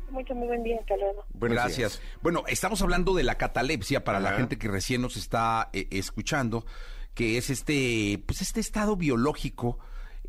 Mucho, 0.09 0.33
muy 0.35 0.47
buen 0.47 0.63
día, 0.63 0.77
hasta 0.79 0.95
luego. 0.97 1.25
Buenos 1.33 1.55
Gracias. 1.57 1.99
días. 1.99 2.01
Bueno, 2.21 2.43
estamos 2.47 2.81
hablando 2.81 3.13
de 3.13 3.23
la 3.23 3.35
catalepsia 3.35 4.03
para 4.03 4.19
la 4.19 4.33
gente 4.33 4.57
que 4.57 4.67
recién 4.67 5.01
nos 5.01 5.17
está 5.17 5.69
eh, 5.73 5.87
escuchando, 5.91 6.65
que 7.13 7.37
es 7.37 7.49
este, 7.49 8.23
pues 8.25 8.41
este 8.41 8.59
estado 8.59 8.95
biológico 8.95 9.79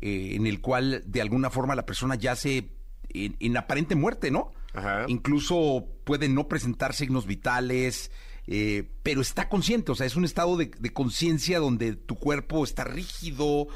eh, 0.01 0.31
en 0.35 0.45
el 0.47 0.61
cual 0.61 1.03
de 1.05 1.21
alguna 1.21 1.49
forma 1.49 1.75
la 1.75 1.85
persona 1.85 2.15
yace 2.15 2.69
en, 3.09 3.35
en 3.39 3.57
aparente 3.57 3.95
muerte, 3.95 4.31
¿no? 4.31 4.51
Ajá. 4.73 5.05
Incluso 5.07 5.87
puede 6.03 6.27
no 6.27 6.47
presentar 6.47 6.93
signos 6.93 7.25
vitales, 7.25 8.11
eh, 8.47 8.89
pero 9.03 9.21
está 9.21 9.47
consciente, 9.47 9.91
o 9.91 9.95
sea, 9.95 10.05
es 10.07 10.15
un 10.15 10.25
estado 10.25 10.57
de, 10.57 10.71
de 10.79 10.93
conciencia 10.93 11.59
donde 11.59 11.95
tu 11.95 12.15
cuerpo 12.15 12.63
está 12.63 12.83
rígido, 12.83 13.67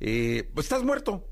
eh, 0.00 0.48
pues 0.54 0.66
estás 0.66 0.82
muerto, 0.82 1.28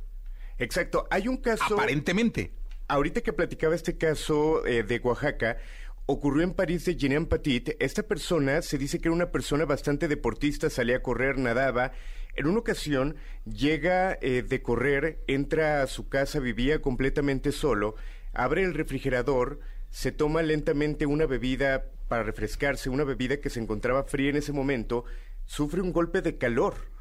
Exacto. 0.59 1.07
Hay 1.11 1.29
un 1.29 1.37
caso. 1.37 1.75
aparentemente. 1.75 2.53
Ahorita 2.89 3.21
que 3.21 3.33
platicaba 3.33 3.75
este 3.75 3.99
caso 3.99 4.65
eh, 4.65 4.85
de 4.85 5.01
Oaxaca, 5.01 5.59
ocurrió 6.07 6.45
en 6.45 6.55
París 6.55 6.85
de 6.85 6.97
Jean 6.97 7.27
Petit. 7.27 7.77
Esta 7.81 8.05
persona 8.05 8.63
se 8.63 8.79
dice 8.79 9.01
que 9.01 9.09
era 9.09 9.15
una 9.15 9.33
persona 9.33 9.65
bastante 9.65 10.07
deportista, 10.07 10.71
salía 10.71 10.99
a 10.99 11.03
correr, 11.03 11.37
nadaba. 11.39 11.93
En 12.37 12.47
una 12.47 12.61
ocasión 12.61 13.17
llega 13.45 14.17
eh, 14.21 14.45
de 14.47 14.63
correr, 14.63 15.25
entra 15.27 15.83
a 15.83 15.87
su 15.87 16.09
casa, 16.09 16.39
vivía 16.39 16.81
completamente 16.81 17.51
solo, 17.51 17.97
abre 18.33 18.63
el 18.63 18.75
refrigerador, 18.75 19.59
se 19.91 20.13
toma 20.13 20.43
lentamente 20.43 21.07
una 21.07 21.27
bebida 21.27 21.87
para 22.09 22.23
refrescarse, 22.23 22.91
una 22.91 23.05
bebida 23.05 23.39
que 23.39 23.51
se 23.51 23.59
encontraba 23.59 24.05
fría 24.05 24.31
en 24.31 24.37
ese 24.37 24.53
momento, 24.53 25.05
sufre 25.45 25.81
un 25.81 25.93
golpe 25.93 26.23
de 26.23 26.37
calor. 26.37 26.96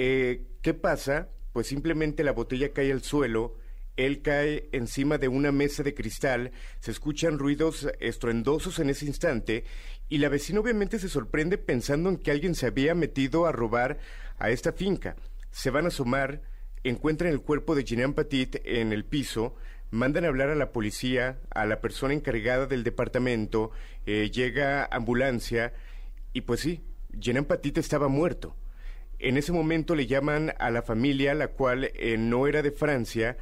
Eh, 0.00 0.46
¿Qué 0.62 0.74
pasa? 0.74 1.28
Pues 1.52 1.66
simplemente 1.66 2.22
la 2.22 2.30
botella 2.30 2.72
cae 2.72 2.92
al 2.92 3.02
suelo, 3.02 3.56
él 3.96 4.22
cae 4.22 4.68
encima 4.70 5.18
de 5.18 5.26
una 5.26 5.50
mesa 5.50 5.82
de 5.82 5.92
cristal, 5.92 6.52
se 6.78 6.92
escuchan 6.92 7.36
ruidos 7.36 7.88
estruendosos 7.98 8.78
en 8.78 8.90
ese 8.90 9.06
instante 9.06 9.64
y 10.08 10.18
la 10.18 10.28
vecina 10.28 10.60
obviamente 10.60 11.00
se 11.00 11.08
sorprende 11.08 11.58
pensando 11.58 12.10
en 12.10 12.16
que 12.16 12.30
alguien 12.30 12.54
se 12.54 12.66
había 12.66 12.94
metido 12.94 13.46
a 13.46 13.50
robar 13.50 13.98
a 14.38 14.50
esta 14.50 14.72
finca. 14.72 15.16
Se 15.50 15.70
van 15.70 15.86
a 15.86 15.88
asomar, 15.88 16.42
encuentran 16.84 17.32
el 17.32 17.40
cuerpo 17.40 17.74
de 17.74 17.82
Jean 17.82 18.14
Petit 18.14 18.60
en 18.64 18.92
el 18.92 19.04
piso, 19.04 19.56
mandan 19.90 20.26
a 20.26 20.28
hablar 20.28 20.50
a 20.50 20.54
la 20.54 20.70
policía, 20.70 21.40
a 21.50 21.66
la 21.66 21.80
persona 21.80 22.14
encargada 22.14 22.66
del 22.66 22.84
departamento, 22.84 23.72
eh, 24.06 24.30
llega 24.30 24.84
ambulancia 24.92 25.72
y 26.32 26.42
pues 26.42 26.60
sí, 26.60 26.84
Jean 27.10 27.44
Petit 27.46 27.78
estaba 27.78 28.06
muerto. 28.06 28.54
En 29.18 29.36
ese 29.36 29.52
momento 29.52 29.94
le 29.94 30.06
llaman 30.06 30.54
a 30.58 30.70
la 30.70 30.82
familia, 30.82 31.34
la 31.34 31.48
cual 31.48 31.90
eh, 31.94 32.16
no 32.18 32.46
era 32.46 32.62
de 32.62 32.70
Francia, 32.70 33.36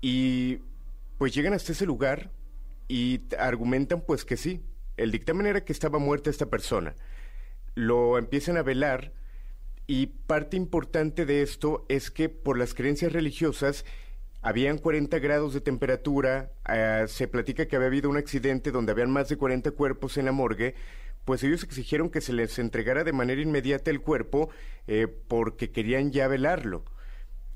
y 0.00 0.60
pues 1.18 1.34
llegan 1.34 1.52
hasta 1.52 1.72
ese 1.72 1.86
lugar 1.86 2.30
y 2.88 3.22
argumentan 3.38 4.00
pues 4.00 4.24
que 4.24 4.36
sí, 4.36 4.60
el 4.96 5.12
dictamen 5.12 5.46
era 5.46 5.64
que 5.64 5.72
estaba 5.72 5.98
muerta 5.98 6.30
esta 6.30 6.46
persona. 6.46 6.94
Lo 7.74 8.18
empiezan 8.18 8.56
a 8.56 8.62
velar 8.62 9.12
y 9.86 10.06
parte 10.06 10.56
importante 10.56 11.24
de 11.26 11.42
esto 11.42 11.86
es 11.88 12.10
que 12.10 12.28
por 12.28 12.58
las 12.58 12.74
creencias 12.74 13.12
religiosas 13.12 13.84
Habían 14.44 14.78
40 14.78 15.20
grados 15.20 15.54
de 15.54 15.60
temperatura, 15.60 16.50
eh, 16.68 17.04
se 17.06 17.28
platica 17.28 17.66
que 17.66 17.76
había 17.76 17.86
habido 17.86 18.10
un 18.10 18.16
accidente 18.16 18.72
donde 18.72 18.90
habían 18.90 19.12
más 19.12 19.28
de 19.28 19.36
40 19.36 19.70
cuerpos 19.70 20.18
en 20.18 20.24
la 20.24 20.32
morgue, 20.32 20.74
pues 21.24 21.42
ellos 21.42 21.62
exigieron 21.62 22.10
que 22.10 22.20
se 22.20 22.32
les 22.32 22.58
entregara 22.58 23.04
de 23.04 23.12
manera 23.12 23.40
inmediata 23.40 23.90
el 23.90 24.00
cuerpo 24.00 24.50
eh, 24.86 25.06
porque 25.06 25.70
querían 25.70 26.10
ya 26.10 26.28
velarlo. 26.28 26.84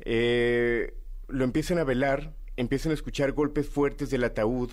Eh, 0.01 0.95
lo 1.29 1.45
empiezan 1.45 1.79
a 1.79 1.85
velar, 1.85 2.35
empiezan 2.57 2.93
a 2.93 2.95
escuchar 2.95 3.33
golpes 3.33 3.69
fuertes 3.69 4.11
del 4.11 4.25
ataúd, 4.25 4.73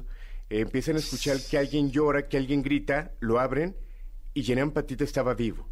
empiezan 0.50 0.96
a 0.96 1.00
escuchar 1.00 1.38
que 1.50 1.58
alguien 1.58 1.92
llora, 1.92 2.28
que 2.28 2.38
alguien 2.38 2.62
grita, 2.62 3.14
lo 3.20 3.40
abren 3.40 3.76
y 4.34 4.44
Jenan 4.44 4.72
Patita 4.72 5.04
estaba 5.04 5.34
vivo. 5.34 5.68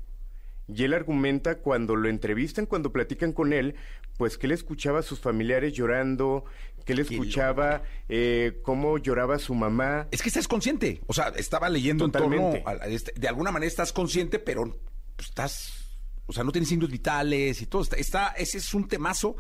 Y 0.74 0.84
él 0.84 0.94
argumenta 0.94 1.60
cuando 1.60 1.96
lo 1.96 2.08
entrevistan, 2.10 2.66
cuando 2.66 2.92
platican 2.92 3.34
con 3.34 3.54
él, 3.54 3.76
pues 4.18 4.38
que 4.38 4.48
él 4.48 4.52
escuchaba 4.54 5.00
a 5.00 5.04
sus 5.04 5.20
familiares 5.20 5.74
llorando, 5.74 6.46
que 6.86 6.94
él 6.94 7.00
escuchaba 7.00 7.84
eh, 8.10 8.60
cómo 8.64 8.98
lloraba 8.98 9.38
su 9.40 9.54
mamá. 9.56 10.08
Es 10.12 10.22
que 10.22 10.30
estás 10.30 10.48
consciente. 10.48 11.02
O 11.08 11.14
sea, 11.14 11.30
estaba 11.36 11.70
leyendo 11.70 12.06
Totalmente. 12.06 12.58
en 12.60 12.64
torno 12.64 12.82
a- 12.82 12.88
este- 12.88 13.14
de 13.20 13.28
alguna 13.28 13.52
manera 13.52 13.68
estás 13.68 13.92
consciente, 13.94 14.40
pero 14.40 14.78
pues, 15.16 15.30
estás. 15.30 15.78
O 16.28 16.34
sea, 16.34 16.44
no 16.44 16.52
tienes 16.52 16.70
signos 16.70 16.90
vitales 16.90 17.62
y 17.62 17.66
todo. 17.66 17.82
Está, 17.82 17.96
está- 17.98 18.28
ese 18.38 18.60
es 18.60 18.74
un 18.74 18.88
temazo. 18.88 19.36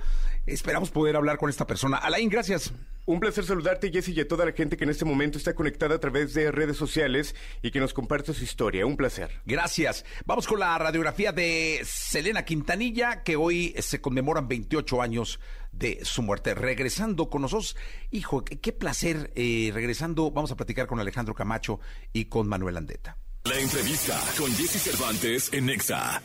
Esperamos 0.45 0.91
poder 0.91 1.15
hablar 1.15 1.37
con 1.37 1.49
esta 1.49 1.65
persona. 1.65 1.97
Alain, 1.97 2.27
gracias. 2.29 2.73
Un 3.05 3.19
placer 3.19 3.43
saludarte, 3.43 3.91
Jesse, 3.91 4.09
y 4.09 4.19
a 4.19 4.27
toda 4.27 4.45
la 4.45 4.51
gente 4.51 4.77
que 4.77 4.83
en 4.83 4.89
este 4.91 5.05
momento 5.05 5.37
está 5.37 5.55
conectada 5.55 5.95
a 5.95 5.99
través 5.99 6.33
de 6.33 6.51
redes 6.51 6.77
sociales 6.77 7.35
y 7.61 7.71
que 7.71 7.79
nos 7.79 7.93
comparte 7.93 8.33
su 8.33 8.43
historia. 8.43 8.85
Un 8.85 8.95
placer. 8.95 9.41
Gracias. 9.45 10.05
Vamos 10.25 10.47
con 10.47 10.59
la 10.59 10.77
radiografía 10.77 11.31
de 11.31 11.81
Selena 11.83 12.45
Quintanilla, 12.45 13.23
que 13.23 13.35
hoy 13.35 13.73
se 13.79 14.01
conmemoran 14.01 14.47
28 14.47 15.01
años 15.01 15.39
de 15.71 15.99
su 16.03 16.21
muerte. 16.21 16.53
Regresando 16.53 17.29
con 17.29 17.41
nosotros, 17.41 17.75
hijo, 18.11 18.45
qué, 18.45 18.59
qué 18.59 18.71
placer. 18.71 19.31
eh, 19.35 19.71
regresando, 19.73 20.29
vamos 20.31 20.51
a 20.51 20.55
platicar 20.55 20.85
con 20.85 20.99
Alejandro 20.99 21.33
Camacho 21.33 21.79
y 22.13 22.25
con 22.25 22.47
Manuel 22.47 22.77
Andeta. 22.77 23.17
La 23.43 23.57
entrevista 23.57 24.19
con 24.37 24.51
Jesse 24.55 24.79
Cervantes 24.79 25.49
en 25.51 25.65
Nexa. 25.65 26.21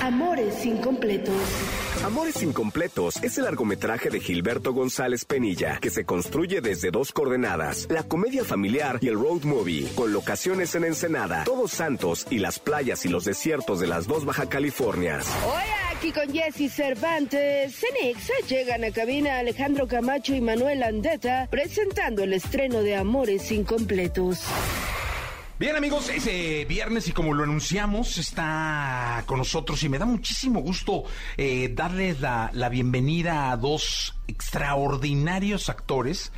Amores 0.00 0.64
incompletos. 0.64 1.34
Amores 2.02 2.42
Incompletos 2.42 3.22
es 3.22 3.36
el 3.36 3.44
largometraje 3.44 4.08
de 4.08 4.20
Gilberto 4.20 4.72
González 4.72 5.26
Penilla, 5.26 5.78
que 5.80 5.90
se 5.90 6.06
construye 6.06 6.62
desde 6.62 6.90
dos 6.90 7.12
coordenadas, 7.12 7.86
la 7.90 8.04
comedia 8.04 8.42
familiar 8.42 8.98
y 9.02 9.08
el 9.08 9.16
road 9.16 9.42
movie, 9.42 9.86
con 9.94 10.14
locaciones 10.14 10.74
en 10.74 10.84
Ensenada, 10.84 11.44
Todos 11.44 11.72
Santos 11.72 12.26
y 12.30 12.38
las 12.38 12.58
playas 12.58 13.04
y 13.04 13.10
los 13.10 13.26
desiertos 13.26 13.78
de 13.78 13.88
las 13.88 14.06
dos 14.06 14.24
Baja 14.24 14.48
Californias. 14.48 15.26
Hoy 15.44 15.96
aquí 15.96 16.10
con 16.10 16.32
Jesse 16.32 16.72
Cervantes, 16.72 17.76
Cenexa 17.76 18.32
llegan 18.48 18.84
a 18.84 18.92
cabina 18.92 19.38
Alejandro 19.40 19.86
Camacho 19.86 20.34
y 20.34 20.40
Manuel 20.40 20.82
Andeta 20.84 21.48
presentando 21.50 22.22
el 22.22 22.32
estreno 22.32 22.82
de 22.82 22.96
Amores 22.96 23.52
Incompletos. 23.52 24.40
Bien 25.60 25.76
amigos, 25.76 26.08
es 26.08 26.26
eh, 26.26 26.64
viernes 26.66 27.06
y 27.08 27.12
como 27.12 27.34
lo 27.34 27.42
anunciamos 27.42 28.16
está 28.16 29.22
con 29.26 29.36
nosotros 29.36 29.82
y 29.82 29.90
me 29.90 29.98
da 29.98 30.06
muchísimo 30.06 30.60
gusto 30.60 31.04
eh, 31.36 31.70
darles 31.74 32.22
la, 32.22 32.50
la 32.54 32.70
bienvenida 32.70 33.52
a 33.52 33.58
dos 33.58 34.14
extraordinarios 34.26 35.68
actores 35.68 36.32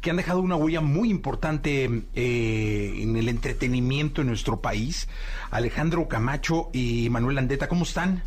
que 0.00 0.10
han 0.10 0.16
dejado 0.16 0.38
una 0.42 0.54
huella 0.54 0.80
muy 0.80 1.10
importante 1.10 1.90
eh, 2.14 2.94
en 2.98 3.16
el 3.16 3.28
entretenimiento 3.28 4.20
en 4.20 4.28
nuestro 4.28 4.60
país. 4.60 5.08
Alejandro 5.50 6.06
Camacho 6.06 6.70
y 6.72 7.10
Manuel 7.10 7.38
Andeta, 7.38 7.66
¿cómo 7.66 7.82
están? 7.82 8.22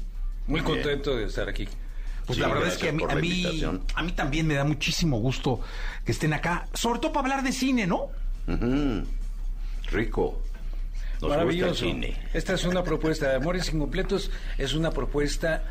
Muy 0.47 0.60
contento 0.60 1.16
de 1.16 1.28
estar 1.28 1.47
aquí. 1.47 1.66
Pues 2.26 2.36
Sí, 2.36 2.41
la 2.41 2.49
verdad 2.49 2.68
es 2.68 2.78
que 2.78 2.89
a 2.89 2.91
mí, 2.91 3.06
a, 3.08 3.16
mí, 3.16 3.64
a 3.95 4.04
mí 4.04 4.12
también 4.12 4.47
me 4.47 4.56
da 4.56 4.66
muchísimo 4.66 5.18
gusto 5.18 5.62
que 6.04 6.12
estén 6.12 6.34
acá, 6.34 6.68
sobre 6.74 6.99
todo 6.99 7.14
para 7.14 7.28
hablar 7.30 7.41
de 7.41 7.54
cine, 7.54 7.88
¿no? 7.88 8.10
Rico. 9.92 10.42
Nos 11.22 11.30
Maravilloso. 11.30 11.86
cine. 11.86 12.18
Esta 12.34 12.54
es 12.54 12.66
una 12.66 12.84
propuesta 12.84 13.30
de 13.30 13.36
Amores 13.36 13.72
Incompletos, 13.72 14.32
es 14.58 14.74
una 14.74 14.92
propuesta 14.92 15.64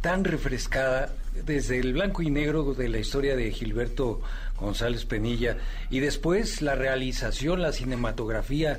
tan 0.00 0.24
refrescada 0.24 1.12
desde 1.44 1.80
el 1.80 1.92
blanco 1.92 2.22
y 2.22 2.30
negro 2.30 2.74
de 2.74 2.88
la 2.88 2.98
historia 2.98 3.34
de 3.34 3.50
Gilberto 3.50 4.20
González 4.58 5.04
Penilla 5.04 5.56
y 5.90 6.00
después 6.00 6.62
la 6.62 6.76
realización, 6.76 7.62
la 7.62 7.72
cinematografía, 7.72 8.78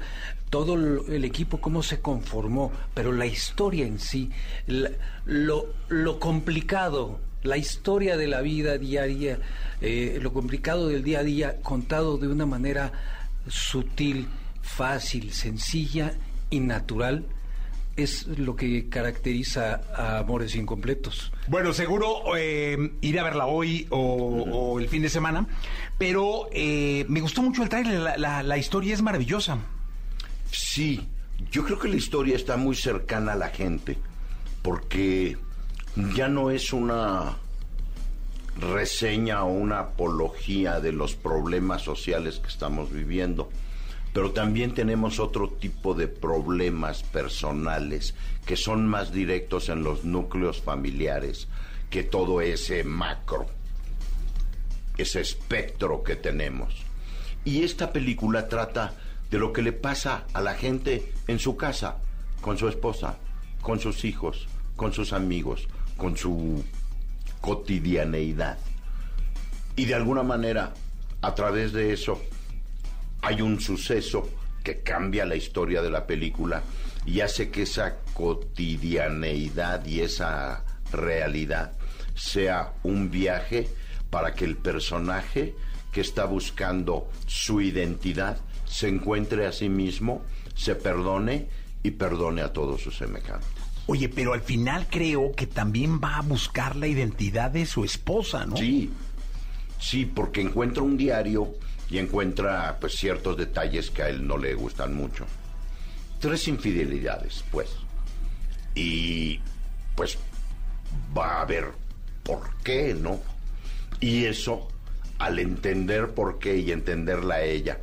todo 0.49 0.75
el 0.75 1.13
el 1.13 1.25
equipo, 1.25 1.59
cómo 1.59 1.83
se 1.83 1.99
conformó, 1.99 2.71
pero 2.93 3.11
la 3.11 3.25
historia 3.25 3.85
en 3.85 3.99
sí, 3.99 4.31
lo, 5.25 5.73
lo 5.89 6.19
complicado, 6.19 7.19
la 7.43 7.57
historia 7.57 8.15
de 8.15 8.27
la 8.27 8.41
vida 8.41 8.77
diaria, 8.77 9.39
eh, 9.81 10.19
lo 10.21 10.33
complicado 10.33 10.87
del 10.87 11.03
día 11.03 11.19
a 11.19 11.23
día, 11.23 11.61
contado 11.61 12.17
de 12.17 12.27
una 12.27 12.45
manera 12.45 12.91
sutil, 13.47 14.27
fácil, 14.67 15.31
sencilla 15.33 16.13
y 16.49 16.59
natural, 16.59 17.25
es 17.95 18.27
lo 18.27 18.55
que 18.55 18.89
caracteriza 18.89 19.81
a 19.95 20.19
Amores 20.19 20.55
Incompletos. 20.55 21.31
Bueno, 21.47 21.73
seguro 21.73 22.35
eh, 22.37 22.91
iré 23.01 23.19
a 23.19 23.23
verla 23.23 23.47
hoy 23.47 23.87
o, 23.89 23.97
o 23.99 24.79
el 24.79 24.87
fin 24.87 25.01
de 25.01 25.09
semana, 25.09 25.47
pero 25.97 26.47
eh, 26.51 27.05
me 27.09 27.21
gustó 27.21 27.41
mucho 27.41 27.63
el 27.63 27.69
trailer, 27.69 27.99
la, 27.99 28.17
la- 28.17 28.43
la 28.43 28.57
historia 28.57 28.93
es 28.93 29.01
maravillosa. 29.01 29.57
Sí, 30.51 31.07
yo 31.51 31.63
creo 31.63 31.79
que 31.79 31.87
la 31.87 31.95
historia 31.95 32.35
está 32.35 32.55
muy 32.55 32.75
cercana 32.75 33.33
a 33.33 33.35
la 33.35 33.49
gente, 33.49 33.97
porque 34.61 35.37
ya 36.15 36.27
no 36.27 36.51
es 36.51 36.71
una 36.73 37.35
reseña 38.59 39.43
o 39.43 39.51
una 39.51 39.79
apología 39.79 40.79
de 40.79 40.91
los 40.91 41.15
problemas 41.15 41.81
sociales 41.81 42.39
que 42.39 42.47
estamos 42.47 42.91
viviendo, 42.91 43.49
pero 44.13 44.31
también 44.31 44.73
tenemos 44.73 45.19
otro 45.19 45.49
tipo 45.49 45.93
de 45.93 46.07
problemas 46.07 47.03
personales 47.03 48.15
que 48.45 48.55
son 48.55 48.87
más 48.87 49.11
directos 49.11 49.69
en 49.69 49.83
los 49.83 50.05
núcleos 50.05 50.61
familiares 50.61 51.47
que 51.89 52.03
todo 52.03 52.41
ese 52.41 52.83
macro, 52.83 53.47
ese 54.97 55.21
espectro 55.21 56.03
que 56.03 56.15
tenemos. 56.15 56.83
Y 57.45 57.63
esta 57.63 57.93
película 57.93 58.49
trata 58.49 58.93
de 59.29 59.39
lo 59.39 59.53
que 59.53 59.61
le 59.61 59.71
pasa 59.71 60.25
a 60.33 60.41
la 60.41 60.55
gente 60.55 61.13
en 61.27 61.39
su 61.39 61.55
casa, 61.55 61.97
con 62.41 62.57
su 62.57 62.67
esposa, 62.67 63.17
con 63.61 63.79
sus 63.79 64.05
hijos, 64.05 64.47
con 64.75 64.93
sus 64.93 65.13
amigos, 65.13 65.67
con 65.95 66.17
su 66.17 66.63
cotidianeidad. 67.41 68.57
Y 69.75 69.85
de 69.85 69.95
alguna 69.95 70.23
manera, 70.23 70.73
a 71.21 71.35
través 71.35 71.71
de 71.71 71.93
eso, 71.93 72.21
hay 73.21 73.41
un 73.41 73.59
suceso 73.59 74.29
que 74.63 74.79
cambia 74.81 75.25
la 75.25 75.35
historia 75.35 75.81
de 75.81 75.89
la 75.89 76.05
película 76.05 76.63
y 77.05 77.21
hace 77.21 77.49
que 77.49 77.63
esa 77.63 77.97
cotidianeidad 78.13 79.85
y 79.85 80.01
esa 80.01 80.65
realidad 80.91 81.71
sea 82.15 82.73
un 82.83 83.09
viaje 83.09 83.69
para 84.09 84.33
que 84.33 84.45
el 84.45 84.57
personaje 84.57 85.53
que 85.91 86.01
está 86.01 86.25
buscando 86.25 87.09
su 87.25 87.61
identidad 87.61 88.37
se 88.65 88.89
encuentre 88.89 89.45
a 89.45 89.51
sí 89.51 89.69
mismo, 89.69 90.21
se 90.55 90.75
perdone 90.75 91.47
y 91.83 91.91
perdone 91.91 92.41
a 92.41 92.51
todos 92.51 92.81
sus 92.81 92.97
semejantes. 92.97 93.47
Oye, 93.87 94.09
pero 94.09 94.33
al 94.33 94.41
final 94.41 94.87
creo 94.89 95.31
que 95.31 95.47
también 95.47 96.01
va 96.03 96.17
a 96.17 96.21
buscar 96.21 96.75
la 96.75 96.87
identidad 96.87 97.51
de 97.51 97.65
su 97.65 97.85
esposa, 97.85 98.45
¿no? 98.45 98.57
Sí, 98.57 98.91
sí, 99.79 100.05
porque 100.05 100.41
encuentra 100.41 100.83
un 100.83 100.97
diario 100.97 101.53
y 101.89 101.99
encuentra 101.99 102.77
pues 102.79 102.95
ciertos 102.95 103.37
detalles 103.37 103.89
que 103.89 104.03
a 104.03 104.09
él 104.09 104.27
no 104.27 104.37
le 104.37 104.53
gustan 104.53 104.93
mucho. 104.93 105.25
Tres 106.19 106.47
infidelidades, 106.47 107.43
pues. 107.51 107.69
Y 108.75 109.39
pues 109.95 110.17
va 111.17 111.41
a 111.41 111.45
ver 111.45 111.69
por 112.23 112.49
qué, 112.63 112.93
¿no? 112.93 113.19
Y 113.99 114.25
eso, 114.25 114.67
al 115.17 115.39
entender 115.39 116.13
por 116.13 116.39
qué 116.39 116.57
y 116.57 116.71
entenderla 116.71 117.35
a 117.35 117.43
ella 117.43 117.79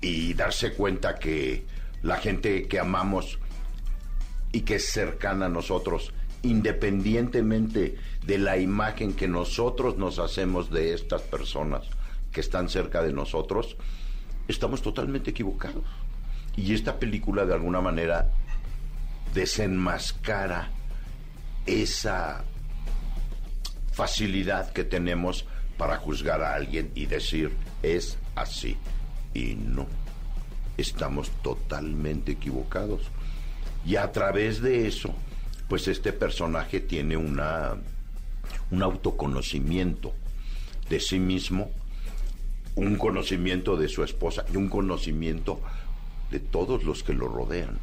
y 0.00 0.34
darse 0.34 0.72
cuenta 0.72 1.16
que 1.16 1.66
la 2.02 2.16
gente 2.16 2.66
que 2.68 2.78
amamos 2.78 3.38
y 4.52 4.62
que 4.62 4.76
es 4.76 4.86
cercana 4.86 5.46
a 5.46 5.50
nosotros, 5.50 6.12
independientemente 6.42 7.96
de 8.24 8.38
la 8.38 8.56
imagen 8.56 9.12
que 9.12 9.28
nosotros 9.28 9.96
nos 9.96 10.18
hacemos 10.18 10.70
de 10.70 10.94
estas 10.94 11.22
personas 11.22 11.88
que 12.36 12.42
están 12.42 12.68
cerca 12.68 13.00
de 13.00 13.14
nosotros, 13.14 13.78
estamos 14.46 14.82
totalmente 14.82 15.30
equivocados. 15.30 15.86
Y 16.54 16.74
esta 16.74 16.98
película 16.98 17.46
de 17.46 17.54
alguna 17.54 17.80
manera 17.80 18.30
desenmascara 19.32 20.68
esa 21.64 22.44
facilidad 23.90 24.70
que 24.74 24.84
tenemos 24.84 25.46
para 25.78 25.96
juzgar 25.96 26.42
a 26.42 26.54
alguien 26.54 26.92
y 26.94 27.06
decir 27.06 27.56
es 27.82 28.18
así. 28.34 28.76
Y 29.32 29.54
no, 29.54 29.86
estamos 30.76 31.30
totalmente 31.42 32.32
equivocados. 32.32 33.00
Y 33.86 33.96
a 33.96 34.12
través 34.12 34.60
de 34.60 34.86
eso, 34.86 35.14
pues 35.70 35.88
este 35.88 36.12
personaje 36.12 36.80
tiene 36.80 37.16
una, 37.16 37.76
un 38.70 38.82
autoconocimiento 38.82 40.12
de 40.90 41.00
sí 41.00 41.18
mismo, 41.18 41.70
un 42.76 42.96
conocimiento 42.96 43.76
de 43.76 43.88
su 43.88 44.04
esposa 44.04 44.44
y 44.52 44.56
un 44.56 44.68
conocimiento 44.68 45.60
de 46.30 46.40
todos 46.40 46.84
los 46.84 47.02
que 47.02 47.14
lo 47.14 47.26
rodean. 47.28 47.78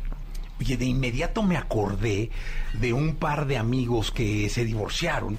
Oye, 0.60 0.78
de 0.78 0.86
inmediato 0.86 1.44
me 1.44 1.58
acordé 1.58 2.30
de 2.80 2.94
un 2.94 3.16
par 3.16 3.48
de 3.48 3.58
amigos 3.58 4.12
que 4.12 4.50
se 4.50 4.64
divorciaron 4.64 5.38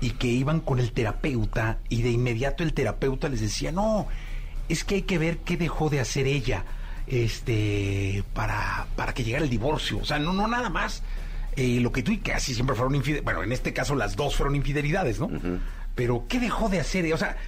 y 0.00 0.10
que 0.10 0.28
iban 0.28 0.60
con 0.60 0.78
el 0.78 0.92
terapeuta 0.92 1.78
y 1.88 2.02
de 2.02 2.10
inmediato 2.10 2.62
el 2.62 2.74
terapeuta 2.74 3.28
les 3.28 3.40
decía, 3.40 3.72
no, 3.72 4.06
es 4.68 4.84
que 4.84 4.96
hay 4.96 5.02
que 5.02 5.18
ver 5.18 5.38
qué 5.38 5.56
dejó 5.56 5.88
de 5.88 6.00
hacer 6.00 6.26
ella 6.26 6.64
este 7.06 8.24
para, 8.34 8.86
para 8.94 9.14
que 9.14 9.24
llegara 9.24 9.44
el 9.44 9.50
divorcio. 9.50 9.98
O 9.98 10.04
sea, 10.04 10.18
no, 10.18 10.34
no 10.34 10.46
nada 10.48 10.68
más 10.68 11.02
eh, 11.56 11.80
lo 11.80 11.92
que 11.92 12.02
tú 12.02 12.12
y 12.12 12.18
casi 12.18 12.54
siempre 12.54 12.76
fueron 12.76 12.94
infidelidades. 12.94 13.24
Bueno, 13.24 13.42
en 13.42 13.52
este 13.52 13.72
caso 13.72 13.94
las 13.94 14.16
dos 14.16 14.36
fueron 14.36 14.54
infidelidades, 14.54 15.18
¿no? 15.18 15.30
Pero 15.94 16.26
¿qué 16.28 16.38
dejó 16.38 16.68
de 16.68 16.80
hacer? 16.80 17.10
O 17.14 17.16
sea, 17.16 17.38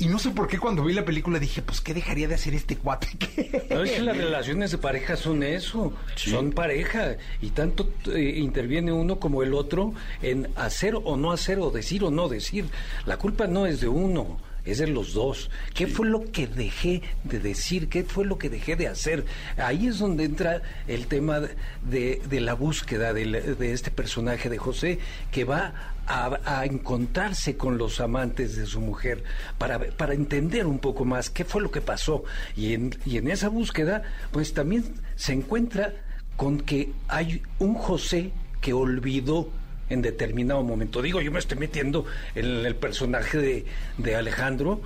y 0.00 0.06
no 0.06 0.18
sé 0.20 0.30
por 0.30 0.46
qué 0.46 0.58
cuando 0.58 0.84
vi 0.84 0.94
la 0.94 1.04
película 1.04 1.40
dije, 1.40 1.60
pues, 1.60 1.80
¿qué 1.80 1.92
dejaría 1.92 2.28
de 2.28 2.34
hacer 2.34 2.54
este 2.54 2.76
cuate? 2.76 3.08
No, 3.70 3.82
es 3.82 3.92
que 3.92 4.00
las 4.00 4.16
relaciones 4.16 4.70
de 4.70 4.78
pareja 4.78 5.16
son 5.16 5.42
eso, 5.42 5.92
son 6.16 6.52
pareja. 6.52 7.16
Y 7.40 7.50
tanto 7.50 7.90
eh, 8.12 8.34
interviene 8.36 8.92
uno 8.92 9.18
como 9.18 9.42
el 9.42 9.54
otro 9.54 9.94
en 10.22 10.48
hacer 10.56 10.94
o 10.96 11.16
no 11.16 11.32
hacer, 11.32 11.58
o 11.58 11.70
decir 11.70 12.04
o 12.04 12.10
no 12.10 12.28
decir. 12.28 12.66
La 13.06 13.16
culpa 13.16 13.46
no 13.46 13.66
es 13.66 13.80
de 13.80 13.88
uno, 13.88 14.38
es 14.70 14.78
de 14.78 14.86
los 14.86 15.14
dos. 15.14 15.50
¿Qué 15.74 15.86
fue 15.86 16.06
lo 16.06 16.30
que 16.30 16.46
dejé 16.46 17.02
de 17.24 17.38
decir? 17.38 17.88
¿Qué 17.88 18.04
fue 18.04 18.24
lo 18.24 18.38
que 18.38 18.50
dejé 18.50 18.76
de 18.76 18.88
hacer? 18.88 19.24
Ahí 19.56 19.86
es 19.86 19.98
donde 19.98 20.24
entra 20.24 20.62
el 20.86 21.06
tema 21.06 21.40
de, 21.40 22.22
de 22.28 22.40
la 22.40 22.54
búsqueda 22.54 23.12
de, 23.12 23.26
de 23.26 23.72
este 23.72 23.90
personaje 23.90 24.48
de 24.48 24.58
José, 24.58 24.98
que 25.30 25.44
va 25.44 25.94
a, 26.06 26.38
a, 26.44 26.64
encontrarse 26.64 27.56
con 27.56 27.78
los 27.78 28.00
amantes 28.00 28.56
de 28.56 28.66
su 28.66 28.80
mujer 28.80 29.22
para, 29.58 29.78
para 29.78 30.14
entender 30.14 30.66
un 30.66 30.78
poco 30.78 31.04
más 31.04 31.30
qué 31.30 31.44
fue 31.44 31.62
lo 31.62 31.70
que 31.70 31.80
pasó. 31.80 32.24
Y 32.56 32.74
en, 32.74 32.94
y 33.04 33.18
en 33.18 33.28
esa 33.28 33.48
búsqueda, 33.48 34.02
pues 34.32 34.54
también 34.54 34.84
se 35.16 35.32
encuentra 35.32 35.92
con 36.36 36.60
que 36.60 36.92
hay 37.08 37.42
un 37.58 37.74
José 37.74 38.32
que 38.60 38.72
olvidó 38.72 39.50
en 39.90 40.02
determinado 40.02 40.62
momento. 40.62 41.02
Digo, 41.02 41.20
yo 41.20 41.32
me 41.32 41.38
estoy 41.38 41.58
metiendo 41.58 42.04
en 42.34 42.66
el 42.66 42.76
personaje 42.76 43.38
de, 43.38 43.66
de 43.98 44.16
Alejandro 44.16 44.80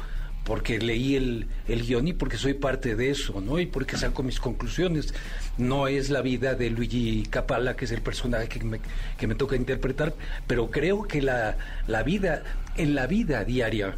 porque 0.44 0.78
leí 0.78 1.14
el, 1.14 1.46
el 1.68 1.86
guion 1.86 2.08
y 2.08 2.12
porque 2.12 2.36
soy 2.36 2.54
parte 2.54 2.96
de 2.96 3.10
eso, 3.10 3.40
¿no? 3.40 3.60
Y 3.60 3.66
porque 3.66 3.96
saco 3.96 4.22
mis 4.22 4.40
conclusiones. 4.40 5.14
No 5.56 5.86
es 5.86 6.10
la 6.10 6.20
vida 6.20 6.54
de 6.54 6.70
Luigi 6.70 7.24
Capalla, 7.30 7.76
que 7.76 7.84
es 7.84 7.92
el 7.92 8.00
personaje 8.00 8.48
que 8.48 8.64
me, 8.64 8.80
que 9.16 9.26
me 9.26 9.34
toca 9.34 9.56
interpretar, 9.56 10.14
pero 10.46 10.70
creo 10.70 11.02
que 11.02 11.22
la, 11.22 11.56
la 11.86 12.02
vida, 12.02 12.42
en 12.76 12.94
la 12.94 13.06
vida 13.06 13.44
diaria, 13.44 13.96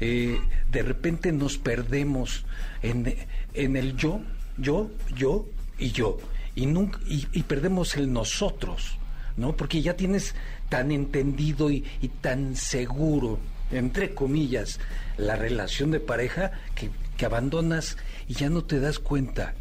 eh, 0.00 0.40
de 0.70 0.82
repente 0.82 1.32
nos 1.32 1.58
perdemos 1.58 2.44
en, 2.82 3.14
en 3.54 3.76
el 3.76 3.96
yo, 3.96 4.20
yo, 4.56 4.90
yo 5.14 5.46
y 5.78 5.90
yo. 5.90 6.18
Y, 6.54 6.64
nunca, 6.64 6.98
y 7.06 7.42
perdemos 7.42 7.96
el 7.96 8.10
nosotros. 8.10 8.96
¿No? 9.36 9.56
Porque 9.56 9.82
ya 9.82 9.96
tienes 9.96 10.34
tan 10.68 10.90
entendido 10.90 11.70
y, 11.70 11.84
y, 12.00 12.08
tan 12.08 12.56
seguro, 12.56 13.38
entre 13.70 14.14
comillas, 14.14 14.80
la 15.16 15.36
relación 15.36 15.90
de 15.90 16.00
pareja 16.00 16.52
que, 16.74 16.90
que, 17.16 17.26
abandonas 17.26 17.96
y 18.28 18.34
ya 18.34 18.48
no 18.48 18.64
te 18.64 18.80
das 18.80 18.98
cuenta 18.98 19.54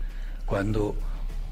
cuando 0.45 0.95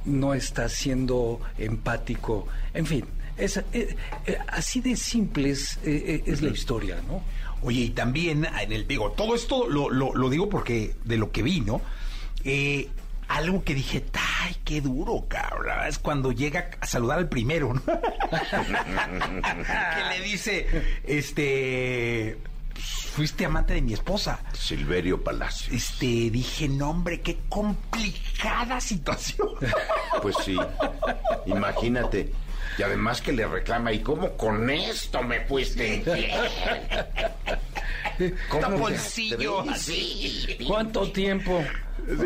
no 0.06 0.34
estás 0.34 0.74
siendo 0.74 1.40
empático. 1.58 2.48
En 2.74 2.86
fin, 2.86 3.06
es, 3.38 3.58
eh, 3.58 3.96
eh, 4.26 4.38
así 4.48 4.82
de 4.82 4.96
simple 4.96 5.52
es, 5.52 5.80
eh, 5.84 6.24
es, 6.26 6.42
la 6.42 6.50
historia, 6.50 7.02
¿no? 7.08 7.24
Oye, 7.62 7.82
y 7.82 7.90
también 7.92 8.46
en 8.62 8.72
el 8.74 8.88
digo, 8.88 9.12
todo 9.12 9.36
esto 9.36 9.68
lo, 9.70 9.90
lo, 9.90 10.14
lo 10.14 10.30
digo 10.30 10.50
porque 10.50 10.96
de 11.06 11.18
lo 11.18 11.32
que 11.32 11.42
vi, 11.42 11.62
¿no? 11.62 11.82
Algo 13.34 13.64
que 13.64 13.74
dije, 13.74 14.06
¡ay, 14.14 14.56
qué 14.64 14.80
duro, 14.80 15.26
cabrón! 15.28 15.88
Es 15.88 15.98
cuando 15.98 16.32
llega 16.32 16.70
a 16.80 16.86
saludar 16.86 17.18
al 17.18 17.30
primero, 17.30 17.74
¿no? 17.74 17.82
que 17.84 17.92
le 20.10 20.22
dice, 20.24 20.68
este, 21.04 22.38
fuiste 22.76 23.46
amante 23.46 23.74
de 23.74 23.82
mi 23.82 23.94
esposa. 23.94 24.40
Silverio 24.54 25.24
Palacio. 25.24 25.74
Este, 25.74 26.30
dije, 26.30 26.68
no, 26.68 26.92
hombre, 26.92 27.22
qué 27.22 27.40
complicada 27.50 28.80
situación. 28.80 29.50
pues 30.22 30.36
sí, 30.46 30.56
imagínate. 31.48 32.32
Y 32.78 32.84
además 32.84 33.22
que 33.22 33.32
le 33.34 33.46
reclama, 33.46 33.92
¿y 33.92 34.00
cómo 34.00 34.36
con 34.36 34.70
esto 34.70 35.22
me 35.24 35.42
fuiste 35.42 35.96
infiel? 35.96 36.32
¿Cómo 38.50 38.78
bolsillo? 38.78 39.64
Sí. 39.76 40.58
¿Cuánto 40.68 41.12
tiempo? 41.12 41.64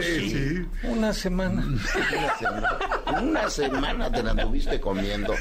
Sí, 0.01 0.29
sí. 0.29 0.67
Una 0.83 1.13
semana. 1.13 1.63
Una 1.63 2.37
semana. 2.37 2.79
Una 3.21 3.49
semana 3.49 4.11
te 4.11 4.23
la 4.23 4.31
anduviste 4.31 4.79
comiendo. 4.79 5.33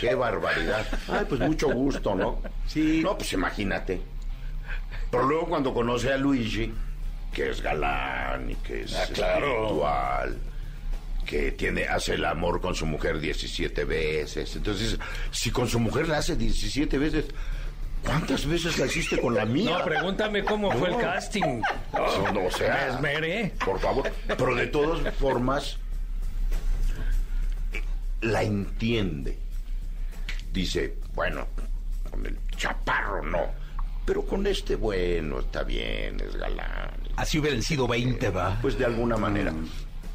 Qué 0.00 0.14
barbaridad. 0.14 0.86
Ay, 1.08 1.26
pues 1.28 1.40
mucho 1.40 1.68
gusto, 1.70 2.14
¿no? 2.14 2.40
Sí. 2.66 3.00
No, 3.02 3.16
pues 3.16 3.32
imagínate. 3.32 4.00
Pero 5.10 5.24
luego 5.24 5.46
cuando 5.46 5.74
conoce 5.74 6.12
a 6.12 6.16
Luigi, 6.16 6.72
que 7.32 7.50
es 7.50 7.60
galán 7.60 8.50
y 8.50 8.54
que 8.56 8.82
es 8.82 8.94
ah, 8.94 9.06
claro. 9.12 9.46
espiritual, 9.46 10.38
que 11.26 11.52
tiene, 11.52 11.84
hace 11.84 12.14
el 12.14 12.24
amor 12.24 12.60
con 12.60 12.74
su 12.74 12.86
mujer 12.86 13.20
17 13.20 13.84
veces. 13.84 14.56
Entonces, 14.56 14.98
si 15.30 15.50
con 15.50 15.68
su 15.68 15.78
mujer 15.78 16.08
la 16.08 16.18
hace 16.18 16.36
17 16.36 16.96
veces, 16.98 17.26
¿Cuántas 18.04 18.46
veces 18.46 18.78
la 18.78 18.86
hiciste 18.86 19.20
con 19.20 19.34
la 19.34 19.44
mía? 19.44 19.78
No, 19.78 19.84
pregúntame 19.84 20.44
cómo 20.44 20.72
no. 20.72 20.78
fue 20.78 20.90
el 20.90 20.98
casting. 20.98 21.60
No, 21.92 22.32
no, 22.32 22.46
o 22.46 22.50
sea, 22.52 22.86
me 23.00 23.14
esmeré. 23.14 23.52
Por 23.64 23.80
favor. 23.80 24.12
Pero 24.28 24.54
de 24.54 24.68
todas 24.68 25.14
formas, 25.16 25.76
la 28.20 28.44
entiende. 28.44 29.36
Dice, 30.52 30.94
bueno, 31.14 31.48
con 32.08 32.24
el 32.26 32.38
chaparro 32.56 33.24
no. 33.24 33.50
Pero 34.04 34.24
con 34.24 34.46
este 34.46 34.76
bueno, 34.76 35.40
está 35.40 35.64
bien, 35.64 36.20
es 36.20 36.36
galán. 36.36 36.92
Así 37.16 37.40
hubieran 37.40 37.62
sido 37.62 37.88
20, 37.88 38.30
va. 38.30 38.56
Pues 38.62 38.78
de 38.78 38.84
alguna 38.84 39.16
manera. 39.16 39.52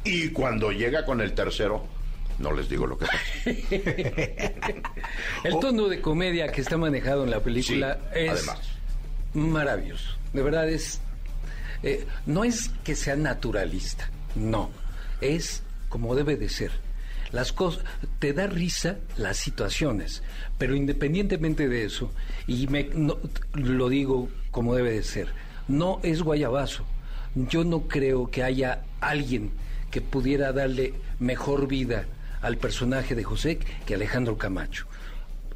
Y 0.04 0.30
cuando 0.30 0.72
llega 0.72 1.04
con 1.04 1.20
el 1.20 1.32
tercero, 1.32 1.86
no 2.38 2.52
les 2.52 2.68
digo 2.68 2.86
lo 2.86 2.98
que 2.98 3.06
El 5.44 5.58
tono 5.60 5.88
de 5.88 6.00
comedia 6.00 6.50
que 6.50 6.60
está 6.60 6.76
manejado 6.76 7.24
en 7.24 7.30
la 7.30 7.40
película 7.40 7.98
sí, 8.12 8.20
es 8.20 8.30
además. 8.30 8.60
maravilloso. 9.34 10.16
De 10.32 10.42
verdad 10.42 10.68
es. 10.68 11.00
Eh, 11.82 12.06
no 12.26 12.44
es 12.44 12.70
que 12.84 12.94
sea 12.94 13.16
naturalista, 13.16 14.10
no. 14.34 14.70
Es 15.20 15.62
como 15.88 16.14
debe 16.14 16.36
de 16.36 16.48
ser. 16.48 16.72
Las 17.30 17.52
cosas. 17.52 17.84
Te 18.18 18.32
da 18.32 18.46
risa 18.46 18.98
las 19.16 19.36
situaciones, 19.36 20.22
pero 20.58 20.74
independientemente 20.74 21.68
de 21.68 21.84
eso, 21.84 22.12
y 22.46 22.66
me, 22.66 22.84
no, 22.94 23.18
lo 23.54 23.88
digo 23.88 24.28
como 24.50 24.74
debe 24.74 24.92
de 24.92 25.02
ser, 25.02 25.28
no 25.68 26.00
es 26.02 26.22
guayabazo. 26.22 26.84
Yo 27.34 27.64
no 27.64 27.88
creo 27.88 28.30
que 28.30 28.42
haya 28.42 28.82
alguien 29.00 29.52
que 29.92 30.00
pudiera 30.00 30.52
darle 30.52 30.94
mejor 31.20 31.68
vida 31.68 32.06
al 32.40 32.56
personaje 32.56 33.14
de 33.14 33.22
José 33.22 33.60
que 33.86 33.94
Alejandro 33.94 34.36
Camacho. 34.36 34.86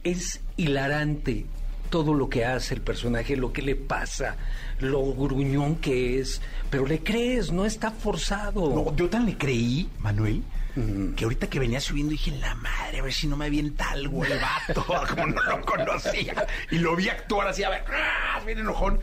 Es 0.04 0.40
hilarante 0.56 1.46
todo 1.90 2.14
lo 2.14 2.28
que 2.28 2.44
hace 2.44 2.74
el 2.74 2.82
personaje, 2.82 3.36
lo 3.36 3.52
que 3.52 3.62
le 3.62 3.74
pasa, 3.74 4.36
lo 4.80 5.02
gruñón 5.14 5.76
que 5.76 6.20
es, 6.20 6.40
pero 6.70 6.86
le 6.86 7.02
crees, 7.02 7.50
no 7.50 7.64
está 7.64 7.90
forzado. 7.90 8.74
No, 8.74 8.94
yo 8.94 9.08
tan 9.08 9.24
le 9.24 9.36
creí, 9.36 9.88
Manuel, 10.00 10.42
mm. 10.74 11.14
que 11.14 11.24
ahorita 11.24 11.48
que 11.48 11.58
venía 11.58 11.80
subiendo 11.80 12.10
dije, 12.10 12.32
la 12.32 12.54
madre, 12.56 12.98
a 12.98 13.02
ver 13.02 13.12
si 13.12 13.26
no 13.26 13.36
me 13.36 13.46
avienta 13.46 13.90
algo 13.90 14.24
el 14.24 14.38
vato, 14.38 14.84
como 15.08 15.26
no 15.26 15.42
lo 15.42 15.64
conocía. 15.64 16.46
Y 16.70 16.78
lo 16.78 16.94
vi 16.94 17.08
actuar 17.08 17.48
así, 17.48 17.64
a 17.64 17.70
ver, 17.70 17.84
¡ah! 17.90 18.40
bien 18.44 18.58
enojón. 18.58 19.00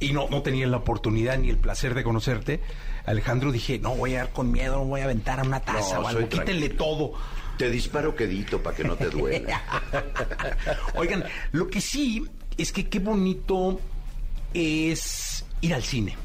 Y 0.00 0.12
no, 0.12 0.28
no 0.28 0.42
tenía 0.42 0.68
la 0.68 0.76
oportunidad 0.76 1.36
ni 1.38 1.50
el 1.50 1.58
placer 1.58 1.94
de 1.94 2.04
conocerte. 2.04 2.60
Alejandro, 3.08 3.50
dije, 3.50 3.78
no 3.78 3.96
voy 3.96 4.14
a 4.14 4.18
dar 4.18 4.32
con 4.32 4.52
miedo, 4.52 4.76
no 4.76 4.84
voy 4.84 5.00
a 5.00 5.04
aventar 5.04 5.40
a 5.40 5.42
una 5.42 5.60
taza 5.60 5.96
no, 5.96 6.02
o 6.02 6.08
algo, 6.08 6.28
quítenle 6.28 6.68
todo. 6.68 7.14
Te 7.56 7.70
disparo 7.70 8.14
quedito 8.14 8.62
para 8.62 8.76
que 8.76 8.84
no 8.84 8.96
te 8.96 9.08
duela. 9.08 9.62
Oigan, 10.94 11.24
lo 11.52 11.68
que 11.68 11.80
sí 11.80 12.24
es 12.58 12.70
que 12.70 12.88
qué 12.88 12.98
bonito 12.98 13.80
es 14.52 15.44
ir 15.62 15.74
al 15.74 15.82
cine. 15.82 16.16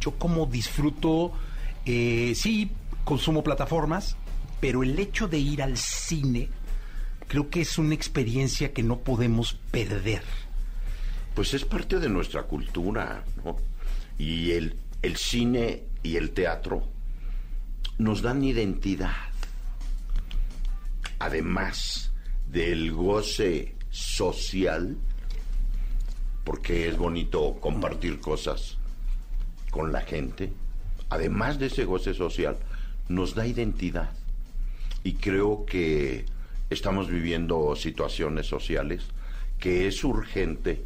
Yo 0.00 0.12
como 0.12 0.46
disfruto, 0.46 1.32
eh, 1.84 2.32
sí, 2.36 2.70
consumo 3.04 3.42
plataformas, 3.42 4.16
pero 4.60 4.84
el 4.84 4.96
hecho 4.96 5.26
de 5.26 5.38
ir 5.38 5.60
al 5.60 5.76
cine 5.76 6.50
creo 7.26 7.50
que 7.50 7.62
es 7.62 7.78
una 7.78 7.94
experiencia 7.94 8.72
que 8.72 8.84
no 8.84 9.00
podemos 9.00 9.54
perder. 9.72 10.22
Pues 11.34 11.52
es 11.52 11.64
parte 11.64 11.98
de 11.98 12.08
nuestra 12.08 12.44
cultura, 12.44 13.24
¿no? 13.44 13.56
Y 14.18 14.52
el, 14.52 14.76
el 15.02 15.16
cine 15.16 15.87
y 16.02 16.16
el 16.16 16.30
teatro 16.30 16.86
nos 17.98 18.22
dan 18.22 18.44
identidad. 18.44 19.16
Además 21.18 22.12
del 22.48 22.92
goce 22.92 23.74
social, 23.90 24.96
porque 26.44 26.88
es 26.88 26.96
bonito 26.96 27.58
compartir 27.60 28.20
cosas 28.20 28.78
con 29.70 29.92
la 29.92 30.02
gente. 30.02 30.52
Además 31.10 31.58
de 31.58 31.66
ese 31.66 31.84
goce 31.84 32.14
social, 32.14 32.56
nos 33.08 33.34
da 33.34 33.46
identidad. 33.46 34.10
Y 35.02 35.14
creo 35.14 35.64
que 35.66 36.24
estamos 36.70 37.08
viviendo 37.08 37.74
situaciones 37.76 38.46
sociales 38.46 39.04
que 39.58 39.88
es 39.88 40.04
urgente 40.04 40.82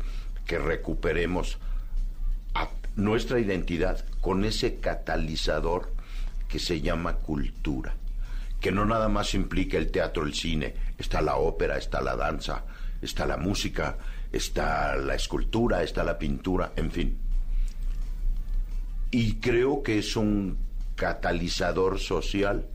que 0.47 0.59
recuperemos 0.59 1.59
nuestra 2.97 3.41
identidad 3.41 4.05
con 4.21 4.45
ese 4.45 4.77
catalizador 4.77 5.93
que 6.49 6.59
se 6.59 6.81
llama 6.81 7.15
cultura, 7.15 7.95
que 8.61 8.73
no 8.73 8.85
nada 8.85 9.09
más 9.09 9.35
implica 9.35 9.79
el 9.79 9.91
teatro, 9.91 10.25
el 10.25 10.35
cine, 10.35 10.75
está 10.99 11.21
la 11.23 11.37
ópera, 11.37 11.79
está 11.79 12.01
la 12.01 12.17
danza, 12.17 12.65
está 13.01 13.27
la 13.27 13.37
música, 13.37 13.97
está 14.31 14.97
la 14.97 15.15
escultura, 15.15 15.83
está 15.83 16.05
la 16.05 16.19
pintura, 16.19 16.73
en 16.77 16.91
fin. 16.91 17.19
Y 19.11 19.35
creo 19.37 19.83
que 19.83 19.99
es 19.99 20.17
un 20.17 20.59
catalizador 20.95 21.99
social 21.99 22.67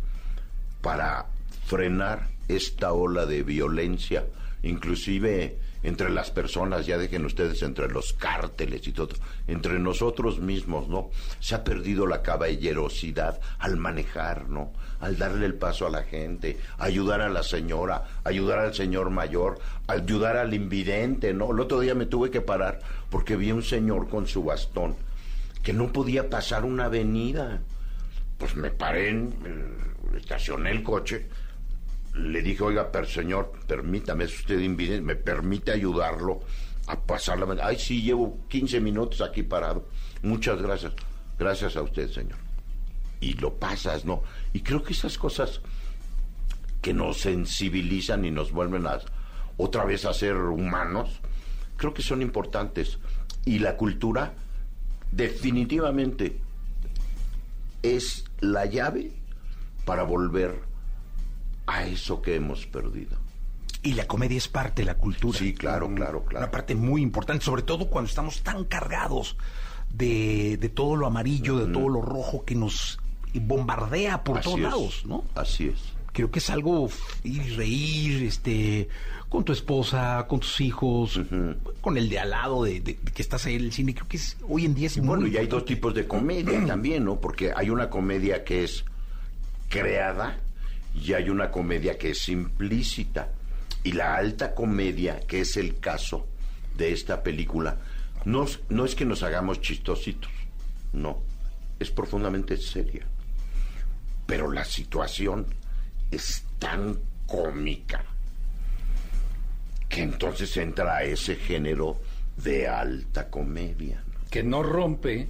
para 0.82 1.28
frenar 1.66 2.30
esta 2.48 2.94
ola 2.94 3.26
de 3.26 3.44
violencia, 3.44 4.26
inclusive 4.64 5.60
entre 5.88 6.10
las 6.10 6.32
personas, 6.32 6.86
ya 6.86 6.98
dejen 6.98 7.24
ustedes 7.24 7.64
entre 7.64 7.88
los 7.88 8.12
cárteles 8.12 8.86
y 8.86 8.92
todo, 8.92 9.16
entre 9.48 9.80
nosotros 9.80 10.42
mismos, 10.42 10.90
¿no? 10.90 11.12
Se 11.40 11.56
ha 11.56 11.64
perdido 11.64 12.06
la 12.06 12.22
caballerosidad 12.22 13.40
al 13.58 13.78
manejar, 13.78 14.50
¿no? 14.50 14.74
Al 15.00 15.18
darle 15.18 15.46
el 15.46 15.56
paso 15.56 15.88
a 15.88 15.90
la 15.90 16.04
gente, 16.04 16.58
ayudar 16.78 17.22
a 17.22 17.30
la 17.30 17.42
señora, 17.42 18.04
ayudar 18.26 18.60
al 18.60 18.74
señor 18.74 19.12
mayor, 19.12 19.60
ayudar 19.88 20.36
al 20.36 20.54
invidente, 20.54 21.34
¿no? 21.34 21.52
El 21.54 21.62
otro 21.62 21.80
día 21.80 21.96
me 21.96 22.06
tuve 22.06 22.32
que 22.32 22.42
parar 22.42 22.82
porque 23.10 23.38
vi 23.38 23.54
un 23.54 23.64
señor 23.64 24.10
con 24.10 24.28
su 24.28 24.44
bastón 24.44 24.98
que 25.64 25.72
no 25.72 25.94
podía 25.94 26.30
pasar 26.30 26.66
una 26.66 26.86
avenida. 26.86 27.62
Pues 28.38 28.58
me 28.58 28.72
paré, 28.72 29.30
estacioné 30.18 30.72
el 30.72 30.84
coche 30.84 31.28
le 32.18 32.42
dije, 32.42 32.64
oiga, 32.64 32.92
pero 32.92 33.06
señor, 33.06 33.52
permítame, 33.68 34.26
es 34.26 34.40
usted 34.40 34.60
invidente, 34.60 35.02
me 35.02 35.16
permite 35.16 35.72
ayudarlo 35.72 36.42
a 36.88 37.00
pasar 37.00 37.38
la... 37.40 37.64
Ay, 37.64 37.78
sí, 37.78 38.02
llevo 38.02 38.40
15 38.48 38.80
minutos 38.80 39.22
aquí 39.22 39.44
parado. 39.44 39.88
Muchas 40.24 40.62
gracias. 40.62 40.94
Gracias 41.38 41.76
a 41.76 41.82
usted, 41.84 42.10
señor. 42.10 42.38
Y 43.20 43.34
lo 43.34 43.54
pasas, 43.56 44.06
¿no? 44.06 44.24
Y 44.54 44.62
creo 44.62 44.84
que 44.84 44.94
esas 44.94 45.18
cosas 45.18 45.62
que 46.82 46.94
nos 46.94 47.20
sensibilizan 47.20 48.26
y 48.26 48.32
nos 48.32 48.52
vuelven 48.52 48.88
a 48.88 49.00
otra 49.58 49.86
vez 49.86 50.06
a 50.06 50.14
ser 50.14 50.36
humanos, 50.36 51.20
creo 51.76 51.94
que 51.94 52.02
son 52.02 52.22
importantes. 52.22 53.00
Y 53.46 53.60
la 53.60 53.76
cultura 53.76 54.34
definitivamente 55.12 56.40
es 57.84 58.26
la 58.40 58.66
llave 58.66 59.12
para 59.86 60.04
volver 60.04 60.62
a 61.68 61.86
eso 61.86 62.22
que 62.22 62.36
hemos 62.36 62.66
perdido. 62.66 63.18
Y 63.84 63.94
la 63.94 64.08
comedia 64.08 64.38
es 64.38 64.48
parte 64.48 64.82
de 64.82 64.86
la 64.88 64.96
cultura. 64.96 65.38
Sí, 65.38 65.54
claro, 65.54 65.94
claro, 65.94 66.24
claro. 66.26 66.46
Una 66.46 66.52
parte 66.52 66.74
muy 66.74 67.02
importante, 67.02 67.46
sobre 67.46 67.62
todo 67.62 67.90
cuando 67.90 68.10
estamos 68.10 68.42
tan 68.42 68.66
cargados 68.66 69.38
de, 69.94 70.58
de 70.58 70.70
todo 70.70 70.96
lo 70.96 71.06
amarillo, 71.06 71.58
de 71.58 71.72
todo 71.72 71.88
lo 71.88 72.02
rojo 72.02 72.44
que 72.44 72.56
nos 72.56 73.00
bombardea 73.34 74.24
por 74.24 74.42
todos 74.42 74.60
lados, 74.60 75.06
¿no? 75.06 75.24
Así 75.36 75.68
es. 75.68 75.80
Creo 76.12 76.32
que 76.32 76.40
es 76.40 76.50
algo 76.50 76.90
ir 77.24 77.44
y 77.44 77.50
reír, 77.56 78.24
este, 78.24 78.90
con 79.30 79.44
tu 79.44 79.54
esposa, 79.54 80.26
con 80.28 80.40
tus 80.40 80.60
hijos, 80.62 81.20
con 81.82 81.98
el 81.98 82.10
de 82.10 82.20
al 82.20 82.32
lado 82.32 82.64
de, 82.64 82.82
que 82.82 83.22
estás 83.22 83.46
ahí 83.46 83.56
en 83.56 83.66
el 83.66 83.72
cine. 83.72 83.94
Creo 83.94 84.08
que 84.08 84.18
es, 84.18 84.36
hoy 84.50 84.66
en 84.66 84.74
día 84.74 84.88
es 84.88 84.98
muy 84.98 85.08
Bueno, 85.08 85.28
y 85.28 85.38
hay 85.38 85.46
dos 85.46 85.66
tipos 85.66 85.94
de 85.94 86.08
comedia 86.08 86.66
también, 86.66 87.06
¿no? 87.06 87.20
Porque 87.20 87.52
hay 87.56 87.70
una 87.70 87.90
comedia 87.90 88.44
que 88.44 88.64
es 88.64 88.84
creada 89.70 90.40
y 91.04 91.14
hay 91.14 91.30
una 91.30 91.52
comedia 91.52 91.98
que 91.98 92.12
es 92.12 92.30
implícita. 92.30 93.30
Y 93.84 93.94
la 93.94 94.16
alta 94.16 94.54
comedia, 94.54 95.20
que 95.22 95.42
es 95.42 95.58
el 95.58 95.80
caso 95.80 96.28
de 96.76 96.92
esta 96.92 97.24
película, 97.24 97.78
no, 98.26 98.46
no 98.70 98.86
es 98.86 98.96
que 98.96 99.06
nos 99.06 99.24
hagamos 99.24 99.62
chistositos, 99.62 100.32
no, 100.94 101.20
es 101.80 101.92
profundamente 101.92 102.58
seria. 102.58 103.06
Pero 104.26 104.52
la 104.52 104.66
situación 104.66 105.46
es 106.12 106.44
tan 106.60 107.00
cómica 107.26 108.04
que 109.88 110.02
entonces 110.02 110.56
entra 110.58 110.98
a 110.98 111.04
ese 111.04 111.36
género 111.36 112.00
de 112.36 112.68
alta 112.68 113.30
comedia. 113.30 114.04
Que 114.30 114.44
no 114.44 114.64
rompe, 114.64 115.30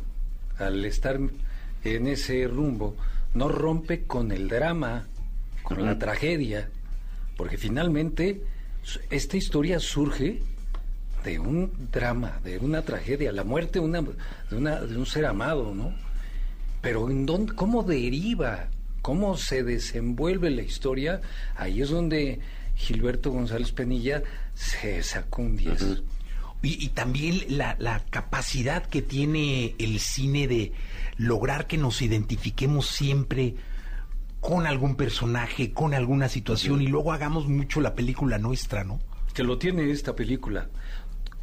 al 0.57 0.83
estar 0.85 1.19
en 1.83 2.07
ese 2.07 2.47
rumbo, 2.47 2.97
no 3.35 3.49
rompe 3.49 4.05
con 4.05 4.31
el 4.31 4.47
drama 4.47 5.05
con 5.67 5.85
la 5.85 5.99
tragedia, 5.99 6.69
porque 7.35 7.57
finalmente 7.57 8.41
esta 9.09 9.35
historia 9.35 9.81
surge 9.81 10.39
de 11.25 11.39
un 11.39 11.89
drama, 11.91 12.39
de 12.41 12.57
una 12.59 12.83
tragedia, 12.83 13.33
la 13.33 13.43
muerte 13.43 13.79
de, 13.79 13.85
una, 13.85 14.01
de, 14.01 14.97
un 14.97 15.05
ser 15.05 15.25
amado, 15.25 15.75
¿no? 15.75 15.93
Pero 16.81 17.09
en 17.09 17.25
dónde, 17.25 17.53
cómo 17.53 17.83
deriva, 17.83 18.69
cómo 19.01 19.35
se 19.35 19.61
desenvuelve 19.61 20.51
la 20.51 20.61
historia, 20.61 21.19
ahí 21.57 21.81
es 21.81 21.89
donde 21.89 22.39
Gilberto 22.77 23.31
González 23.31 23.73
Penilla 23.73 24.23
se 24.53 25.03
sacó 25.03 25.41
un 25.41 25.57
10. 25.57 26.01
y, 26.61 26.87
también 26.89 27.41
la, 27.49 27.75
la, 27.77 28.05
capacidad 28.09 28.85
que 28.85 29.01
tiene 29.01 29.75
el 29.79 29.99
cine 29.99 30.47
de 30.47 30.71
lograr 31.17 31.67
que 31.67 31.75
nos 31.75 32.01
identifiquemos 32.01 32.87
siempre 32.87 33.55
con 34.47 34.65
algún 34.65 34.95
personaje, 34.95 35.73
con 35.73 35.93
alguna 35.93 36.29
situación 36.29 36.81
y 36.81 36.87
luego 36.87 37.11
hagamos 37.11 37.49
mucho 37.49 37.81
la 37.81 37.93
película 37.95 38.37
nuestra, 38.37 38.85
¿no? 38.85 39.01
Que 39.33 39.43
lo 39.43 39.57
tiene 39.57 39.91
esta 39.91 40.15
película. 40.15 40.69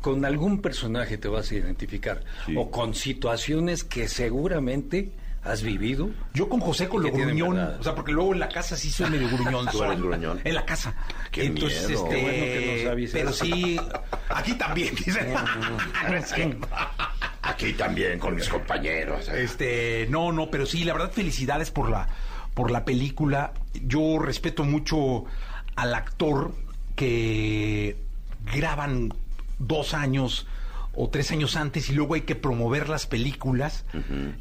Con 0.00 0.24
algún 0.24 0.62
personaje 0.62 1.18
te 1.18 1.28
vas 1.28 1.50
a 1.50 1.56
identificar 1.56 2.24
o 2.56 2.70
con 2.70 2.94
situaciones 2.94 3.84
que 3.84 4.08
seguramente 4.08 5.12
has 5.42 5.62
vivido. 5.62 6.08
Yo 6.32 6.48
con 6.48 6.60
José 6.60 6.88
con 6.88 7.02
lo 7.02 7.12
gruñón, 7.12 7.58
o 7.58 7.82
sea, 7.82 7.94
porque 7.94 8.12
luego 8.12 8.32
en 8.32 8.38
la 8.38 8.48
casa 8.48 8.74
sí 8.74 8.90
soy 8.90 9.10
medio 9.10 9.28
gruñón. 9.28 9.66
¿Tú 9.70 9.84
eres 9.84 10.00
gruñón? 10.00 10.40
En 10.42 10.54
la 10.54 10.64
casa. 10.64 10.94
Qué 11.30 11.44
Entonces, 11.44 11.86
miedo. 11.86 12.04
este, 12.04 12.16
Qué 12.16 12.22
bueno 12.22 12.94
que 12.96 13.02
nos 13.02 13.12
pero 13.12 13.32
sí, 13.34 13.80
aquí 14.30 14.54
también, 14.54 14.94
dice. 14.94 15.20
Aquí 17.46 17.74
también 17.74 18.18
con 18.18 18.34
mis 18.34 18.48
compañeros. 18.48 19.28
¿eh? 19.28 19.44
Este, 19.44 20.06
no, 20.08 20.32
no, 20.32 20.50
pero 20.50 20.64
sí, 20.64 20.82
la 20.82 20.94
verdad, 20.94 21.12
felicidades 21.12 21.70
por 21.70 21.90
la, 21.90 22.08
por 22.54 22.70
la 22.70 22.84
película. 22.84 23.52
Yo 23.86 24.18
respeto 24.18 24.64
mucho 24.64 25.24
al 25.76 25.94
actor 25.94 26.54
que 26.96 27.96
graban 28.52 29.12
dos 29.58 29.94
años 29.94 30.46
o 30.94 31.08
tres 31.10 31.32
años 31.32 31.56
antes 31.56 31.90
y 31.90 31.92
luego 31.92 32.14
hay 32.14 32.20
que 32.22 32.36
promover 32.36 32.88
las 32.88 33.06
películas, 33.06 33.84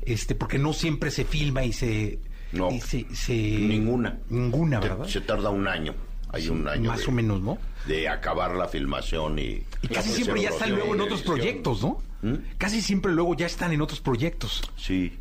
este, 0.03 0.35
porque 0.35 0.59
no 0.59 0.73
siempre 0.73 1.09
se 1.11 1.25
filma 1.25 1.63
y 1.63 1.73
se, 1.73 2.19
No, 2.51 2.69
y 2.71 2.79
se, 2.79 3.07
se- 3.15 3.33
ninguna. 3.33 4.19
ninguna, 4.29 4.79
¿verdad? 4.79 5.07
Se 5.07 5.21
tarda 5.21 5.49
un 5.49 5.67
año. 5.67 5.95
Hay 6.31 6.49
un 6.49 6.67
año. 6.67 6.89
Más 6.89 7.01
de- 7.01 7.05
o 7.07 7.11
menos, 7.11 7.41
¿no? 7.41 7.57
De 7.87 8.07
acabar 8.09 8.55
la 8.55 8.67
filmación 8.67 9.37
y. 9.39 9.63
Y 9.81 9.87
casi 9.87 10.09
siempre 10.11 10.41
ya 10.41 10.49
están 10.49 10.71
luego 10.71 10.95
en 10.95 11.01
otros 11.01 11.21
proyectos, 11.21 11.81
¿no? 11.83 12.01
¿Mm? 12.23 12.35
Casi 12.57 12.81
siempre 12.81 13.11
luego 13.11 13.35
ya 13.35 13.45
están 13.45 13.71
en 13.71 13.81
otros 13.81 13.99
proyectos. 13.99 14.61
Sí. 14.77 15.13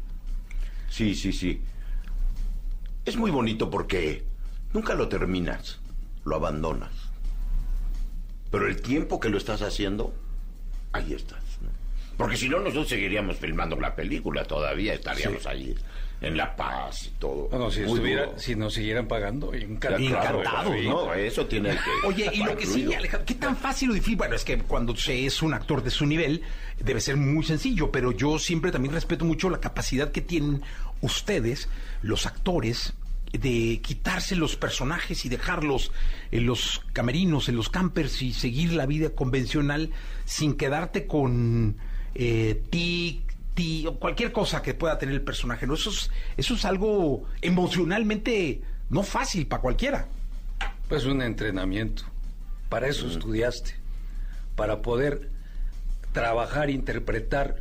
Sí, 0.89 1.15
sí, 1.15 1.33
sí. 1.33 1.61
Es 3.05 3.17
muy 3.17 3.31
bonito 3.31 3.71
porque 3.71 4.25
nunca 4.73 4.95
lo 4.95 5.09
terminas, 5.09 5.81
lo 6.25 6.37
abandonas. 6.37 6.93
Pero 8.51 8.69
el 8.69 8.81
tiempo 8.81 9.19
que 9.19 9.29
lo 9.29 9.39
estás 9.39 9.63
haciendo, 9.63 10.15
ahí 10.93 11.15
estás. 11.15 11.43
¿no? 11.63 11.71
Porque 12.17 12.37
si 12.37 12.49
no, 12.49 12.59
nosotros 12.61 12.89
seguiríamos 12.89 13.37
filmando 13.37 13.79
la 13.81 13.97
película 13.97 14.45
todavía, 14.45 14.95
estaríamos 14.95 15.47
ahí 15.47 15.75
en 16.21 16.37
La 16.37 16.55
Paz 16.55 17.07
y 17.07 17.11
todo. 17.19 17.49
Bueno, 17.49 17.71
si, 17.71 17.81
estuviera, 17.81 18.39
si 18.39 18.55
nos 18.55 18.75
siguieran 18.75 19.09
pagando, 19.09 19.53
encantado. 19.53 19.99
Encantado, 20.41 20.73
Sí. 20.75 20.89
No, 20.89 21.13
eso 21.15 21.47
tiene 21.47 21.71
que. 21.71 22.07
Oye, 22.07 22.31
y 22.33 22.45
lo 22.45 22.57
que 22.57 22.67
sí. 22.67 22.95
Alejandro, 22.95 23.27
¿qué 23.27 23.35
tan 23.35 23.57
fácil 23.57 23.91
o 23.91 23.95
difícil? 23.95 24.17
Bueno, 24.17 24.37
es 24.37 24.45
que 24.45 24.59
cuando 24.59 24.95
se 24.95 25.27
es 25.27 25.43
un 25.43 25.53
actor 25.53 25.83
de 25.83 25.91
su 25.91 26.07
nivel, 26.07 26.43
debe 26.79 27.01
ser 27.01 27.17
muy 27.17 27.45
sencillo, 27.45 27.91
pero 27.91 28.13
yo 28.13 28.39
siempre 28.39 28.71
también 28.71 28.95
respeto 28.95 29.25
mucho 29.25 29.51
la 29.51 29.59
capacidad 29.59 30.13
que 30.13 30.21
tienen 30.21 30.63
ustedes, 31.03 31.69
los 32.01 32.27
actores, 32.27 32.95
de 33.33 33.81
quitarse 33.83 34.37
los 34.37 34.57
personajes 34.57 35.25
y 35.25 35.29
dejarlos 35.29 35.91
en 36.31 36.47
los 36.47 36.83
camerinos, 36.93 37.49
en 37.49 37.57
los 37.57 37.69
campers 37.71 38.21
y 38.23 38.33
seguir 38.33 38.73
la 38.73 38.87
vida 38.87 39.11
convencional 39.11 39.91
sin 40.25 40.55
quedarte 40.55 41.07
con 41.07 41.77
eh, 42.15 42.63
tic, 42.71 43.23
ti, 43.55 43.87
o 43.87 43.99
cualquier 43.99 44.33
cosa 44.33 44.61
que 44.63 44.75
pueda 44.75 44.99
tener 44.99 45.15
el 45.15 45.23
personaje. 45.23 45.67
¿no? 45.67 45.75
Eso, 45.75 45.91
es, 45.91 46.11
eso 46.37 46.55
es 46.55 46.65
algo 46.65 47.25
emocionalmente 47.41 48.61
no 48.91 49.03
fácil 49.03 49.47
para 49.47 49.63
cualquiera. 49.63 50.09
Pues 50.89 51.07
un 51.07 51.23
entrenamiento. 51.23 52.05
Para 52.69 52.89
eso 52.89 53.07
estudiaste. 53.07 53.75
Para 54.57 54.83
poder 54.83 55.31
trabajar, 56.13 56.69
interpretar 56.69 57.57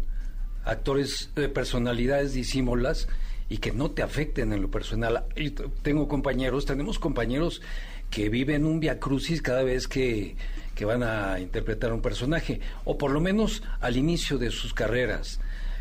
actores, 0.65 1.31
eh, 1.37 1.47
personalidades 1.47 2.33
disímolas 2.33 3.07
y 3.51 3.57
que 3.57 3.73
no 3.73 3.91
te 3.91 4.01
afecten 4.01 4.53
en 4.53 4.61
lo 4.61 4.71
personal. 4.71 5.25
Y 5.35 5.49
t- 5.49 5.65
tengo 5.83 6.07
compañeros, 6.07 6.65
tenemos 6.65 6.99
compañeros 6.99 7.61
que 8.09 8.29
viven 8.29 8.65
un 8.65 8.79
via 8.79 8.97
crucis 8.97 9.41
cada 9.41 9.61
vez 9.61 9.89
que, 9.89 10.35
que 10.73 10.85
van 10.85 11.03
a 11.03 11.37
interpretar 11.39 11.91
un 11.91 12.01
personaje, 12.01 12.61
o 12.85 12.97
por 12.97 13.11
lo 13.11 13.19
menos 13.19 13.61
al 13.81 13.97
inicio 13.97 14.37
de 14.37 14.51
sus 14.51 14.73
carreras 14.73 15.39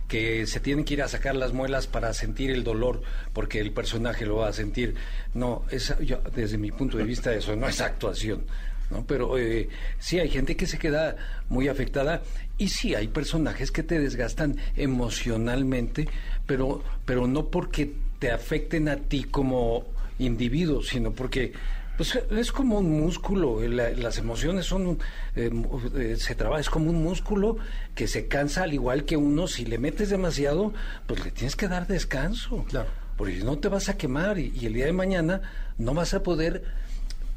que 0.09 0.45
se 0.49 0.59
tienen 0.59 0.85
que 0.85 0.95
ir 0.95 1.03
a 1.03 1.07
sacar 1.09 1.37
las 1.37 1.53
muelas 1.53 1.87
para 1.87 2.13
sentir 2.13 2.51
el 2.51 2.65
dolor 2.65 3.01
porque 3.33 3.61
el 3.61 3.71
personaje 3.71 4.27
lo 4.27 4.35
va 4.37 4.49
a 4.49 4.53
sentir. 4.53 4.97
No, 5.35 5.63
esa, 5.71 6.01
yo, 6.03 6.19
desde 6.35 6.59
mi 6.59 6.73
punto 6.73 6.99
de 6.99 7.05
vista 7.05 7.33
eso 7.33 7.55
no 7.55 7.69
es 7.69 7.81
actuación. 7.81 8.43
¿No? 8.91 9.05
Pero 9.07 9.39
eh, 9.39 9.69
sí 9.99 10.19
hay 10.19 10.29
gente 10.29 10.57
que 10.57 10.67
se 10.67 10.79
queda 10.79 11.17
muy 11.49 11.69
afectada 11.69 12.23
y 12.59 12.69
sí 12.69 12.95
hay 12.95 13.09
personajes 13.09 13.71
que 13.71 13.83
te 13.83 13.99
desgastan 13.99 14.57
emocionalmente, 14.77 16.09
pero, 16.47 16.83
pero 17.05 17.27
no 17.27 17.47
porque 17.51 17.93
te 18.19 18.31
afecten 18.31 18.89
a 18.89 18.97
ti 18.97 19.25
como 19.25 19.85
individuo, 20.19 20.83
sino 20.83 21.13
porque 21.13 21.53
pues 21.97 22.19
es 22.31 22.51
como 22.51 22.79
un 22.79 22.99
músculo, 22.99 23.61
la- 23.69 23.91
las 23.91 24.17
emociones 24.17 24.65
son, 24.65 24.99
eh, 25.37 25.51
eh, 25.99 26.17
se 26.19 26.35
trabaja, 26.35 26.61
es 26.61 26.71
como 26.71 26.89
un 26.91 27.03
músculo 27.03 27.59
que 27.95 28.07
se 28.09 28.27
cansa 28.27 28.63
al 28.63 28.73
igual 28.73 29.05
que 29.05 29.19
uno, 29.19 29.47
si 29.47 29.67
le 29.67 29.77
metes 29.77 30.09
demasiado, 30.09 30.73
pues 31.07 31.23
le 31.25 31.31
tienes 31.31 31.57
que 31.57 31.69
dar 31.69 31.87
descanso. 31.87 32.65
Claro. 32.71 32.89
Porque 33.19 33.37
si 33.37 33.45
no 33.45 33.59
te 33.59 33.69
vas 33.69 33.91
a 33.91 33.99
quemar 33.99 34.39
y, 34.39 34.51
y 34.59 34.65
el 34.65 34.73
día 34.73 34.87
de 34.87 34.95
mañana 34.95 35.43
no 35.77 35.93
vas 35.93 36.15
a 36.15 36.23
poder 36.23 36.65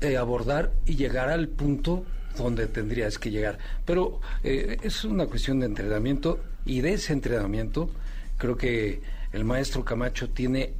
eh, 0.03 0.17
abordar 0.17 0.71
y 0.85 0.95
llegar 0.95 1.29
al 1.29 1.47
punto 1.47 2.05
donde 2.37 2.67
tendrías 2.67 3.17
que 3.17 3.31
llegar. 3.31 3.57
Pero 3.85 4.19
eh, 4.43 4.77
es 4.83 5.03
una 5.03 5.25
cuestión 5.27 5.59
de 5.59 5.65
entrenamiento 5.67 6.39
y 6.65 6.81
de 6.81 6.93
ese 6.93 7.13
entrenamiento 7.13 7.89
creo 8.37 8.57
que 8.57 9.01
el 9.31 9.45
maestro 9.45 9.83
Camacho 9.85 10.29
tiene 10.29 10.73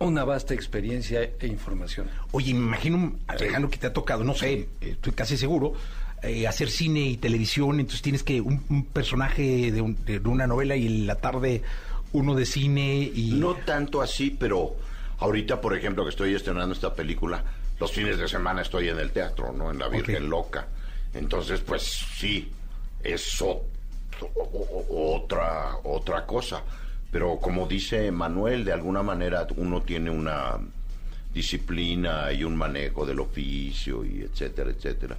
una 0.00 0.24
vasta 0.24 0.54
experiencia 0.54 1.22
e 1.40 1.46
información. 1.48 2.08
Oye, 2.30 2.54
me 2.54 2.60
imagino, 2.60 3.14
Alejandro, 3.26 3.70
que 3.70 3.78
te 3.78 3.86
ha 3.88 3.92
tocado, 3.92 4.22
no 4.22 4.34
sé, 4.34 4.52
eh, 4.52 4.68
estoy 4.80 5.12
casi 5.12 5.36
seguro, 5.36 5.72
eh, 6.22 6.46
hacer 6.46 6.70
cine 6.70 7.00
y 7.00 7.16
televisión, 7.16 7.80
entonces 7.80 8.02
tienes 8.02 8.22
que 8.22 8.40
un, 8.40 8.62
un 8.68 8.84
personaje 8.84 9.72
de, 9.72 9.80
un- 9.80 9.96
de 10.04 10.18
una 10.20 10.46
novela 10.46 10.76
y 10.76 10.86
en 10.86 11.06
la 11.06 11.16
tarde 11.16 11.62
uno 12.12 12.34
de 12.34 12.46
cine 12.46 13.10
y... 13.14 13.32
No 13.32 13.54
tanto 13.54 14.00
así, 14.02 14.30
pero 14.30 14.76
ahorita, 15.18 15.60
por 15.60 15.76
ejemplo, 15.76 16.04
que 16.04 16.10
estoy 16.10 16.34
estrenando 16.34 16.72
esta 16.74 16.94
película, 16.94 17.44
los 17.80 17.92
fines 17.92 18.18
de 18.18 18.28
semana 18.28 18.62
estoy 18.62 18.88
en 18.88 18.98
el 18.98 19.10
teatro, 19.10 19.52
¿no? 19.52 19.70
En 19.70 19.78
La 19.78 19.88
Virgen. 19.88 20.28
Loca. 20.28 20.66
Entonces, 21.14 21.60
pues 21.60 21.82
sí, 21.82 22.50
es 23.02 23.42
otra, 24.90 25.76
otra 25.84 26.26
cosa. 26.26 26.62
Pero 27.10 27.38
como 27.38 27.66
dice 27.66 28.10
Manuel, 28.10 28.64
de 28.64 28.72
alguna 28.72 29.02
manera 29.02 29.46
uno 29.56 29.82
tiene 29.82 30.10
una 30.10 30.58
disciplina 31.32 32.32
y 32.32 32.44
un 32.44 32.56
manejo 32.56 33.06
del 33.06 33.20
oficio 33.20 34.04
y 34.04 34.22
etcétera, 34.22 34.70
etcétera, 34.70 35.16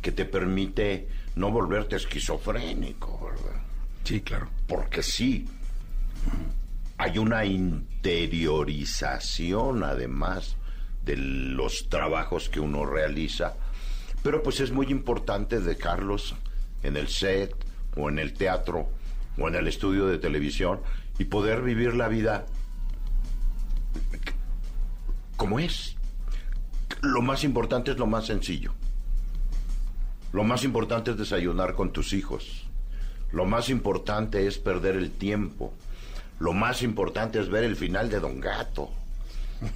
que 0.00 0.12
te 0.12 0.26
permite 0.26 1.08
no 1.36 1.50
volverte 1.50 1.96
esquizofrénico, 1.96 3.18
¿verdad? 3.24 3.60
Sí, 4.04 4.20
claro. 4.20 4.48
Porque 4.66 5.02
sí, 5.02 5.48
hay 6.98 7.18
una 7.18 7.44
interiorización 7.44 9.84
además 9.84 10.56
de 11.08 11.16
los 11.16 11.88
trabajos 11.88 12.50
que 12.50 12.60
uno 12.60 12.84
realiza, 12.84 13.54
pero 14.22 14.42
pues 14.42 14.60
es 14.60 14.72
muy 14.72 14.88
importante 14.88 15.58
dejarlos 15.58 16.36
en 16.82 16.98
el 16.98 17.08
set 17.08 17.54
o 17.96 18.10
en 18.10 18.18
el 18.18 18.34
teatro 18.34 18.90
o 19.38 19.48
en 19.48 19.54
el 19.54 19.68
estudio 19.68 20.06
de 20.06 20.18
televisión 20.18 20.80
y 21.18 21.24
poder 21.24 21.62
vivir 21.62 21.94
la 21.94 22.08
vida 22.08 22.44
como 25.38 25.58
es. 25.58 25.96
Lo 27.00 27.22
más 27.22 27.42
importante 27.42 27.92
es 27.92 27.98
lo 27.98 28.06
más 28.06 28.26
sencillo. 28.26 28.74
Lo 30.32 30.44
más 30.44 30.62
importante 30.62 31.12
es 31.12 31.16
desayunar 31.16 31.74
con 31.74 31.90
tus 31.90 32.12
hijos. 32.12 32.66
Lo 33.32 33.46
más 33.46 33.70
importante 33.70 34.46
es 34.46 34.58
perder 34.58 34.96
el 34.96 35.10
tiempo. 35.10 35.72
Lo 36.38 36.52
más 36.52 36.82
importante 36.82 37.40
es 37.40 37.48
ver 37.48 37.64
el 37.64 37.76
final 37.76 38.10
de 38.10 38.20
Don 38.20 38.40
Gato. 38.40 38.90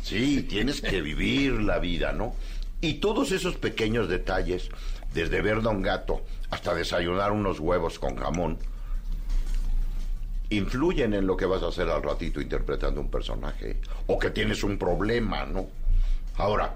Sí, 0.03 0.43
tienes 0.43 0.81
que 0.81 1.01
vivir 1.01 1.61
la 1.61 1.79
vida, 1.79 2.13
¿no? 2.13 2.35
Y 2.81 2.95
todos 2.95 3.33
esos 3.33 3.57
pequeños 3.57 4.09
detalles, 4.09 4.69
desde 5.15 5.43
ver 5.43 5.63
Don 5.63 5.83
Gato 5.83 6.23
hasta 6.51 6.75
desayunar 6.75 7.33
unos 7.33 7.61
huevos 7.61 7.99
con 7.99 8.17
jamón, 8.17 8.59
influyen 10.51 11.15
en 11.15 11.27
lo 11.27 11.37
que 11.37 11.47
vas 11.47 11.63
a 11.63 11.69
hacer 11.69 11.89
al 11.89 12.03
ratito 12.03 12.41
interpretando 12.41 13.01
un 13.01 13.11
personaje. 13.11 13.79
O 14.07 14.19
que 14.19 14.31
tienes 14.31 14.63
un 14.63 14.79
problema, 14.79 15.47
¿no? 15.47 15.69
Ahora, 16.37 16.75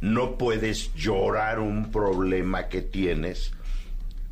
no 0.00 0.36
puedes 0.36 0.94
llorar 0.94 1.60
un 1.60 1.92
problema 1.92 2.68
que 2.68 2.82
tienes 2.82 3.52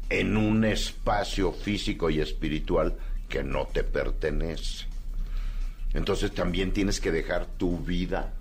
en 0.09 0.37
un 0.37 0.65
espacio 0.65 1.53
físico 1.53 2.11
y 2.11 2.21
espiritual 2.21 2.97
que 3.29 3.45
no 3.45 3.67
te 3.67 3.85
pertenece. 3.85 4.90
Entonces 5.95 6.33
también 6.33 6.73
tienes 6.73 7.01
que 7.01 7.11
dejar 7.11 7.47
tu 7.47 7.79
vida 7.79 8.33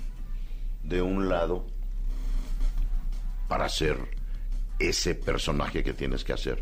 de 0.84 1.02
un 1.02 1.30
lado 1.30 1.66
para 3.48 3.68
ser 3.70 3.98
ese 4.78 5.16
personaje 5.16 5.84
que 5.84 5.94
tienes 5.94 6.24
que 6.24 6.34
hacer 6.34 6.60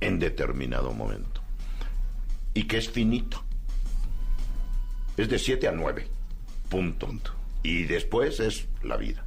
en 0.00 0.18
determinado 0.18 0.92
momento. 0.92 1.42
Y 2.54 2.64
que 2.64 2.78
es 2.78 2.88
finito. 2.88 3.42
Es 5.16 5.28
de 5.28 5.38
7 5.38 5.68
a 5.68 5.72
9. 5.72 6.06
Punto. 6.68 7.08
Y 7.62 7.84
después 7.84 8.40
es 8.40 8.66
la 8.82 8.96
vida. 8.96 9.24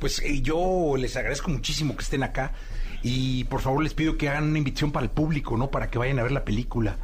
Pues 0.00 0.20
eh, 0.20 0.42
yo 0.42 0.96
les 0.98 1.16
agradezco 1.16 1.50
muchísimo 1.50 1.96
que 1.96 2.02
estén 2.02 2.24
acá 2.24 2.52
y 3.02 3.44
por 3.44 3.60
favor 3.60 3.82
les 3.82 3.94
pido 3.94 4.16
que 4.16 4.28
hagan 4.28 4.44
una 4.44 4.58
invitación 4.58 4.90
para 4.90 5.04
el 5.04 5.10
público, 5.10 5.56
¿no? 5.56 5.70
Para 5.70 5.90
que 5.90 5.98
vayan 5.98 6.18
a 6.18 6.22
ver 6.22 6.32
la 6.32 6.44
película. 6.44 6.98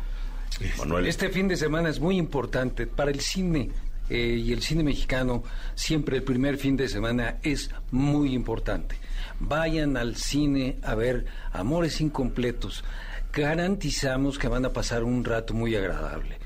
Este 1.06 1.28
fin 1.30 1.48
de 1.48 1.56
semana 1.56 1.88
es 1.88 2.00
muy 2.00 2.16
importante 2.16 2.86
para 2.86 3.10
el 3.10 3.20
cine 3.20 3.70
eh, 4.08 4.42
y 4.44 4.52
el 4.52 4.62
cine 4.62 4.82
mexicano. 4.82 5.44
Siempre 5.74 6.16
el 6.16 6.22
primer 6.22 6.58
fin 6.58 6.76
de 6.76 6.88
semana 6.88 7.38
es 7.42 7.70
muy 7.90 8.34
importante. 8.34 8.96
Vayan 9.38 9.96
al 9.96 10.16
cine 10.16 10.78
a 10.82 10.94
ver 10.94 11.26
Amores 11.52 12.00
Incompletos. 12.00 12.84
Garantizamos 13.32 14.38
que 14.38 14.48
van 14.48 14.64
a 14.64 14.72
pasar 14.72 15.04
un 15.04 15.24
rato 15.24 15.54
muy 15.54 15.76
agradable. 15.76 16.38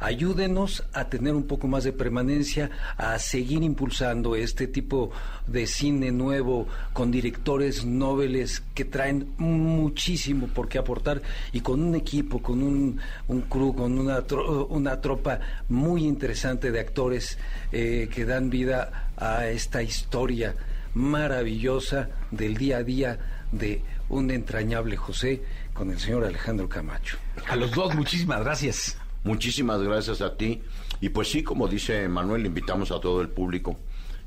Ayúdenos 0.00 0.82
a 0.94 1.10
tener 1.10 1.34
un 1.34 1.44
poco 1.44 1.68
más 1.68 1.84
de 1.84 1.92
permanencia, 1.92 2.70
a 2.96 3.18
seguir 3.18 3.62
impulsando 3.62 4.34
este 4.34 4.66
tipo 4.66 5.12
de 5.46 5.66
cine 5.66 6.10
nuevo 6.10 6.66
con 6.94 7.10
directores 7.10 7.84
nobles 7.84 8.62
que 8.74 8.86
traen 8.86 9.34
muchísimo 9.36 10.46
por 10.48 10.68
qué 10.68 10.78
aportar 10.78 11.20
y 11.52 11.60
con 11.60 11.82
un 11.82 11.94
equipo, 11.94 12.40
con 12.42 12.62
un, 12.62 12.98
un 13.28 13.42
crew, 13.42 13.74
con 13.74 13.98
una, 13.98 14.26
tro- 14.26 14.66
una 14.70 15.00
tropa 15.02 15.40
muy 15.68 16.04
interesante 16.06 16.70
de 16.70 16.80
actores 16.80 17.36
eh, 17.70 18.08
que 18.10 18.24
dan 18.24 18.48
vida 18.48 19.10
a 19.18 19.48
esta 19.48 19.82
historia 19.82 20.54
maravillosa 20.94 22.08
del 22.30 22.56
día 22.56 22.78
a 22.78 22.82
día 22.82 23.18
de 23.52 23.82
un 24.08 24.30
entrañable 24.30 24.96
José 24.96 25.42
con 25.74 25.90
el 25.90 25.98
señor 26.00 26.24
Alejandro 26.24 26.68
Camacho. 26.68 27.18
A 27.48 27.54
los 27.54 27.70
dos, 27.72 27.94
muchísimas 27.94 28.40
gracias. 28.40 28.96
Muchísimas 29.24 29.82
gracias 29.82 30.20
a 30.20 30.36
ti. 30.36 30.62
Y 31.00 31.10
pues 31.10 31.30
sí, 31.30 31.42
como 31.42 31.68
dice 31.68 32.08
Manuel, 32.08 32.46
invitamos 32.46 32.90
a 32.90 33.00
todo 33.00 33.20
el 33.20 33.28
público 33.28 33.78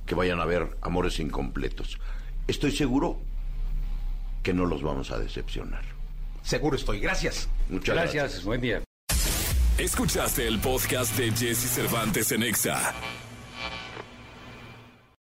que 0.06 0.16
vayan 0.16 0.40
a 0.40 0.46
ver 0.46 0.78
Amores 0.82 1.20
Incompletos. 1.20 2.00
Estoy 2.48 2.72
seguro 2.72 3.20
que 4.42 4.54
no 4.54 4.66
los 4.66 4.84
vamos 4.84 5.12
a 5.12 5.18
decepcionar. 5.18 5.84
Seguro 6.44 6.76
estoy. 6.76 7.00
Gracias. 7.00 7.50
Muchas 7.70 7.96
gracias. 7.96 8.24
Gracias, 8.24 8.44
buen 8.44 8.62
día. 8.62 8.84
Escuchaste 9.78 10.48
el 10.48 10.60
podcast 10.60 11.18
de 11.18 11.32
Jesse 11.32 11.70
Cervantes 11.70 12.32
en 12.32 12.44
Exa. 12.44 12.94